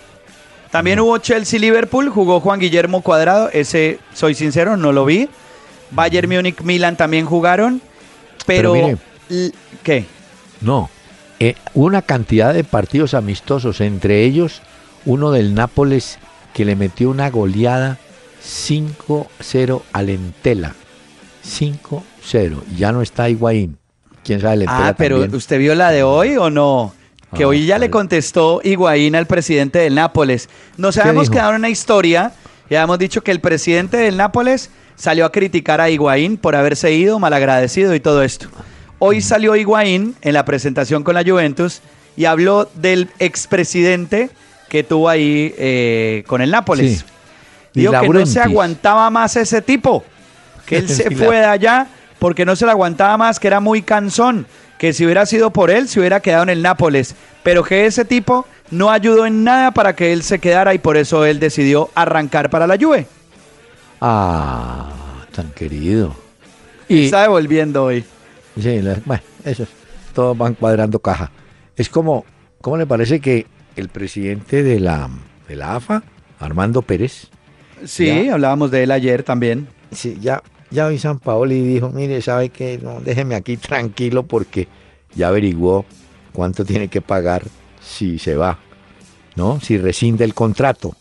También 0.71 0.99
hubo 0.99 1.17
Chelsea-Liverpool, 1.19 2.09
jugó 2.09 2.39
Juan 2.39 2.59
Guillermo 2.59 3.01
Cuadrado, 3.01 3.49
ese, 3.53 3.99
soy 4.13 4.33
sincero, 4.33 4.75
no 4.75 4.91
lo 4.91 5.05
vi. 5.05 5.29
Bayern 5.91 6.27
Múnich-Milan 6.31 6.97
también 6.97 7.27
jugaron, 7.27 7.79
pero... 8.47 8.73
Pero 8.73 8.85
mire. 8.87 8.97
l- 9.29 9.51
¿Qué? 9.83 10.05
No. 10.61 10.89
Eh, 11.39 11.53
una 11.75 12.01
cantidad 12.01 12.53
de 12.55 12.63
partidos 12.63 13.13
amistosos, 13.13 13.79
entre 13.79 14.23
ellos 14.23 14.61
uno 15.05 15.29
del 15.31 15.53
Nápoles 15.53 16.17
que 16.55 16.65
le 16.65 16.75
metió 16.75 17.11
una 17.11 17.29
goleada 17.29 17.99
5-0 18.43 19.81
al 19.93 20.09
Entela. 20.09 20.73
5-0. 21.45 22.63
Y 22.73 22.77
Ya 22.77 22.91
no 22.91 23.01
está 23.03 23.29
Higuaín. 23.29 23.77
¿Quién 24.23 24.39
sabe 24.41 24.65
Ah, 24.67 24.93
pero 24.97 25.19
también? 25.19 25.35
¿usted 25.35 25.59
vio 25.59 25.75
la 25.75 25.91
de 25.91 26.03
hoy 26.03 26.37
o 26.37 26.49
no? 26.49 26.93
Que 27.35 27.43
Ah, 27.43 27.47
hoy 27.47 27.65
ya 27.65 27.77
le 27.77 27.89
contestó 27.89 28.61
Higuaín 28.63 29.15
al 29.15 29.25
presidente 29.25 29.79
del 29.79 29.95
Nápoles. 29.95 30.49
Nos 30.77 30.97
habíamos 30.97 31.29
quedado 31.29 31.51
en 31.51 31.57
una 31.57 31.69
historia 31.69 32.33
y 32.69 32.75
habíamos 32.75 32.99
dicho 32.99 33.23
que 33.23 33.31
el 33.31 33.39
presidente 33.39 33.97
del 33.97 34.17
Nápoles 34.17 34.69
salió 34.95 35.25
a 35.25 35.31
criticar 35.31 35.81
a 35.81 35.89
Higuaín 35.89 36.37
por 36.37 36.55
haberse 36.55 36.91
ido, 36.93 37.19
malagradecido 37.19 37.95
y 37.95 37.99
todo 37.99 38.21
esto. 38.21 38.47
Hoy 38.99 39.21
salió 39.21 39.55
Higuaín 39.55 40.15
en 40.21 40.33
la 40.33 40.45
presentación 40.45 41.03
con 41.03 41.15
la 41.15 41.23
Juventus 41.23 41.81
y 42.15 42.25
habló 42.25 42.69
del 42.75 43.09
expresidente 43.19 44.29
que 44.69 44.83
tuvo 44.83 45.09
ahí 45.09 45.55
eh, 45.57 46.23
con 46.27 46.41
el 46.41 46.51
Nápoles. 46.51 46.99
Sí. 46.99 47.05
Dijo 47.73 47.93
Di 47.93 47.99
que 48.07 48.09
no 48.09 48.25
se 48.25 48.39
aguantaba 48.41 49.09
más 49.09 49.35
ese 49.37 49.61
tipo, 49.61 50.03
que 50.65 50.77
él 50.79 50.89
se 50.89 51.09
fue 51.11 51.37
de 51.37 51.45
allá 51.45 51.87
porque 52.21 52.45
no 52.45 52.55
se 52.55 52.65
le 52.65 52.71
aguantaba 52.71 53.17
más, 53.17 53.39
que 53.39 53.47
era 53.47 53.59
muy 53.59 53.81
cansón, 53.81 54.45
que 54.77 54.93
si 54.93 55.03
hubiera 55.05 55.25
sido 55.25 55.49
por 55.49 55.71
él 55.71 55.87
se 55.87 55.99
hubiera 55.99 56.19
quedado 56.19 56.43
en 56.43 56.49
el 56.49 56.61
Nápoles, 56.61 57.15
pero 57.41 57.63
que 57.63 57.87
ese 57.87 58.05
tipo 58.05 58.45
no 58.69 58.91
ayudó 58.91 59.25
en 59.25 59.43
nada 59.43 59.71
para 59.71 59.95
que 59.95 60.13
él 60.13 60.21
se 60.21 60.37
quedara 60.37 60.75
y 60.75 60.77
por 60.77 60.97
eso 60.97 61.25
él 61.25 61.39
decidió 61.39 61.89
arrancar 61.95 62.51
para 62.51 62.67
la 62.67 62.77
Juve. 62.79 63.07
Ah, 63.99 64.91
tan 65.31 65.49
querido. 65.51 66.15
Y, 66.87 67.05
Está 67.05 67.23
devolviendo 67.23 67.85
hoy. 67.85 68.05
sí, 68.59 68.81
la- 68.83 68.99
bueno, 69.03 69.23
eso, 69.43 69.65
todos 70.13 70.37
van 70.37 70.53
cuadrando 70.53 70.99
caja. 70.99 71.31
Es 71.75 71.89
como, 71.89 72.23
¿cómo 72.61 72.77
le 72.77 72.85
parece 72.85 73.19
que 73.19 73.47
el 73.75 73.89
presidente 73.89 74.61
de 74.61 74.79
la, 74.79 75.09
de 75.47 75.55
la 75.55 75.75
AFA, 75.77 76.03
Armando 76.39 76.83
Pérez, 76.83 77.29
Sí, 77.83 78.05
Ya. 78.25 78.35
hablábamos 78.35 78.69
de 78.69 78.83
él 78.83 78.91
ayer 78.91 79.23
también. 79.23 79.67
Sí, 79.91 80.15
ya, 80.21 80.43
ya 80.71 80.87
hoy 80.87 80.97
San 80.97 81.19
Paoli 81.19 81.61
dijo, 81.61 81.89
mire, 81.89 82.21
sabe 82.21 82.49
que 82.49 82.79
no, 82.81 82.99
déjeme 83.01 83.35
aquí 83.35 83.57
tranquilo 83.57 84.23
porque 84.23 84.67
ya 85.15 85.27
averiguó 85.27 85.85
cuánto 86.31 86.65
tiene 86.65 86.87
que 86.87 87.01
pagar 87.01 87.43
si 87.81 88.17
se 88.17 88.35
va, 88.35 88.57
¿no? 89.35 89.59
Si 89.59 89.77
rescinde 89.77 90.23
el 90.23 90.33
contrato. 90.33 90.95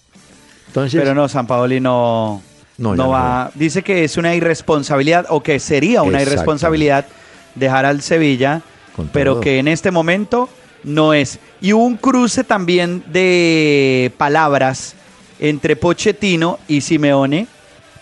Entonces, 0.67 1.01
Pero 1.01 1.15
no, 1.15 1.29
San 1.29 1.47
Paoli 1.47 1.81
no, 1.81 2.43
No, 2.79 3.09
va. 3.09 3.51
Dice 3.55 3.83
que 3.83 4.05
es 4.05 4.17
una 4.17 4.35
irresponsabilidad 4.35 5.27
o 5.29 5.43
que 5.43 5.59
sería 5.61 6.03
una 6.03 6.23
irresponsabilidad 6.23 7.07
dejar 7.55 7.85
al 7.85 8.03
Sevilla, 8.03 8.63
Con 8.95 9.09
pero 9.09 9.33
todo. 9.35 9.41
que 9.43 9.59
en 9.59 9.69
este 9.69 9.91
momento 9.91 10.49
no 10.85 11.13
es. 11.13 11.39
Y 11.61 11.73
hubo 11.73 11.85
un 11.85 11.97
cruce 11.97 12.45
también 12.45 13.03
de 13.13 14.13
palabras 14.17 14.95
entre 15.41 15.77
Pochettino 15.77 16.59
y 16.69 16.81
Simeone, 16.81 17.47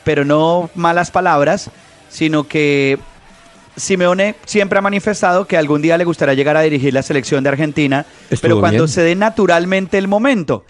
pero 0.09 0.25
no 0.25 0.71
malas 0.75 1.11
palabras, 1.11 1.71
sino 2.09 2.45
que 2.49 2.99
Simeone 3.77 4.37
siempre 4.47 4.79
ha 4.79 4.81
manifestado 4.81 5.47
que 5.47 5.59
algún 5.59 5.83
día 5.83 5.99
le 5.99 6.05
gustaría 6.05 6.33
llegar 6.33 6.57
a 6.57 6.63
dirigir 6.63 6.95
la 6.95 7.03
selección 7.03 7.45
de 7.45 7.51
Argentina, 7.51 8.07
Estuvo 8.31 8.41
pero 8.41 8.61
cuando 8.61 8.85
bien. 8.85 8.89
se 8.89 9.03
dé 9.03 9.15
naturalmente 9.15 9.99
el 9.99 10.09
momento. 10.09 10.65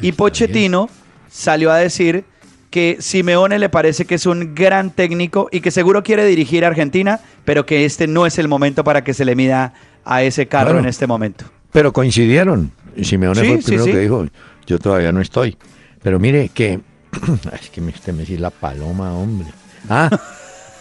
Y 0.00 0.12
Pochettino 0.12 0.88
salió 1.28 1.72
a 1.72 1.78
decir 1.78 2.22
que 2.70 2.98
Simeone 3.00 3.58
le 3.58 3.68
parece 3.68 4.04
que 4.04 4.14
es 4.14 4.26
un 4.26 4.54
gran 4.54 4.90
técnico 4.92 5.48
y 5.50 5.60
que 5.60 5.72
seguro 5.72 6.04
quiere 6.04 6.24
dirigir 6.24 6.64
a 6.64 6.68
Argentina, 6.68 7.18
pero 7.44 7.66
que 7.66 7.84
este 7.84 8.06
no 8.06 8.26
es 8.26 8.38
el 8.38 8.46
momento 8.46 8.84
para 8.84 9.02
que 9.02 9.12
se 9.12 9.24
le 9.24 9.34
mida 9.34 9.74
a 10.04 10.22
ese 10.22 10.46
carro 10.46 10.66
Bueno. 10.66 10.80
en 10.82 10.86
este 10.86 11.08
momento. 11.08 11.46
pero 11.72 11.92
coincidieron. 11.92 12.70
Simeone 13.02 13.40
Sí, 13.40 13.46
fue 13.48 13.56
el 13.56 13.60
sí, 13.62 13.66
primero 13.66 13.84
sí. 13.86 13.90
que 13.90 13.98
dijo, 13.98 14.26
yo 14.68 14.78
todavía 14.78 15.10
no 15.10 15.20
estoy. 15.20 15.56
Pero 16.00 16.20
mire 16.20 16.48
que, 16.54 16.78
es 17.60 17.70
que 17.70 17.80
me, 17.80 17.90
usted 17.90 18.12
me 18.12 18.20
dice 18.24 18.38
la 18.38 18.50
paloma, 18.50 19.12
hombre. 19.14 19.48
Ah, 19.88 20.10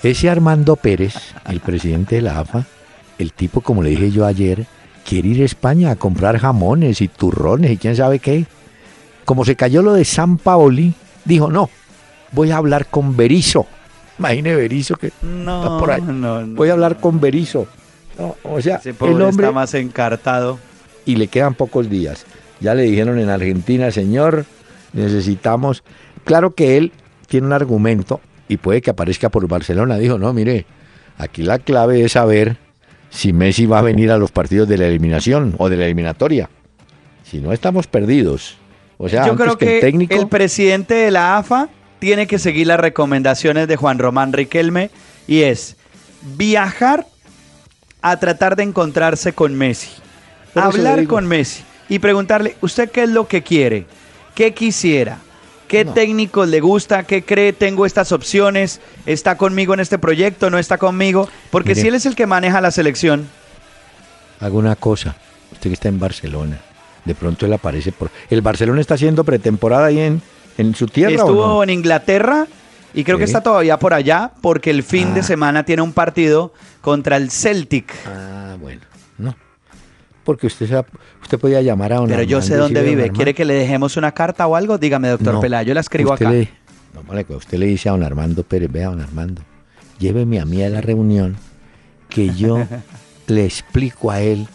ese 0.02 0.30
Armando 0.30 0.76
Pérez, 0.76 1.16
el 1.48 1.60
presidente 1.60 2.16
de 2.16 2.22
la 2.22 2.40
AFA, 2.40 2.66
el 3.18 3.34
tipo, 3.34 3.62
como 3.62 3.84
le 3.84 3.92
dije 3.92 4.12
yo 4.12 4.26
ayer, 4.26 4.66
quiere 5.08 5.30
ir 5.30 5.42
a 5.42 5.46
España 5.46 5.92
a 5.92 5.96
comprar 5.96 6.38
jamones 6.38 7.02
y 7.02 7.08
turrones 7.08 7.72
y 7.72 7.78
quién 7.78 7.96
sabe 7.96 8.20
qué. 8.20 8.46
Como 9.26 9.46
se 9.46 9.56
cayó 9.56 9.82
lo 9.82 9.94
de 9.94 10.04
San 10.06 10.38
Paoli, 10.38 10.94
dijo, 11.26 11.50
no, 11.50 11.70
voy 12.32 12.52
a 12.52 12.58
hablar 12.58 12.88
con 12.88 13.16
Berizo. 13.16 13.66
Imagine 14.20 14.56
Berizo 14.56 14.96
que 14.96 15.12
No, 15.22 15.64
está 15.64 15.78
por 15.80 15.92
ahí. 15.92 16.02
no, 16.02 16.14
no. 16.46 16.56
Voy 16.56 16.70
a 16.70 16.74
hablar 16.74 17.00
con 17.00 17.20
Berizo. 17.20 17.68
O 18.44 18.62
sea, 18.62 18.76
Ese 18.78 18.90
el 18.92 19.22
hombre 19.22 19.48
está 19.48 19.52
más 19.52 19.74
encartado. 19.74 20.60
y 21.06 21.16
le 21.16 21.28
quedan 21.28 21.56
pocos 21.56 21.90
días. 21.90 22.26
Ya 22.60 22.76
le 22.76 22.84
dijeron 22.84 23.18
en 23.20 23.30
Argentina, 23.30 23.90
señor, 23.92 24.46
necesitamos... 24.94 25.84
Claro 26.24 26.56
que 26.56 26.78
él 26.78 26.92
tiene 27.28 27.48
un 27.48 27.54
argumento 27.54 28.22
y 28.48 28.58
puede 28.58 28.82
que 28.82 28.92
aparezca 28.92 29.30
por 29.30 29.48
Barcelona. 29.48 29.98
Dijo, 29.98 30.18
no, 30.18 30.34
mire, 30.34 30.66
aquí 31.18 31.44
la 31.44 31.60
clave 31.60 32.04
es 32.04 32.14
saber 32.14 32.58
si 33.10 33.34
Messi 33.34 33.66
va 33.66 33.80
a 33.80 33.82
venir 33.82 34.12
a 34.12 34.18
los 34.18 34.32
partidos 34.32 34.68
de 34.68 34.78
la 34.78 34.88
eliminación 34.88 35.56
o 35.58 35.70
de 35.70 35.78
la 35.78 35.86
eliminatoria. 35.86 36.50
Si 37.24 37.40
no, 37.40 37.54
estamos 37.54 37.88
perdidos. 37.88 38.58
O 38.98 39.10
sea, 39.10 39.28
Yo 39.28 39.36
creo 39.36 39.58
que, 39.58 39.66
que 39.66 39.76
el 39.76 39.82
técnico... 39.82 40.16
el 40.16 40.28
presidente 40.28 40.94
de 40.94 41.12
la 41.12 41.38
AFA 41.38 41.70
tiene 42.00 42.28
que 42.28 42.40
seguir 42.40 42.68
las 42.68 42.80
recomendaciones 42.80 43.68
de 43.68 43.76
Juan 43.76 44.00
Román 44.00 44.34
Riquelme 44.34 44.92
y 45.28 45.42
es 45.42 45.78
viajar 46.36 47.06
a 48.02 48.18
tratar 48.20 48.56
de 48.56 48.64
encontrarse 48.64 49.34
con 49.34 49.56
Messi, 49.56 49.90
hablar 50.56 51.08
con 51.08 51.28
Messi 51.28 51.64
y 51.90 52.00
preguntarle, 52.00 52.56
¿usted 52.62 52.92
qué 52.92 53.04
es 53.04 53.10
lo 53.10 53.28
que 53.28 53.42
quiere? 53.42 53.86
¿Qué 54.36 54.54
quisiera? 54.54 55.20
¿Qué 55.74 55.86
No. 55.86 55.94
técnico 55.94 56.46
le 56.46 56.60
gusta? 56.62 57.04
¿Qué 57.04 57.24
cree? 57.26 57.52
Tengo 57.52 57.86
estas 57.86 58.12
opciones. 58.12 58.80
¿Está 59.08 59.38
conmigo 59.38 59.74
en 59.74 59.80
este 59.80 59.98
proyecto? 59.98 60.50
¿No 60.50 60.60
está 60.60 60.78
conmigo? 60.78 61.28
Porque 61.50 61.70
Mire. 61.72 61.82
si 61.82 61.88
él 61.88 61.96
es 61.96 62.06
el 62.06 62.16
que 62.16 62.28
maneja 62.28 62.62
la 62.62 62.70
selección, 62.72 63.28
Haga 64.40 64.54
una 64.56 64.76
cosa, 64.76 65.16
usted 65.52 65.70
que 65.70 65.74
está 65.74 65.88
en 65.90 66.00
Barcelona, 66.00 66.60
de 67.06 67.16
pronto 67.16 67.46
él 67.46 67.54
aparece 67.54 67.92
por... 67.92 68.12
¿El 68.30 68.42
Barcelona 68.42 68.82
está 68.82 68.96
haciendo 68.96 69.24
pretemporada 69.24 69.86
ahí 69.88 70.00
en, 70.00 70.22
en 70.58 70.76
su 70.76 70.86
tierra 70.88 71.16
Estuvo 71.16 71.44
o 71.44 71.48
no? 71.48 71.64
en 71.64 71.70
Inglaterra 71.70 72.46
y 72.94 73.04
creo 73.04 73.18
que 73.18 73.24
está 73.24 73.42
todavía 73.42 73.80
por 73.80 73.94
allá 73.94 74.32
porque 74.42 74.70
el 74.70 74.84
fin 74.84 75.14
de 75.14 75.22
Ah. 75.22 75.24
semana 75.24 75.64
tiene 75.64 75.82
un 75.82 75.94
partido 75.94 76.54
contra 76.82 77.18
el 77.18 77.32
Celtic. 77.32 77.94
Ah, 78.06 78.56
bueno, 78.60 78.82
no. 78.82 78.93
Porque 80.24 80.48
usted 80.48 80.70
sa- 80.70 80.86
usted 81.22 81.38
podía 81.40 81.62
llamar 81.62 81.92
a 81.94 81.98
don 81.98 82.08
Pero 82.08 82.24
yo 82.24 82.42
sé 82.42 82.56
dónde 82.56 82.82
vive. 82.82 83.04
"Don 83.08 83.16
¿Quiere 83.16 83.32
Armando". 83.32 83.36
que 83.38 83.46
le 83.46 83.54
dejemos 83.56 83.98
una 83.98 84.12
carta 84.14 84.48
o 84.48 84.56
algo? 84.56 84.78
Dígame, 84.78 85.10
doctor 85.10 85.34
No, 85.36 85.40
Pelá. 85.42 85.64
Yo 85.64 85.74
la 85.74 85.82
escribo 85.82 86.14
acá. 86.14 86.30
le- 86.32 86.50
no, 86.94 87.04
vale, 87.04 87.26
usted 87.30 87.58
le 87.58 87.66
dice 87.66 87.90
a 87.90 87.92
don 87.94 88.04
Armando 88.04 88.44
Pérez, 88.44 88.72
vea, 88.72 88.88
don 88.88 89.02
Armando, 89.02 89.42
lléveme 90.00 90.40
a 90.40 90.46
mí 90.46 90.64
a 90.64 90.70
la 90.70 90.80
reunión 90.82 91.36
que 92.10 92.34
yo 92.36 92.58
le 93.28 93.46
explico 93.46 94.12
a 94.12 94.22
él 94.22 94.48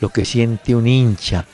lo 0.00 0.08
que 0.10 0.24
siente 0.24 0.74
un 0.74 0.86
hincha 0.86 1.46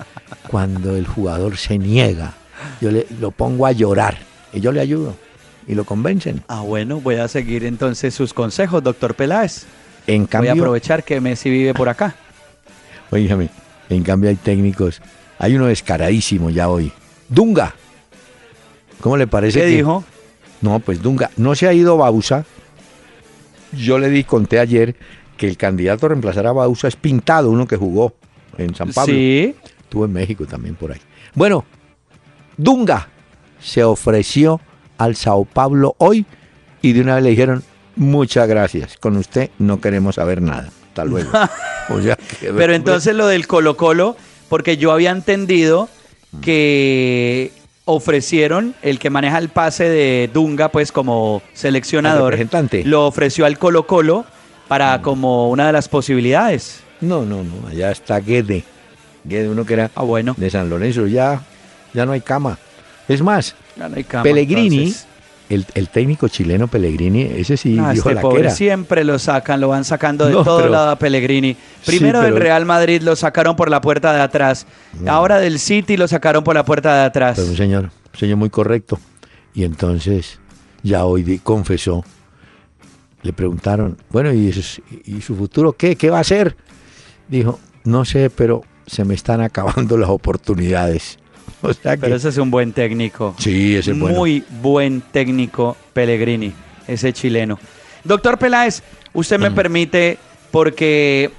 cuando 0.49 0.97
el 0.97 1.07
jugador 1.07 1.57
se 1.57 1.79
niega. 1.79 2.33
Yo 2.81 2.91
le, 2.91 3.07
lo 3.21 3.31
pongo 3.31 3.67
a 3.67 3.73
llorar 3.73 4.19
y 4.53 4.61
yo 4.61 4.73
le 4.73 4.81
ayudo 4.81 5.15
y 5.69 5.75
lo 5.75 5.85
convencen. 5.85 6.43
Ah, 6.49 6.63
bueno, 6.63 7.01
voy 7.01 7.17
a 7.17 7.29
seguir 7.29 7.65
entonces 7.65 8.15
sus 8.15 8.35
consejos, 8.35 8.83
doctor 8.83 9.15
Peláez. 9.15 9.67
En 10.07 10.23
Voy 10.23 10.25
a 10.25 10.29
cambio, 10.31 10.53
aprovechar 10.55 11.05
que 11.05 11.21
Messi 11.21 11.51
vive 11.51 11.75
por 11.75 11.89
acá. 11.89 12.15
Oígame, 13.11 13.51
en 13.91 14.03
cambio 14.03 14.31
hay 14.31 14.37
técnicos. 14.37 15.03
Hay 15.39 15.57
uno 15.57 15.67
descaradísimo 15.67 16.51
ya 16.51 16.69
hoy. 16.69 16.93
Dunga. 17.29 17.75
¿Cómo 19.01 19.17
le 19.17 19.27
parece 19.27 19.61
¿Qué 19.61 19.67
que- 19.67 19.77
dijo? 19.77 20.05
No, 20.63 20.79
pues 20.81 21.01
Dunga. 21.03 21.31
No 21.37 21.55
se 21.55 21.67
ha 21.69 21.73
ido 21.73 21.97
Bausa. 21.97 22.45
Yo 23.73 23.99
le 23.99 24.11
di, 24.11 24.25
conté 24.25 24.59
ayer 24.59 24.97
que 25.37 25.49
el 25.49 25.57
candidato 25.57 26.07
a 26.07 26.09
reemplazar 26.11 26.47
a 26.47 26.53
Bausa 26.53 26.89
es 26.89 26.97
Pintado, 26.97 27.51
uno 27.51 27.67
que 27.67 27.77
jugó 27.77 28.15
en 28.59 28.75
San 28.75 28.93
Pablo. 28.93 29.15
Sí. 29.15 29.55
Estuvo 29.83 30.05
en 30.05 30.13
México 30.13 30.45
también 30.47 30.75
por 30.75 30.93
ahí. 30.93 31.01
Bueno, 31.35 31.65
Dunga 32.57 33.09
se 33.61 33.83
ofreció 33.85 34.61
al 34.99 35.17
Sao 35.17 35.45
Paulo 35.45 35.95
hoy 35.99 36.27
y 36.83 36.93
de 36.93 37.01
una 37.01 37.15
vez 37.15 37.25
le 37.25 37.31
dijeron, 37.31 37.63
muchas 37.97 38.47
gracias, 38.49 38.97
con 38.99 39.17
usted 39.17 39.51
no 39.59 39.81
queremos 39.81 40.17
saber 40.17 40.43
nada. 40.43 40.69
Hasta 40.91 41.05
luego. 41.05 41.31
O 41.93 42.01
sea, 42.01 42.15
que- 42.39 42.53
Pero 42.53 42.73
entonces 42.73 43.17
lo 43.17 43.27
del 43.27 43.49
Colo 43.49 43.77
Colo, 43.77 44.17
porque 44.49 44.77
yo 44.77 44.93
había 44.93 45.11
entendido 45.11 45.89
que 46.41 47.51
ofrecieron, 47.85 48.75
el 48.83 48.99
que 49.01 49.11
maneja 49.11 49.39
el 49.39 49.49
pase 49.49 49.89
de 49.89 50.31
Dunga, 50.33 50.69
pues 50.69 50.93
como 50.93 51.43
seleccionador, 51.53 52.31
representante. 52.33 52.85
lo 52.85 53.07
ofreció 53.07 53.45
al 53.47 53.59
Colo 53.59 53.87
Colo 53.87 54.25
para 54.69 55.03
como 55.03 55.51
una 55.51 55.67
de 55.67 55.73
las 55.73 55.89
posibilidades. 55.89 56.81
No, 57.01 57.25
no, 57.25 57.43
no, 57.43 57.67
allá 57.69 57.91
está 57.91 58.21
Guede. 58.21 58.63
Guede, 59.25 59.49
uno 59.49 59.65
que 59.67 59.75
era 59.75 59.91
Ah, 59.97 60.03
bueno. 60.03 60.35
de 60.37 60.49
San 60.51 60.71
Lorenzo, 60.71 61.07
ya, 61.07 61.43
ya 61.93 62.07
no 62.07 62.13
hay 62.13 62.21
cama. 62.21 62.59
Es 63.09 63.21
más, 63.23 63.57
Ya 63.77 63.89
no 63.89 63.97
hay 63.97 64.05
cama, 64.05 64.23
Pellegrini, 64.23 64.77
entonces. 64.79 65.07
El, 65.51 65.67
el 65.75 65.89
técnico 65.91 66.29
chileno 66.29 66.69
Pellegrini, 66.69 67.23
ese 67.23 67.57
sí 67.59 67.77
Ah, 67.79 67.91
dijo 67.93 68.09
este 68.09 68.15
la 68.15 68.21
pobre 68.23 68.51
siempre 68.51 69.05
lo 69.05 69.19
sacan, 69.19 69.61
lo 69.61 69.69
van 69.69 69.85
sacando 69.85 70.25
de 70.27 70.33
No, 70.33 70.43
todo 70.45 70.61
pero- 70.61 70.71
lado 70.71 70.91
a 70.91 70.97
Pellegrini. 70.97 71.55
Primero 71.85 72.21
Sí, 72.21 72.25
del 72.27 72.37
Real 72.37 72.65
Madrid 72.65 73.03
lo 73.03 73.15
sacaron 73.17 73.57
por 73.57 73.69
la 73.69 73.81
puerta 73.83 74.13
de 74.15 74.21
atrás. 74.23 74.67
Ahora 75.07 75.39
del 75.39 75.59
City 75.59 75.97
lo 75.99 76.09
sacaron 76.09 76.43
por 76.45 76.55
la 76.55 76.65
puerta 76.65 76.95
de 77.01 77.05
atrás. 77.05 77.37
Pero 77.37 77.51
un 77.51 77.57
señor, 77.57 77.85
un 78.15 78.19
señor 78.19 78.37
muy 78.39 78.49
correcto. 78.49 78.99
Y 79.53 79.65
entonces, 79.65 80.39
ya 80.83 81.05
hoy 81.05 81.39
confesó. 81.43 82.05
Le 83.23 83.33
preguntaron, 83.35 83.99
bueno, 84.11 84.33
¿y, 84.33 84.51
su- 84.53 84.81
¿y 85.05 85.21
su 85.21 85.37
futuro 85.37 85.73
qué? 85.75 85.97
¿Qué 85.97 86.09
va 86.09 86.19
a 86.19 86.21
hacer? 86.23 86.57
Dijo, 87.29 87.61
no 87.85 88.05
sé, 88.05 88.31
pero 88.31 88.63
se 88.87 89.05
me 89.05 89.15
están 89.15 89.41
acabando 89.41 89.97
las 89.99 90.09
oportunidades. 90.11 91.19
O 91.63 91.73
sea 91.75 91.97
que... 91.97 92.03
Pero 92.03 92.17
ese 92.17 92.29
es 92.31 92.39
un 92.39 92.51
buen 92.51 92.73
técnico. 92.73 93.35
Sí, 93.39 93.77
ese 93.77 93.93
es 93.93 93.99
bueno. 93.99 94.17
Muy 94.19 94.45
buen 94.63 95.01
técnico 95.01 95.77
Pellegrini, 95.93 96.53
ese 96.87 97.13
chileno. 97.13 97.59
Doctor 98.05 98.39
Peláez, 98.39 98.83
usted 99.13 99.39
Mm. 99.39 99.43
me 99.43 99.51
permite, 99.51 100.19
porque 100.51 101.31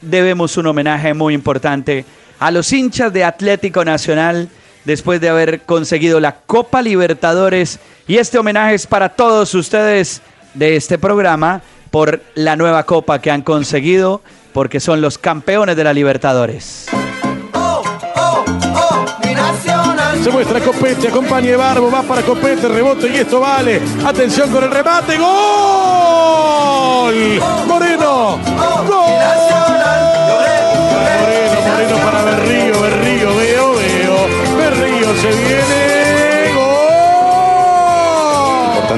debemos 0.00 0.56
un 0.56 0.66
homenaje 0.66 1.12
muy 1.14 1.34
importante 1.34 2.04
a 2.38 2.50
los 2.50 2.72
hinchas 2.72 3.12
de 3.12 3.24
Atlético 3.24 3.84
Nacional 3.84 4.48
después 4.84 5.20
de 5.20 5.28
haber 5.28 5.60
conseguido 5.62 6.18
la 6.20 6.36
Copa 6.36 6.80
Libertadores. 6.80 7.78
Y 8.06 8.16
este 8.16 8.38
homenaje 8.38 8.74
es 8.74 8.86
para 8.86 9.10
todos 9.10 9.54
ustedes 9.54 10.22
de 10.54 10.76
este 10.76 10.98
programa 10.98 11.60
por 11.90 12.22
la 12.34 12.56
nueva 12.56 12.84
copa 12.84 13.20
que 13.20 13.30
han 13.30 13.42
conseguido, 13.42 14.22
porque 14.52 14.80
son 14.80 15.00
los 15.00 15.18
campeones 15.18 15.76
de 15.76 15.84
la 15.84 15.92
Libertadores. 15.92 16.86
Se 20.22 20.30
muestra 20.30 20.60
Copete, 20.60 21.08
acompaña 21.08 21.56
Barbo, 21.56 21.90
va 21.90 22.02
para 22.02 22.22
Copete, 22.22 22.68
rebote 22.68 23.08
y 23.08 23.16
esto 23.16 23.40
vale. 23.40 23.80
Atención 24.04 24.50
con 24.50 24.64
el 24.64 24.70
remate, 24.70 25.16
gol. 25.16 25.24
Moreno, 27.66 28.38
gol. 28.86 29.77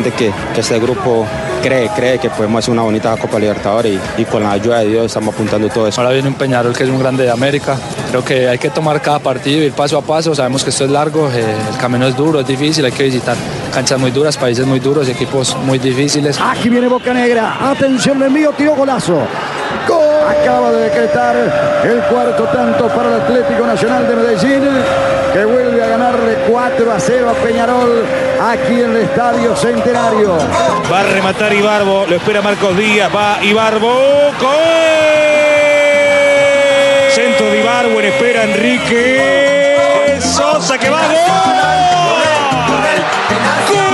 Importante 0.01 0.13
que, 0.13 0.33
que 0.55 0.61
este 0.61 0.79
grupo 0.79 1.27
cree, 1.63 1.89
cree 1.95 2.19
que 2.19 2.31
podemos 2.31 2.59
hacer 2.59 2.73
una 2.73 2.83
bonita 2.83 3.17
Copa 3.17 3.39
Libertadores 3.39 3.99
y, 4.19 4.23
y 4.23 4.25
con 4.25 4.43
la 4.43 4.53
ayuda 4.53 4.81
de 4.81 4.89
Dios 4.89 5.07
estamos 5.07 5.35
apuntando 5.35 5.69
todo 5.69 5.87
eso. 5.87 6.01
Ahora 6.01 6.13
viene 6.13 6.29
un 6.29 6.35
Peñarol 6.35 6.75
que 6.75 6.85
es 6.85 6.91
un 6.91 6.99
grande 6.99 7.25
de 7.25 7.31
América. 7.31 7.77
Creo 8.11 8.25
que 8.25 8.49
hay 8.49 8.59
que 8.59 8.71
tomar 8.71 9.01
cada 9.01 9.19
partido, 9.19 9.63
ir 9.63 9.73
paso 9.73 9.99
a 9.99 10.03
paso. 10.03 10.35
Sabemos 10.35 10.65
que 10.65 10.71
esto 10.71 10.85
es 10.85 10.91
largo, 10.91 11.31
eh, 11.31 11.45
el 11.71 11.77
camino 11.79 12.07
es 12.07 12.17
duro, 12.17 12.41
es 12.41 12.47
difícil, 12.47 12.85
hay 12.85 12.93
que 12.93 13.05
visitar 13.05 13.37
canchas 13.73 13.99
muy 13.99 14.11
duras, 14.11 14.37
países 14.37 14.67
muy 14.67 14.81
duros, 14.81 15.09
equipos 15.09 15.57
muy 15.65 15.79
difíciles. 15.79 16.39
Aquí 16.41 16.69
viene 16.69 16.89
Boca 16.89 17.13
Negra. 17.13 17.71
Atención, 17.71 18.19
le 18.19 18.27
envío, 18.27 18.53
tiro 18.53 18.75
golazo. 18.75 19.23
Gol. 20.35 20.41
Acaba 20.41 20.71
de 20.73 20.83
decretar 20.85 21.37
el 21.85 22.01
cuarto 22.03 22.45
tanto 22.45 22.89
para 22.89 23.09
el 23.09 23.21
Atlético 23.23 23.67
Nacional 23.67 24.09
de 24.09 24.17
Medellín, 24.17 24.63
que 25.33 25.45
vuelve 25.45 25.83
a 25.83 25.87
ganarle 25.89 26.39
4 26.49 26.93
a 26.93 27.01
0 27.01 27.31
a 27.31 27.35
Peñarol 27.35 28.05
aquí 28.41 28.81
en 28.81 28.91
el 28.91 28.97
Estadio 29.03 29.55
Centenario. 29.57 30.39
Va 30.91 31.01
a 31.01 31.03
rematar 31.05 31.53
Ibarbo, 31.53 32.07
lo 32.07 32.17
espera 32.17 32.43
Marcos 32.43 32.77
Díaz, 32.77 33.11
va 33.15 33.39
Ibarbo, 33.43 33.93
gol. 34.41 34.51
Centro 37.15 37.47
de 37.47 37.61
Ibarbo, 37.61 38.01
en 38.01 38.07
espera 38.07 38.45
Enrique 38.45 40.19
Sosa 40.21 40.79
que 40.79 40.89
va, 40.91 41.01
Remate 43.31 43.90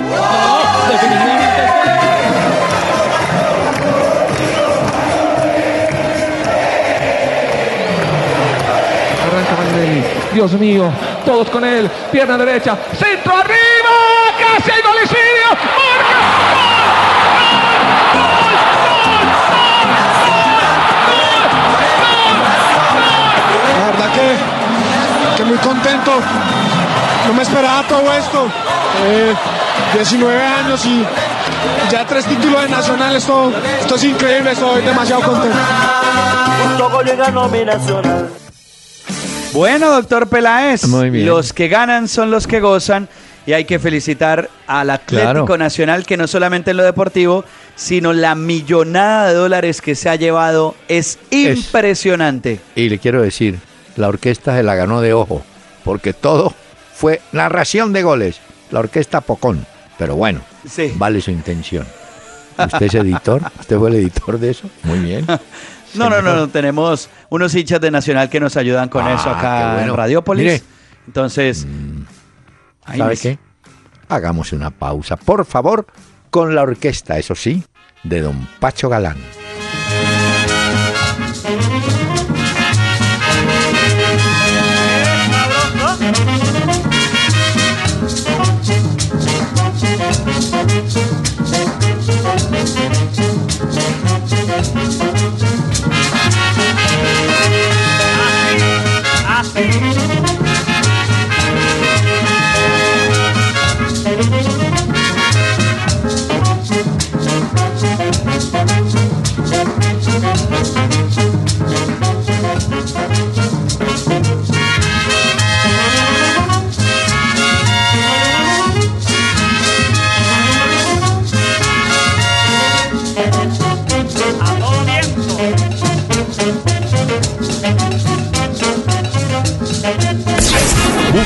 No, 0.00 0.90
definitivamente. 0.90 1.62
Arranca 9.26 9.54
Vanelli. 9.56 10.04
Dios 10.32 10.52
mío, 10.52 10.92
todos 11.24 11.50
con 11.50 11.64
él. 11.64 11.90
Pierna 12.10 12.36
derecha. 12.38 12.76
Centro 12.98 13.36
arriba. 13.36 13.90
Casi 14.38 14.70
hay. 14.70 14.80
Muy 25.50 25.58
contento. 25.58 26.12
No 27.26 27.34
me 27.34 27.42
esperaba 27.42 27.86
todo 27.88 28.12
esto. 28.12 28.46
Eh, 29.06 29.34
19 29.94 30.42
años 30.42 30.84
y 30.86 31.04
ya 31.90 32.06
tres 32.06 32.24
títulos 32.26 32.62
de 32.62 32.68
nacional. 32.68 33.16
Esto, 33.16 33.52
esto 33.80 33.94
es 33.96 34.04
increíble. 34.04 34.52
Estoy 34.52 34.82
demasiado 34.82 35.22
contento. 35.22 35.58
Bueno, 39.52 39.90
doctor 39.90 40.28
Peláez, 40.28 40.86
Muy 40.86 41.10
bien. 41.10 41.26
los 41.26 41.52
que 41.52 41.68
ganan 41.68 42.06
son 42.06 42.30
los 42.30 42.46
que 42.46 42.60
gozan 42.60 43.08
y 43.46 43.52
hay 43.52 43.64
que 43.64 43.78
felicitar 43.80 44.48
al 44.68 44.90
Atlético 44.90 45.46
Claro. 45.46 45.58
Nacional 45.58 46.06
que 46.06 46.16
no 46.16 46.28
solamente 46.28 46.70
en 46.70 46.76
lo 46.76 46.84
deportivo, 46.84 47.44
sino 47.74 48.12
la 48.12 48.36
millonada 48.36 49.28
de 49.28 49.34
dólares 49.34 49.80
que 49.82 49.96
se 49.96 50.08
ha 50.08 50.14
llevado 50.14 50.76
es 50.86 51.18
impresionante. 51.30 52.60
Y 52.76 52.88
le 52.88 52.98
quiero 53.00 53.22
decir, 53.22 53.58
la 53.96 54.08
orquesta 54.08 54.56
se 54.56 54.62
la 54.62 54.74
ganó 54.74 55.00
de 55.00 55.12
ojo, 55.14 55.42
porque 55.84 56.12
todo 56.12 56.54
fue 56.94 57.20
narración 57.32 57.92
de 57.92 58.02
goles. 58.02 58.40
La 58.70 58.80
orquesta 58.80 59.20
Pocón. 59.20 59.66
Pero 59.98 60.16
bueno, 60.16 60.40
Sí. 60.68 60.92
vale 60.96 61.20
su 61.20 61.30
intención. 61.30 61.86
¿Usted 62.58 62.82
es 62.86 62.94
editor? 62.94 63.42
¿Usted 63.58 63.78
fue 63.78 63.88
el 63.90 63.96
editor 63.96 64.38
de 64.38 64.50
eso? 64.50 64.68
Muy 64.84 64.98
bien. 65.00 65.26
No, 65.92 66.08
no, 66.08 66.22
no, 66.22 66.36
no, 66.36 66.46
tenemos 66.48 67.10
unos 67.30 67.52
hinchas 67.52 67.80
de 67.80 67.90
Nacional 67.90 68.30
que 68.30 68.38
nos 68.38 68.56
ayudan 68.56 68.88
con 68.88 69.04
Ah, 69.04 69.14
eso 69.14 69.24
qué 69.24 69.30
acá 69.30 69.72
bueno. 69.74 69.90
en 69.90 69.96
Radiópolis. 69.96 70.44
Mire. 70.44 70.62
Entonces, 71.08 71.66
ahí 72.84 72.98
¿Sabe 73.00 73.16
qué? 73.16 73.38
Hagamos 74.08 74.52
una 74.52 74.70
pausa, 74.70 75.16
por 75.16 75.44
favor, 75.44 75.86
con 76.30 76.54
la 76.54 76.62
orquesta, 76.62 77.18
eso 77.18 77.34
sí, 77.34 77.64
de 78.04 78.20
don 78.20 78.46
Pacho 78.60 78.88
Galán. 78.88 79.16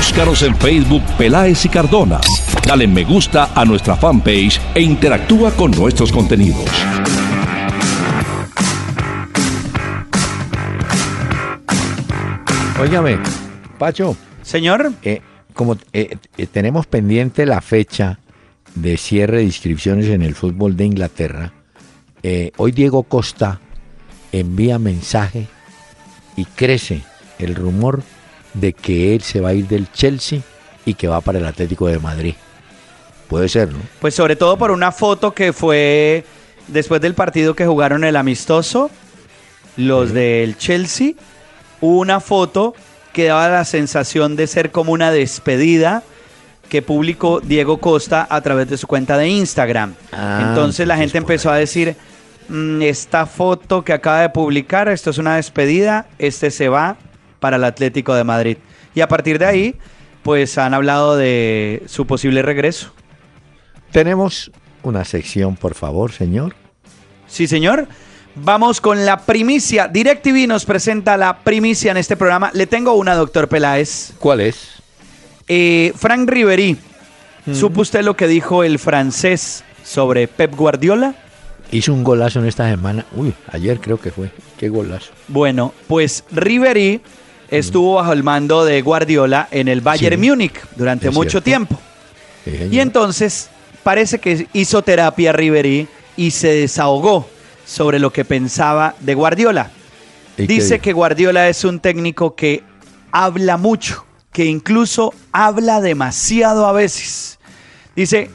Búscanos 0.07 0.43
en 0.43 0.55
Facebook 0.57 1.01
Peláez 1.17 1.65
y 1.65 1.69
Cardona. 1.69 2.21
Dale 2.65 2.87
me 2.87 3.03
gusta 3.03 3.49
a 3.55 3.65
nuestra 3.65 3.95
fanpage 3.95 4.61
e 4.75 4.81
interactúa 4.81 5.49
con 5.51 5.71
nuestros 5.71 6.11
contenidos. 6.11 6.69
Óigame, 12.79 13.17
Pacho, 13.79 14.15
Señor, 14.43 14.93
eh, 15.01 15.21
como 15.55 15.75
eh, 15.91 16.15
eh, 16.37 16.47
tenemos 16.47 16.85
pendiente 16.85 17.47
la 17.47 17.59
fecha 17.59 18.19
de 18.75 18.97
cierre 18.97 19.37
de 19.37 19.45
inscripciones 19.45 20.05
en 20.09 20.21
el 20.21 20.35
fútbol 20.35 20.77
de 20.77 20.85
Inglaterra, 20.85 21.51
eh, 22.21 22.51
hoy 22.57 22.71
Diego 22.71 23.03
Costa 23.03 23.59
envía 24.31 24.77
mensaje 24.77 25.47
y 26.37 26.45
crece 26.45 27.01
el 27.39 27.55
rumor 27.55 28.03
de 28.55 28.73
que 28.73 29.15
él 29.15 29.21
se 29.21 29.41
va 29.41 29.49
a 29.49 29.53
ir 29.53 29.67
del 29.67 29.91
Chelsea 29.91 30.39
y 30.85 30.93
que 30.93 31.07
va 31.07 31.21
para 31.21 31.39
el 31.39 31.45
Atlético 31.45 31.87
de 31.87 31.99
Madrid. 31.99 32.33
Puede 33.27 33.49
ser, 33.49 33.71
¿no? 33.71 33.79
Pues 33.99 34.15
sobre 34.15 34.35
todo 34.35 34.57
por 34.57 34.71
una 34.71 34.91
foto 34.91 35.33
que 35.33 35.51
fue 35.51 36.23
después 36.67 37.01
del 37.01 37.13
partido 37.13 37.55
que 37.55 37.65
jugaron 37.65 38.03
el 38.03 38.15
amistoso, 38.15 38.89
los 39.77 40.13
del 40.13 40.57
Chelsea, 40.57 41.13
una 41.81 42.19
foto 42.19 42.75
que 43.13 43.25
daba 43.25 43.49
la 43.49 43.65
sensación 43.65 44.35
de 44.35 44.47
ser 44.47 44.71
como 44.71 44.91
una 44.91 45.11
despedida 45.11 46.03
que 46.69 46.81
publicó 46.81 47.41
Diego 47.41 47.77
Costa 47.77 48.25
a 48.29 48.41
través 48.41 48.69
de 48.69 48.77
su 48.77 48.87
cuenta 48.87 49.17
de 49.17 49.27
Instagram. 49.27 49.93
Ah, 50.11 50.47
entonces 50.47 50.87
la 50.87 50.97
gente 50.97 51.17
empezó 51.17 51.51
a 51.51 51.57
decir, 51.57 51.95
"Mm, 52.49 52.81
esta 52.81 53.25
foto 53.25 53.83
que 53.83 53.93
acaba 53.93 54.21
de 54.21 54.29
publicar, 54.29 54.87
esto 54.89 55.11
es 55.11 55.17
una 55.17 55.35
despedida, 55.35 56.07
este 56.17 56.51
se 56.51 56.69
va 56.69 56.97
para 57.45 57.57
el 57.57 57.63
Atlético 57.63 58.15
de 58.15 58.23
Madrid. 58.23 58.57
Y 58.95 59.01
a 59.01 59.07
partir 59.07 59.37
de 59.37 59.45
ahí, 59.45 59.75
pues 60.23 60.57
han 60.57 60.73
hablado 60.73 61.15
de 61.15 61.83
su 61.85 62.07
posible 62.07 62.41
regreso. 62.41 62.91
Tenemos 63.91 64.49
una 64.81 65.05
sección, 65.05 65.55
por 65.55 65.75
favor, 65.75 66.11
señor. 66.11 66.55
Sí, 67.27 67.45
señor. 67.45 67.87
Vamos 68.33 68.81
con 68.81 69.05
la 69.05 69.19
primicia. 69.19 69.87
DirecTV 69.87 70.47
nos 70.47 70.65
presenta 70.65 71.17
la 71.17 71.37
primicia 71.37 71.91
en 71.91 71.97
este 71.97 72.17
programa. 72.17 72.49
Le 72.55 72.65
tengo 72.65 72.93
una, 72.93 73.13
doctor 73.13 73.47
Peláez. 73.47 74.13
¿Cuál 74.17 74.41
es? 74.41 74.81
Eh, 75.47 75.93
Frank 75.95 76.27
Ribery. 76.27 76.77
¿Supo 77.53 77.81
usted 77.81 78.01
lo 78.03 78.15
que 78.15 78.27
dijo 78.27 78.63
el 78.63 78.79
francés 78.79 79.63
sobre 79.83 80.27
Pep 80.27 80.55
Guardiola? 80.55 81.13
Hizo 81.71 81.93
un 81.93 82.03
golazo 82.03 82.39
en 82.39 82.47
esta 82.47 82.67
semana. 82.67 83.05
Uy, 83.15 83.35
ayer 83.51 83.79
creo 83.79 83.99
que 83.99 84.09
fue. 84.09 84.31
Qué 84.57 84.67
golazo. 84.67 85.11
Bueno, 85.27 85.75
pues 85.87 86.23
Ribery 86.31 87.01
estuvo 87.49 87.95
bajo 87.95 88.13
el 88.13 88.23
mando 88.23 88.65
de 88.65 88.81
Guardiola 88.81 89.47
en 89.51 89.67
el 89.67 89.81
Bayern 89.81 90.19
Sí, 90.21 90.29
Múnich 90.29 90.53
durante 90.75 91.09
mucho 91.09 91.31
cierto. 91.41 91.43
tiempo. 91.45 91.79
Sí. 92.43 92.69
Y 92.71 92.79
entonces 92.79 93.49
parece 93.83 94.19
que 94.19 94.47
hizo 94.53 94.81
terapia 94.81 95.31
Ribery 95.31 95.87
y 96.17 96.31
se 96.31 96.49
desahogó 96.49 97.27
sobre 97.65 97.99
lo 97.99 98.11
que 98.11 98.25
pensaba 98.25 98.95
de 98.99 99.13
Guardiola. 99.15 99.71
¿Y 100.37 100.47
qué 100.47 100.53
Dice 100.53 100.79
que 100.79 100.93
Guardiola 100.93 101.49
es 101.49 101.63
un 101.63 101.79
técnico 101.79 102.35
que 102.35 102.63
habla 103.11 103.57
mucho, 103.57 104.05
que 104.31 104.45
incluso 104.45 105.13
habla 105.31 105.81
demasiado 105.81 106.67
a 106.67 106.73
veces. 106.73 107.39
Dice, 107.95 108.29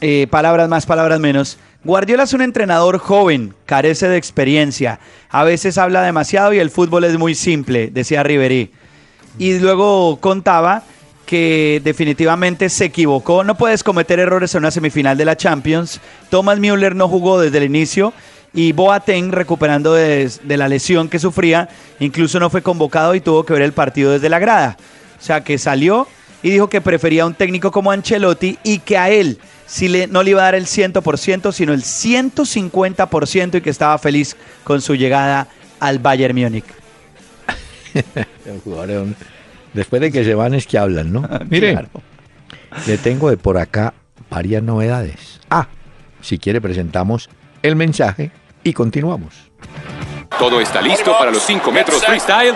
eh, 0.00 0.26
palabras 0.30 0.68
más, 0.68 0.86
palabras 0.86 1.18
menos. 1.20 1.58
Guardiola 1.84 2.22
es 2.22 2.32
un 2.32 2.40
entrenador 2.40 2.96
joven, 2.96 3.54
carece 3.66 4.08
de 4.08 4.16
experiencia, 4.16 5.00
a 5.28 5.44
veces 5.44 5.76
habla 5.76 6.00
demasiado 6.00 6.54
y 6.54 6.58
el 6.58 6.70
fútbol 6.70 7.04
es 7.04 7.18
muy 7.18 7.34
simple, 7.34 7.90
decía 7.92 8.22
Ribery. 8.22 8.70
Y 9.38 9.58
luego 9.58 10.18
contaba 10.18 10.82
que 11.26 11.82
definitivamente 11.84 12.70
se 12.70 12.86
equivocó. 12.86 13.44
No 13.44 13.56
puedes 13.56 13.84
cometer 13.84 14.18
errores 14.18 14.54
en 14.54 14.60
una 14.60 14.70
semifinal 14.70 15.18
de 15.18 15.26
la 15.26 15.36
Champions. 15.36 16.00
Thomas 16.30 16.58
Müller 16.58 16.96
no 16.96 17.06
jugó 17.06 17.38
desde 17.38 17.58
el 17.58 17.64
inicio 17.64 18.14
y 18.54 18.72
Boateng, 18.72 19.32
recuperando 19.32 19.92
de, 19.92 20.30
de 20.42 20.56
la 20.56 20.68
lesión 20.68 21.10
que 21.10 21.18
sufría, 21.18 21.68
incluso 22.00 22.40
no 22.40 22.48
fue 22.48 22.62
convocado 22.62 23.14
y 23.14 23.20
tuvo 23.20 23.44
que 23.44 23.52
ver 23.52 23.62
el 23.62 23.72
partido 23.72 24.12
desde 24.12 24.30
la 24.30 24.38
grada. 24.38 24.78
O 25.20 25.22
sea 25.22 25.44
que 25.44 25.58
salió 25.58 26.08
y 26.42 26.50
dijo 26.50 26.70
que 26.70 26.80
prefería 26.80 27.26
un 27.26 27.34
técnico 27.34 27.70
como 27.70 27.90
Ancelotti 27.90 28.58
y 28.62 28.78
que 28.78 28.96
a 28.96 29.10
él 29.10 29.38
si 29.66 29.88
le, 29.88 30.06
no 30.06 30.22
le 30.22 30.30
iba 30.30 30.40
a 30.42 30.44
dar 30.44 30.54
el 30.54 30.66
100%, 30.66 31.52
sino 31.52 31.72
el 31.72 31.82
150% 31.82 33.58
y 33.58 33.60
que 33.60 33.70
estaba 33.70 33.96
feliz 33.98 34.36
con 34.64 34.80
su 34.80 34.94
llegada 34.94 35.48
al 35.80 35.98
Bayern 35.98 36.34
Múnich. 36.38 36.64
Después 39.72 40.00
de 40.02 40.12
que 40.12 40.24
se 40.24 40.34
van 40.34 40.54
es 40.54 40.66
que 40.66 40.78
hablan, 40.78 41.12
¿no? 41.12 41.28
Mire, 41.48 41.72
Claro. 41.72 41.88
le 42.86 42.98
tengo 42.98 43.30
de 43.30 43.36
por 43.36 43.58
acá 43.58 43.94
varias 44.30 44.62
novedades. 44.62 45.40
Ah, 45.50 45.68
si 46.20 46.38
quiere 46.38 46.60
presentamos 46.60 47.28
el 47.62 47.76
mensaje 47.76 48.30
y 48.62 48.72
continuamos. 48.72 49.34
Todo 50.38 50.60
está 50.60 50.80
listo 50.80 51.16
para 51.16 51.30
los 51.30 51.42
5 51.42 51.70
metros 51.72 52.04
freestyle. 52.04 52.54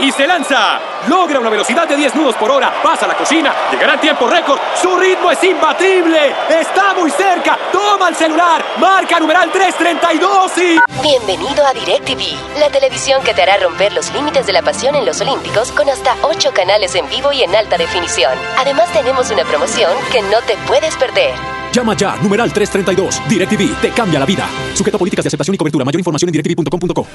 Y 0.00 0.10
se 0.10 0.26
lanza. 0.26 0.80
Logra 1.06 1.38
una 1.38 1.50
velocidad 1.50 1.86
de 1.86 1.96
10 1.96 2.14
nudos 2.16 2.34
por 2.36 2.50
hora. 2.50 2.72
Pasa 2.82 3.04
a 3.04 3.08
la 3.08 3.14
cocina. 3.14 3.52
Llegará 3.70 3.94
en 3.94 4.00
tiempo 4.00 4.26
récord. 4.26 4.58
Su 4.80 4.96
ritmo 4.96 5.30
es 5.30 5.42
imbatible. 5.44 6.34
Está 6.48 6.94
muy 6.94 7.10
cerca. 7.10 7.58
Toma 7.72 8.08
el 8.08 8.16
celular. 8.16 8.64
Marca 8.78 9.20
numeral 9.20 9.50
332 9.52 10.58
y... 10.58 10.78
Bienvenido 11.02 11.66
a 11.66 11.72
DirecTV, 11.74 12.58
la 12.58 12.70
televisión 12.70 13.22
que 13.22 13.34
te 13.34 13.42
hará 13.42 13.58
romper 13.58 13.92
los 13.92 14.10
límites 14.14 14.46
de 14.46 14.54
la 14.54 14.62
pasión 14.62 14.94
en 14.94 15.04
los 15.04 15.20
Olímpicos 15.20 15.70
con 15.72 15.88
hasta 15.90 16.16
8 16.22 16.52
canales 16.54 16.94
en 16.94 17.08
vivo 17.10 17.30
y 17.30 17.42
en 17.42 17.54
alta 17.54 17.76
definición. 17.76 18.32
Además 18.58 18.90
tenemos 18.92 19.30
una 19.30 19.44
promoción 19.44 19.92
que 20.10 20.22
no 20.22 20.40
te 20.46 20.56
puedes 20.66 20.96
perder. 20.96 21.34
Llama 21.74 21.96
ya, 21.96 22.14
numeral 22.22 22.52
332. 22.52 23.22
DirecTV 23.28 23.80
te 23.80 23.88
cambia 23.90 24.20
la 24.20 24.26
vida. 24.26 24.48
Sujeto 24.74 24.96
a 24.96 24.98
políticas 24.98 25.24
de 25.24 25.28
aceptación 25.28 25.54
y 25.56 25.58
cobertura. 25.58 25.84
Mayor 25.84 25.98
información 26.00 26.28
en 26.28 26.32
directv.com.co. 26.40 27.06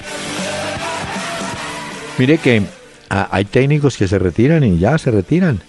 Mire 2.17 2.37
que 2.39 2.63
ah, 3.09 3.29
hay 3.31 3.45
técnicos 3.45 3.95
que 3.95 4.07
se 4.09 4.19
retiran 4.19 4.63
y 4.65 4.77
ya 4.77 4.97
se 4.97 5.11
retiran. 5.11 5.61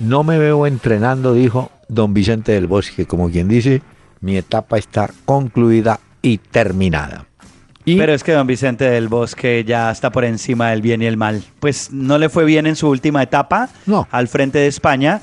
No 0.00 0.24
me 0.24 0.38
veo 0.38 0.66
entrenando, 0.66 1.34
dijo 1.34 1.70
don 1.88 2.14
Vicente 2.14 2.52
del 2.52 2.66
Bosque, 2.66 3.04
como 3.04 3.30
quien 3.30 3.46
dice, 3.46 3.82
mi 4.22 4.38
etapa 4.38 4.78
está 4.78 5.10
concluida 5.26 6.00
y 6.22 6.38
terminada. 6.38 7.26
Y 7.84 7.98
Pero 7.98 8.14
es 8.14 8.24
que 8.24 8.32
don 8.32 8.46
Vicente 8.46 8.84
del 8.88 9.08
Bosque 9.08 9.62
ya 9.66 9.90
está 9.90 10.10
por 10.10 10.24
encima 10.24 10.70
del 10.70 10.80
bien 10.80 11.02
y 11.02 11.06
el 11.06 11.18
mal. 11.18 11.44
Pues 11.60 11.90
no 11.92 12.16
le 12.16 12.30
fue 12.30 12.46
bien 12.46 12.66
en 12.66 12.76
su 12.76 12.88
última 12.88 13.22
etapa 13.22 13.68
No. 13.84 14.08
al 14.10 14.28
frente 14.28 14.58
de 14.58 14.66
España, 14.68 15.20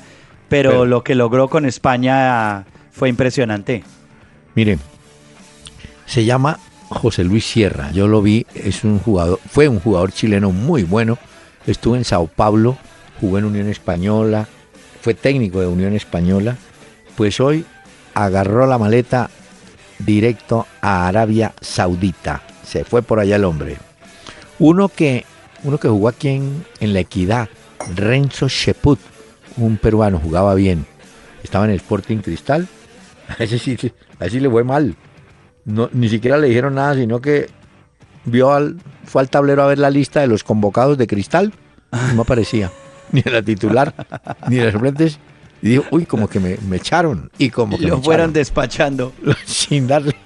pero, 0.48 0.70
Pero- 0.70 0.84
lo 0.86 1.02
que 1.02 1.16
logró 1.16 1.48
con 1.48 1.66
España 1.66 2.64
fue 2.92 3.08
impresionante. 3.08 3.82
Mire, 4.54 4.78
se 6.06 6.24
llama 6.24 6.60
José 6.88 7.24
Luis 7.24 7.44
Sierra. 7.44 7.90
Yo 7.92 8.06
lo 8.06 8.22
vi, 8.22 8.46
es 8.54 8.84
un 8.84 8.98
jugador, 8.98 9.40
fue 9.50 9.68
un 9.68 9.80
jugador 9.80 10.12
chileno 10.12 10.52
muy 10.52 10.82
bueno. 10.84 11.18
Estuvo 11.66 11.96
en 11.96 12.04
Sao 12.04 12.26
Paulo, 12.26 12.76
jugó 13.20 13.38
en 13.38 13.44
Unión 13.44 13.68
Española, 13.68 14.46
fue 15.00 15.14
técnico 15.14 15.60
de 15.60 15.66
Unión 15.66 15.94
Española. 15.94 16.56
Pues 17.16 17.40
hoy 17.40 17.64
agarró 18.14 18.66
la 18.66 18.78
maleta 18.78 19.30
directo 19.98 20.66
a 20.80 21.08
Arabia 21.08 21.54
Saudita. 21.60 22.42
Se 22.64 22.84
fue 22.84 23.02
por 23.02 23.20
allá 23.20 23.36
el 23.36 23.44
hombre. 23.44 23.78
Uno 24.58 24.88
que, 24.88 25.24
uno 25.64 25.78
que 25.78 25.88
jugó 25.88 26.08
aquí 26.08 26.28
en, 26.28 26.64
en 26.80 26.92
La 26.92 27.00
Equidad, 27.00 27.48
Renzo 27.94 28.48
Sheput, 28.48 28.98
un 29.56 29.76
peruano, 29.76 30.18
jugaba 30.18 30.54
bien. 30.54 30.86
Estaba 31.42 31.64
en 31.64 31.72
el 31.72 31.76
Sporting 31.76 32.18
Cristal. 32.18 32.68
A 33.38 33.42
ese 33.44 33.58
sí, 33.58 33.76
a 34.18 34.24
ese 34.26 34.36
sí 34.36 34.40
le 34.40 34.50
fue 34.50 34.64
mal. 34.64 34.94
No, 35.64 35.88
ni 35.92 36.08
siquiera 36.08 36.38
le 36.38 36.48
dijeron 36.48 36.74
nada, 36.74 36.94
sino 36.94 37.20
que 37.20 37.48
vio 38.24 38.52
al, 38.52 38.76
fue 39.04 39.22
al 39.22 39.30
tablero 39.30 39.62
a 39.62 39.66
ver 39.66 39.78
la 39.78 39.90
lista 39.90 40.20
de 40.20 40.26
los 40.26 40.44
convocados 40.44 40.98
de 40.98 41.06
Cristal 41.06 41.52
y 42.10 42.14
no 42.14 42.22
aparecía. 42.22 42.70
Ni 43.12 43.20
la 43.22 43.42
titular, 43.42 43.94
ni 44.48 44.56
los 44.56 44.72
suplentes. 44.72 45.18
Y 45.60 45.68
dijo, 45.68 45.84
uy, 45.90 46.06
como 46.06 46.28
que 46.28 46.40
me, 46.40 46.56
me 46.66 46.78
echaron. 46.78 47.30
Y 47.36 47.50
como 47.50 47.76
que 47.78 47.86
Lo 47.86 47.98
me 47.98 48.02
fueron 48.02 48.30
echaron. 48.30 48.32
despachando. 48.32 49.12
sin 49.44 49.86
darle. 49.86 50.16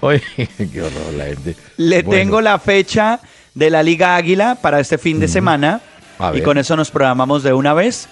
Oye, 0.00 0.20
qué 0.36 0.82
horror 0.82 1.14
la 1.16 1.24
gente. 1.26 1.56
Le 1.76 2.02
Bueno, 2.02 2.20
tengo 2.20 2.40
la 2.40 2.58
fecha 2.58 3.20
de 3.54 3.70
la 3.70 3.82
Liga 3.82 4.16
Águila 4.16 4.56
para 4.60 4.80
este 4.80 4.98
fin 4.98 5.20
de 5.20 5.28
semana. 5.28 5.80
Y 6.34 6.40
con 6.42 6.58
eso 6.58 6.76
nos 6.76 6.90
programamos 6.90 7.42
de 7.42 7.52
una 7.52 7.72
vez. 7.72 8.08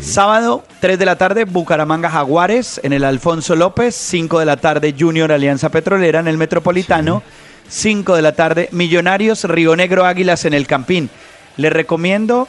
Sábado, 0.00 0.64
3 0.80 0.98
de 0.98 1.06
la 1.06 1.16
tarde, 1.16 1.44
Bucaramanga 1.44 2.10
Jaguares 2.10 2.80
en 2.82 2.92
el 2.92 3.04
Alfonso 3.04 3.56
López. 3.56 3.94
5 3.94 4.38
de 4.38 4.46
la 4.46 4.56
tarde, 4.56 4.94
Junior 4.98 5.32
Alianza 5.32 5.70
Petrolera 5.70 6.20
en 6.20 6.28
el 6.28 6.36
Metropolitano. 6.36 7.22
5 7.68 8.14
de 8.14 8.22
la 8.22 8.32
tarde, 8.32 8.68
Millonarios 8.72 9.44
Río 9.44 9.74
Negro 9.74 10.04
Águilas 10.04 10.44
en 10.44 10.54
el 10.54 10.66
Campín. 10.66 11.10
Le 11.56 11.70
recomiendo 11.70 12.48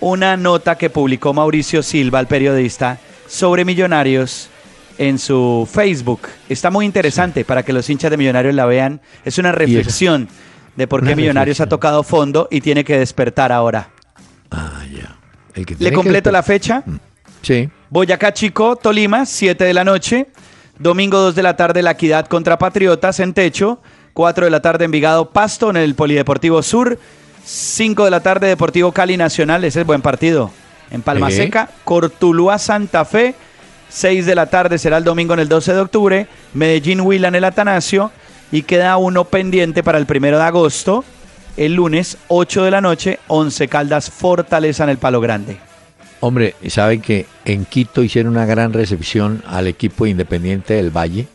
una 0.00 0.36
nota 0.36 0.76
que 0.76 0.90
publicó 0.90 1.32
Mauricio 1.32 1.82
Silva, 1.82 2.20
el 2.20 2.26
periodista, 2.26 2.98
sobre 3.26 3.64
Millonarios 3.64 4.50
en 4.98 5.18
su 5.18 5.68
Facebook. 5.70 6.20
Está 6.48 6.70
muy 6.70 6.84
interesante 6.84 7.44
para 7.44 7.62
que 7.62 7.72
los 7.72 7.88
hinchas 7.88 8.10
de 8.10 8.16
Millonarios 8.16 8.54
la 8.54 8.66
vean. 8.66 9.00
Es 9.24 9.38
una 9.38 9.52
reflexión 9.52 10.28
de 10.76 10.86
por 10.86 11.04
qué 11.04 11.16
Millonarios 11.16 11.60
ha 11.60 11.68
tocado 11.68 12.02
fondo 12.02 12.48
y 12.50 12.60
tiene 12.60 12.84
que 12.84 12.98
despertar 12.98 13.50
ahora. 13.52 13.90
El 15.54 15.66
que 15.66 15.76
Le 15.78 15.90
que 15.90 15.94
completo 15.94 16.30
la 16.30 16.42
fecha. 16.42 16.82
Sí. 17.42 17.68
Boyacá 17.90 18.32
Chico, 18.32 18.76
Tolima, 18.76 19.26
7 19.26 19.64
de 19.64 19.74
la 19.74 19.84
noche. 19.84 20.28
Domingo 20.78 21.18
2 21.18 21.34
de 21.34 21.42
la 21.42 21.56
tarde, 21.56 21.82
La 21.82 21.92
Equidad 21.92 22.26
contra 22.26 22.58
Patriotas 22.58 23.20
en 23.20 23.34
techo. 23.34 23.80
4 24.14 24.46
de 24.46 24.50
la 24.50 24.60
tarde, 24.60 24.84
Envigado 24.84 25.30
Pasto 25.30 25.70
en 25.70 25.76
el 25.76 25.94
Polideportivo 25.94 26.62
Sur. 26.62 26.98
5 27.44 28.04
de 28.04 28.10
la 28.10 28.20
tarde, 28.20 28.48
Deportivo 28.48 28.92
Cali 28.92 29.16
Nacional. 29.16 29.64
Ese 29.64 29.82
es 29.82 29.86
buen 29.86 30.02
partido. 30.02 30.50
En 30.90 31.02
Palma 31.02 31.30
Sí. 31.30 31.36
Seca, 31.36 31.68
Cortuluá 31.84 32.58
Santa 32.58 33.04
Fe. 33.04 33.34
6 33.90 34.26
de 34.26 34.34
la 34.34 34.46
tarde 34.46 34.78
será 34.78 34.96
el 34.96 35.04
domingo 35.04 35.34
en 35.34 35.40
el 35.40 35.48
12 35.48 35.72
de 35.74 35.80
octubre. 35.80 36.26
Medellín 36.54 37.00
Huila 37.00 37.28
en 37.28 37.36
el 37.36 37.44
Atanasio. 37.44 38.10
Y 38.50 38.62
queda 38.62 38.96
uno 38.96 39.24
pendiente 39.24 39.82
para 39.82 39.98
el 39.98 40.06
primero 40.06 40.38
de 40.38 40.44
agosto. 40.44 41.04
El 41.56 41.74
lunes, 41.74 42.18
8 42.28 42.64
de 42.64 42.70
la 42.70 42.80
noche, 42.80 43.20
11 43.28 43.68
Caldas 43.68 44.10
Fortaleza 44.10 44.84
en 44.84 44.90
el 44.90 44.98
Palo 44.98 45.20
Grande. 45.20 45.56
Hombre, 46.20 46.54
saben 46.68 47.00
que 47.00 47.26
en 47.44 47.64
Quito 47.64 48.02
hicieron 48.02 48.32
una 48.32 48.46
gran 48.46 48.72
recepción 48.72 49.42
al 49.46 49.68
equipo 49.68 50.06
independiente 50.06 50.74
del 50.74 50.90
Valle. 50.90 51.26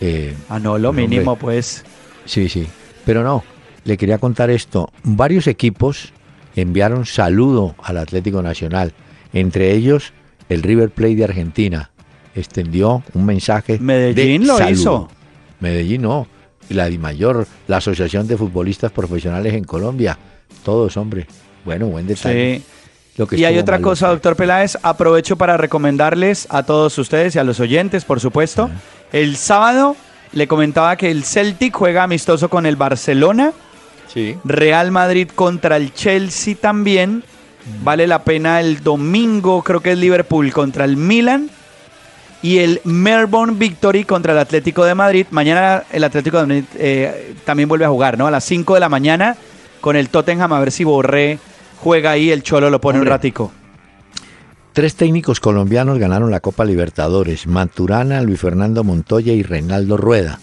Eh, 0.00 0.34
ah, 0.48 0.58
no, 0.58 0.78
lo 0.78 0.88
hombre, 0.88 1.06
mínimo, 1.06 1.36
pues. 1.36 1.84
Sí, 2.24 2.48
sí. 2.48 2.66
Pero 3.04 3.22
no, 3.22 3.44
le 3.84 3.96
quería 3.96 4.18
contar 4.18 4.50
esto. 4.50 4.90
Varios 5.04 5.46
equipos 5.46 6.12
enviaron 6.56 7.06
saludo 7.06 7.76
al 7.82 7.98
Atlético 7.98 8.42
Nacional. 8.42 8.92
Entre 9.32 9.72
ellos, 9.72 10.12
el 10.48 10.62
River 10.62 10.90
Plate 10.90 11.16
de 11.16 11.24
Argentina 11.24 11.90
extendió 12.34 13.02
un 13.14 13.26
mensaje. 13.26 13.78
Medellín 13.78 14.42
de 14.42 14.46
lo 14.48 14.58
saludo. 14.58 14.72
hizo. 14.72 15.08
Medellín 15.60 16.02
no. 16.02 16.26
Y 16.72 16.74
la 16.74 16.86
DIMAYOR, 16.86 17.46
la 17.68 17.76
Asociación 17.76 18.26
de 18.26 18.34
Futbolistas 18.34 18.90
Profesionales 18.90 19.52
en 19.52 19.64
Colombia. 19.64 20.16
Todos, 20.64 20.96
hombre. 20.96 21.26
Bueno, 21.66 21.88
buen 21.88 22.06
detalle. 22.06 22.56
Sí. 22.60 22.64
Lo 23.18 23.26
que 23.26 23.36
Y 23.36 23.44
hay 23.44 23.58
otra 23.58 23.80
cosa, 23.80 24.08
doctor 24.08 24.36
Peláez. 24.36 24.78
Aprovecho 24.82 25.36
para 25.36 25.58
recomendarles 25.58 26.46
a 26.48 26.62
todos 26.62 26.96
ustedes 26.96 27.36
y 27.36 27.38
a 27.38 27.44
los 27.44 27.60
oyentes, 27.60 28.06
por 28.06 28.20
supuesto. 28.20 28.70
El 29.12 29.36
sábado 29.36 29.96
le 30.32 30.48
comentaba 30.48 30.96
que 30.96 31.10
el 31.10 31.24
Celtic 31.24 31.74
juega 31.74 32.04
amistoso 32.04 32.48
con 32.48 32.64
el 32.64 32.76
Barcelona. 32.76 33.52
Sí. 34.08 34.38
Real 34.42 34.92
Madrid 34.92 35.28
contra 35.34 35.76
el 35.76 35.92
Chelsea 35.92 36.54
también. 36.58 37.22
Vale 37.84 38.06
la 38.06 38.24
pena 38.24 38.60
el 38.60 38.82
domingo, 38.82 39.62
creo 39.62 39.80
que 39.80 39.92
es 39.92 39.98
Liverpool 39.98 40.50
contra 40.54 40.86
el 40.86 40.96
Milan. 40.96 41.50
Y 42.42 42.58
el 42.58 42.80
Melbourne 42.84 43.54
Victory 43.56 44.04
contra 44.04 44.32
el 44.32 44.38
Atlético 44.38 44.84
de 44.84 44.94
Madrid. 44.94 45.26
Mañana 45.30 45.84
el 45.92 46.02
Atlético 46.02 46.38
de 46.38 46.46
Madrid 46.46 46.64
eh, 46.76 47.34
también 47.44 47.68
vuelve 47.68 47.84
a 47.84 47.88
jugar, 47.88 48.18
¿no? 48.18 48.26
A 48.26 48.30
las 48.30 48.44
5 48.44 48.74
de 48.74 48.80
la 48.80 48.88
mañana 48.88 49.36
con 49.80 49.96
el 49.96 50.08
Tottenham, 50.08 50.52
a 50.52 50.60
ver 50.60 50.72
si 50.72 50.84
Borré 50.84 51.38
juega 51.82 52.12
ahí, 52.12 52.30
el 52.30 52.42
Cholo 52.42 52.70
lo 52.70 52.80
pone 52.80 53.00
un 53.00 53.06
ratico. 53.06 53.52
Tres 54.72 54.94
técnicos 54.94 55.40
colombianos 55.40 55.98
ganaron 55.98 56.30
la 56.30 56.40
Copa 56.40 56.64
Libertadores, 56.64 57.46
Maturana, 57.46 58.22
Luis 58.22 58.40
Fernando 58.40 58.84
Montoya 58.84 59.34
y 59.34 59.42
Reinaldo 59.42 59.98
Rueda. 59.98 60.40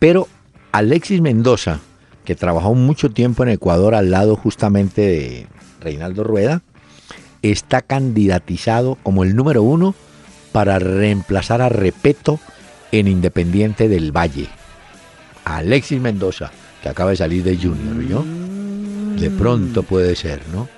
Pero 0.00 0.26
Alexis 0.72 1.20
Mendoza, 1.20 1.78
que 2.24 2.34
trabajó 2.34 2.74
mucho 2.74 3.10
tiempo 3.10 3.44
en 3.44 3.50
Ecuador 3.50 3.94
al 3.94 4.10
lado 4.10 4.34
justamente 4.34 5.02
de 5.02 5.46
Reinaldo 5.80 6.24
Rueda, 6.24 6.62
está 7.42 7.82
candidatizado 7.82 8.96
como 9.02 9.22
el 9.22 9.36
número 9.36 9.62
uno 9.62 9.94
para 10.52 10.78
reemplazar 10.78 11.62
a 11.62 11.68
Repeto 11.68 12.40
en 12.92 13.08
Independiente 13.08 13.88
del 13.88 14.16
Valle. 14.16 14.48
Alexis 15.44 16.00
Mendoza, 16.00 16.50
que 16.82 16.88
acaba 16.88 17.10
de 17.10 17.16
salir 17.16 17.42
de 17.42 17.56
Junior, 17.56 18.02
¿yo? 18.06 18.24
De 19.20 19.30
pronto 19.30 19.82
puede 19.82 20.14
ser, 20.14 20.40
¿no? 20.52 20.68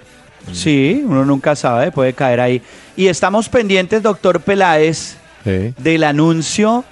Sí, 0.52 1.02
uno 1.04 1.24
nunca 1.24 1.54
sabe, 1.54 1.92
puede 1.92 2.12
caer 2.14 2.40
ahí. 2.40 2.62
Y 2.96 3.08
estamos 3.08 3.48
pendientes, 3.48 4.02
doctor 4.02 4.40
Peláez, 4.40 5.16
del 5.44 6.04
anuncio 6.04 6.84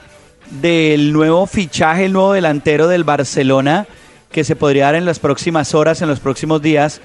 del 0.60 1.12
nuevo 1.12 1.46
fichaje, 1.46 2.06
el 2.06 2.12
nuevo 2.12 2.32
delantero 2.32 2.88
del 2.88 3.04
Barcelona, 3.04 3.86
que 4.30 4.44
se 4.44 4.56
podría 4.56 4.86
dar 4.86 4.94
en 4.94 5.04
las 5.04 5.18
próximas 5.18 5.74
horas, 5.74 6.02
en 6.02 6.08
los 6.08 6.20
próximos 6.20 6.62
días, 6.62 7.00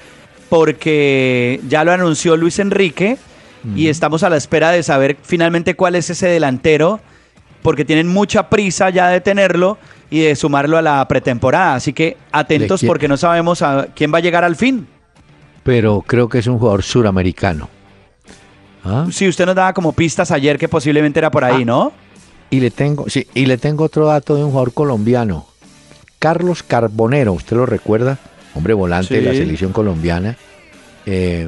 porque 0.49 1.59
ya 1.67 1.83
lo 1.83 1.91
anunció 1.91 2.37
Luis 2.37 2.59
Enrique 2.59 3.17
y 3.75 3.87
estamos 3.87 4.23
a 4.23 4.29
la 4.29 4.37
espera 4.37 4.71
de 4.71 4.83
saber 4.83 5.17
finalmente 5.21 5.75
cuál 5.75 5.95
es 5.95 6.09
ese 6.09 6.27
delantero, 6.27 6.99
porque 7.61 7.85
tienen 7.85 8.07
mucha 8.07 8.49
prisa 8.49 8.89
ya 8.89 9.07
de 9.07 9.21
tenerlo 9.21 9.77
y 10.09 10.21
de 10.21 10.35
sumarlo 10.35 10.77
a 10.77 10.81
la 10.81 11.07
pretemporada. 11.07 11.75
Así 11.75 11.93
que 11.93 12.17
atentos 12.31 12.83
porque 12.83 13.07
no 13.07 13.17
sabemos 13.17 13.61
a 13.61 13.87
quién 13.95 14.13
va 14.13 14.17
a 14.17 14.21
llegar 14.21 14.43
al 14.43 14.55
fin. 14.55 14.87
Pero 15.63 16.03
creo 16.05 16.27
que 16.27 16.39
es 16.39 16.47
un 16.47 16.59
jugador 16.59 16.83
suramericano. 16.83 17.69
¿Ah? 18.83 19.07
Sí, 19.11 19.27
usted 19.27 19.45
nos 19.45 19.55
daba 19.55 19.73
como 19.73 19.93
pistas 19.93 20.29
ayer 20.31 20.57
que 20.57 20.67
posiblemente 20.67 21.19
era 21.19 21.31
por 21.31 21.45
ahí, 21.45 21.63
¿no? 21.63 21.93
Y 22.49 22.59
le 22.59 22.69
tengo, 22.69 23.09
sí, 23.09 23.27
y 23.33 23.45
le 23.45 23.57
tengo 23.57 23.85
otro 23.85 24.07
dato 24.07 24.35
de 24.35 24.43
un 24.43 24.51
jugador 24.51 24.73
colombiano. 24.73 25.47
Carlos 26.19 26.63
Carbonero, 26.63 27.33
¿usted 27.33 27.55
lo 27.55 27.65
recuerda? 27.65 28.19
Hombre 28.55 28.73
volante 28.73 29.15
de 29.15 29.21
la 29.21 29.31
selección 29.31 29.71
colombiana. 29.71 30.37
Eh, 31.05 31.47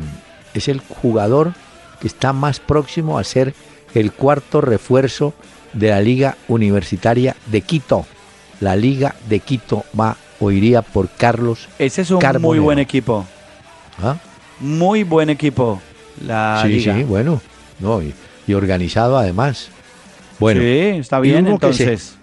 es 0.53 0.67
el 0.67 0.79
jugador 0.79 1.53
que 1.99 2.07
está 2.07 2.33
más 2.33 2.59
próximo 2.59 3.17
a 3.17 3.23
ser 3.23 3.53
el 3.93 4.11
cuarto 4.11 4.61
refuerzo 4.61 5.33
de 5.73 5.89
la 5.89 6.01
Liga 6.01 6.37
Universitaria 6.47 7.35
de 7.47 7.61
Quito. 7.61 8.05
La 8.59 8.75
Liga 8.75 9.15
de 9.29 9.39
Quito 9.39 9.83
va 9.99 10.17
o 10.39 10.51
iría 10.51 10.81
por 10.81 11.09
Carlos 11.09 11.67
Ese 11.79 12.01
es 12.01 12.11
un 12.11 12.19
muy 12.41 12.59
buen 12.59 12.79
equipo. 12.79 13.25
¿Ah? 14.01 14.17
Muy 14.59 15.03
buen 15.03 15.29
equipo. 15.29 15.81
La 16.25 16.59
sí, 16.63 16.69
liga. 16.69 16.95
sí, 16.95 17.03
bueno. 17.03 17.41
No, 17.79 18.01
y, 18.01 18.13
y 18.47 18.53
organizado 18.53 19.17
además. 19.17 19.69
Bueno, 20.39 20.61
Sí, 20.61 20.67
está 20.99 21.19
bien 21.19 21.45
se- 21.45 21.51
entonces. 21.51 22.15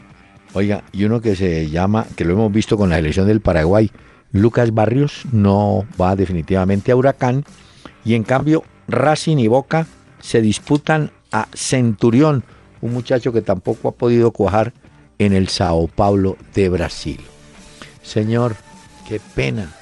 Oiga, 0.55 0.83
y 0.93 1.05
uno 1.05 1.21
que 1.23 1.35
se 1.35 1.71
llama, 1.71 2.07
que 2.15 2.25
lo 2.27 2.35
hemos 2.35 2.53
visto 2.53 2.77
con 2.77 2.91
la 2.91 2.99
elección 2.99 3.27
del 3.27 3.41
Paraguay, 3.41 3.91
Lucas 4.33 4.73
Barrios 4.75 5.23
no 5.33 5.87
va 6.01 6.15
definitivamente 6.17 6.93
a 6.93 6.97
Huracán. 6.97 7.45
Y 8.05 8.15
en 8.15 8.23
cambio, 8.25 8.65
Racing 8.93 9.39
y 9.39 9.49
Boca 9.49 9.87
se 10.21 10.41
disputan 10.41 11.11
a 11.33 11.49
Centurión, 11.55 12.45
un 12.81 12.93
muchacho 12.93 13.33
que 13.33 13.43
tampoco 13.43 13.89
ha 13.89 13.93
podido 13.93 14.31
cuajar 14.31 14.73
en 15.19 15.33
el 15.33 15.49
Sao 15.49 15.89
Paulo 15.89 16.37
de 16.55 16.69
Brasil. 16.69 17.21
Señor, 18.03 18.55
qué 19.09 19.21
pena. 19.35 19.73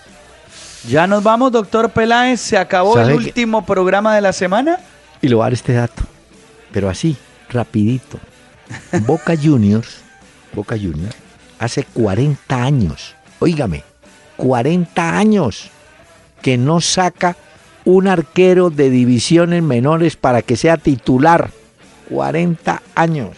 Ya 0.89 1.07
nos 1.07 1.23
vamos, 1.23 1.53
doctor 1.53 1.91
Peláez. 1.91 2.41
Se 2.41 2.57
acabó 2.57 2.99
el 2.99 3.13
último 3.13 3.67
programa 3.67 4.15
de 4.15 4.21
la 4.21 4.33
semana. 4.33 4.79
Y 5.21 5.29
le 5.29 5.35
voy 5.35 5.43
a 5.43 5.47
dar 5.47 5.53
este 5.53 5.75
dato, 5.75 6.03
pero 6.73 6.89
así, 6.89 7.17
rapidito. 7.51 8.19
Boca 9.07 9.35
Juniors, 9.37 9.99
Boca 10.55 10.77
Juniors, 10.77 11.17
hace 11.59 11.85
40 11.85 12.63
años, 12.63 13.15
óigame, 13.41 13.85
40 14.37 15.19
años 15.19 15.71
que 16.41 16.57
no 16.57 16.81
saca 16.81 17.37
un 17.85 18.09
arquero 18.09 18.71
de 18.71 18.91
divisiones 18.91 19.63
menores 19.63 20.17
para 20.17 20.43
que 20.43 20.57
sea 20.57 20.77
titular. 20.77 21.51
40 22.09 22.83
años. 22.95 23.31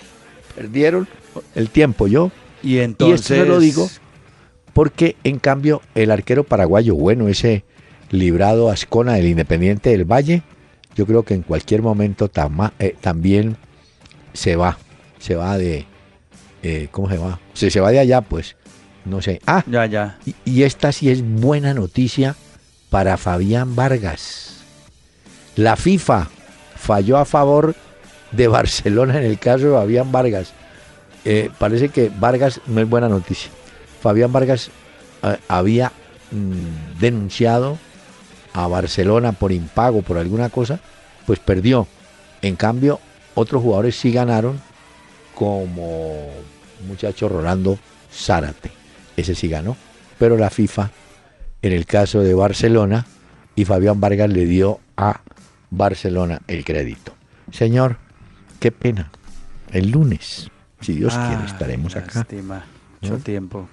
Perdieron 0.57 1.07
el 1.55 1.69
tiempo 1.69 2.07
yo. 2.07 2.31
Y 2.63 2.77
Y 2.77 2.79
entonces. 2.81 3.21
esto 3.31 3.35
se 3.35 3.47
lo 3.47 3.59
digo 3.61 3.89
porque 4.73 5.17
en 5.25 5.39
cambio 5.39 5.83
el 5.95 6.11
arquero 6.11 6.45
paraguayo, 6.45 6.95
bueno, 6.95 7.29
ese 7.29 7.65
librado 8.11 8.71
Ascona 8.71 9.15
del 9.15 9.27
Independiente 9.27 9.91
del 9.91 10.05
Valle, 10.05 10.43
yo 10.95 11.07
creo 11.07 11.23
que 11.25 11.35
en 11.35 11.43
cualquier 11.43 11.83
momento 11.83 12.29
tama- 12.29 12.73
eh, 12.79 12.95
también 13.01 13.57
se 14.33 14.57
va, 14.57 14.79
se 15.19 15.35
va 15.35 15.59
de, 15.59 15.85
eh, 16.63 16.89
¿cómo 16.91 17.11
se 17.11 17.19
va? 17.19 17.39
Se, 17.55 17.71
se 17.71 17.81
va 17.81 17.91
de 17.91 17.99
allá, 17.99 18.21
pues, 18.23 18.57
no 19.05 19.21
sé. 19.21 19.41
Ah, 19.47 19.63
Ya, 19.67 19.85
ya. 19.87 20.19
y, 20.25 20.35
y 20.45 20.63
esta 20.63 20.93
sí 20.93 21.11
es 21.11 21.23
buena 21.23 21.75
noticia 21.75 22.37
para 22.93 23.17
Fabián 23.17 23.75
Vargas. 23.75 24.59
La 25.57 25.77
FIFA 25.77 26.29
falló 26.77 27.17
a 27.17 27.25
favor 27.25 27.75
de 28.33 28.49
Barcelona 28.49 29.17
en 29.17 29.25
el 29.25 29.39
caso 29.39 29.65
de 29.65 29.73
Fabián 29.73 30.13
Vargas. 30.13 30.53
Eh, 31.25 31.49
parece 31.59 31.89
que 31.89 32.13
Vargas 32.15 32.61
no 32.67 32.83
es 32.83 32.89
buena 32.89 33.09
noticia. 33.09 33.51
Fabián 34.03 34.31
Vargas 34.31 34.71
eh, 35.23 35.39
había 35.49 35.91
mm, 36.33 37.01
denunciado 37.01 37.79
a 38.53 38.67
Barcelona 38.67 39.33
por 39.33 39.53
impago, 39.53 40.03
por 40.03 40.19
alguna 40.19 40.51
cosa, 40.51 40.79
pues 41.27 41.39
perdió. 41.39 41.87
En 42.43 42.57
cambio, 42.57 43.01
otros 43.35 43.63
jugadores 43.63 43.97
sí 43.97 44.13
ganaron, 44.13 44.61
como 45.35 46.29
muchacho 46.87 47.31
Rolando 47.31 47.79
Zárate. 48.13 48.71
Ese 49.17 49.35
sí 49.35 49.49
ganó. 49.49 49.79
Pero 50.19 50.37
la 50.37 50.51
FIFA, 50.51 50.91
en 51.63 51.73
el 51.73 51.87
caso 51.87 52.21
de 52.21 52.35
Barcelona, 52.35 53.07
y 53.55 53.65
Fabián 53.65 54.01
Vargas 54.01 54.31
le 54.31 54.45
dio 54.47 54.81
a 54.97 55.21
Barcelona 55.71 56.41
el 56.49 56.65
crédito. 56.65 57.15
Señor, 57.51 57.97
qué 58.61 58.73
pena. 58.73 59.11
El 59.71 59.91
lunes, 59.91 60.51
si 60.81 60.95
Dios 60.95 61.15
quiere, 61.15 61.37
Ay, 61.43 61.47
estaremos 61.47 61.97
acá. 61.97 62.21
lástima. 62.21 62.65
Mucho 63.01 63.15
¿No? 63.15 63.21
tiempo. 63.21 63.69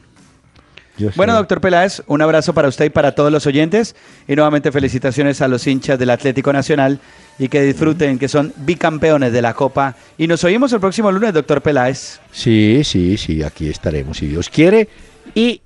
Yo 0.97 1.11
Bueno, 1.15 1.31
sé. 1.33 1.37
doctor 1.39 1.61
Peláez, 1.61 2.01
un 2.07 2.21
abrazo 2.21 2.53
para 2.53 2.67
usted 2.67 2.85
y 2.85 2.89
para 2.89 3.15
todos 3.15 3.31
los 3.31 3.45
oyentes. 3.47 3.95
Y 4.27 4.35
nuevamente 4.35 4.69
felicitaciones 4.71 5.41
a 5.41 5.47
los 5.47 5.65
hinchas 5.65 5.97
del 5.97 6.09
Atlético 6.09 6.51
Nacional 6.51 6.99
y 7.37 7.47
que 7.47 7.61
disfruten 7.61 8.19
que 8.19 8.27
son 8.27 8.53
bicampeones 8.57 9.31
de 9.31 9.41
la 9.41 9.53
Copa. 9.53 9.95
Y 10.17 10.27
nos 10.27 10.43
oímos 10.43 10.73
el 10.73 10.81
próximo 10.81 11.09
lunes, 11.11 11.33
doctor 11.33 11.61
Peláez. 11.61 12.19
Sí, 12.31 12.81
sí, 12.83 13.15
sí, 13.17 13.43
aquí 13.43 13.69
estaremos 13.69 14.17
si 14.17 14.27
Dios 14.27 14.49
quiere. 14.49 14.89
Y 15.33 15.61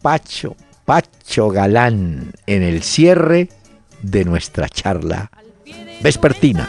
Pacho, 0.00 0.56
Pacho 0.90 1.50
Galán 1.50 2.32
en 2.48 2.64
el 2.64 2.82
cierre 2.82 3.48
de 4.02 4.24
nuestra 4.24 4.68
charla 4.68 5.30
vespertina. 6.00 6.68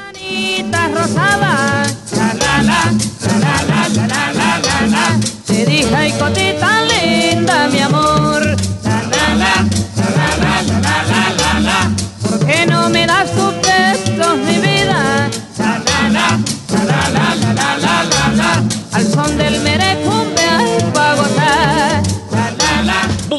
Dije, 5.48 6.14
cotita 6.20 6.84
linda, 6.84 7.68
mi 7.70 7.80
amor. 7.80 7.91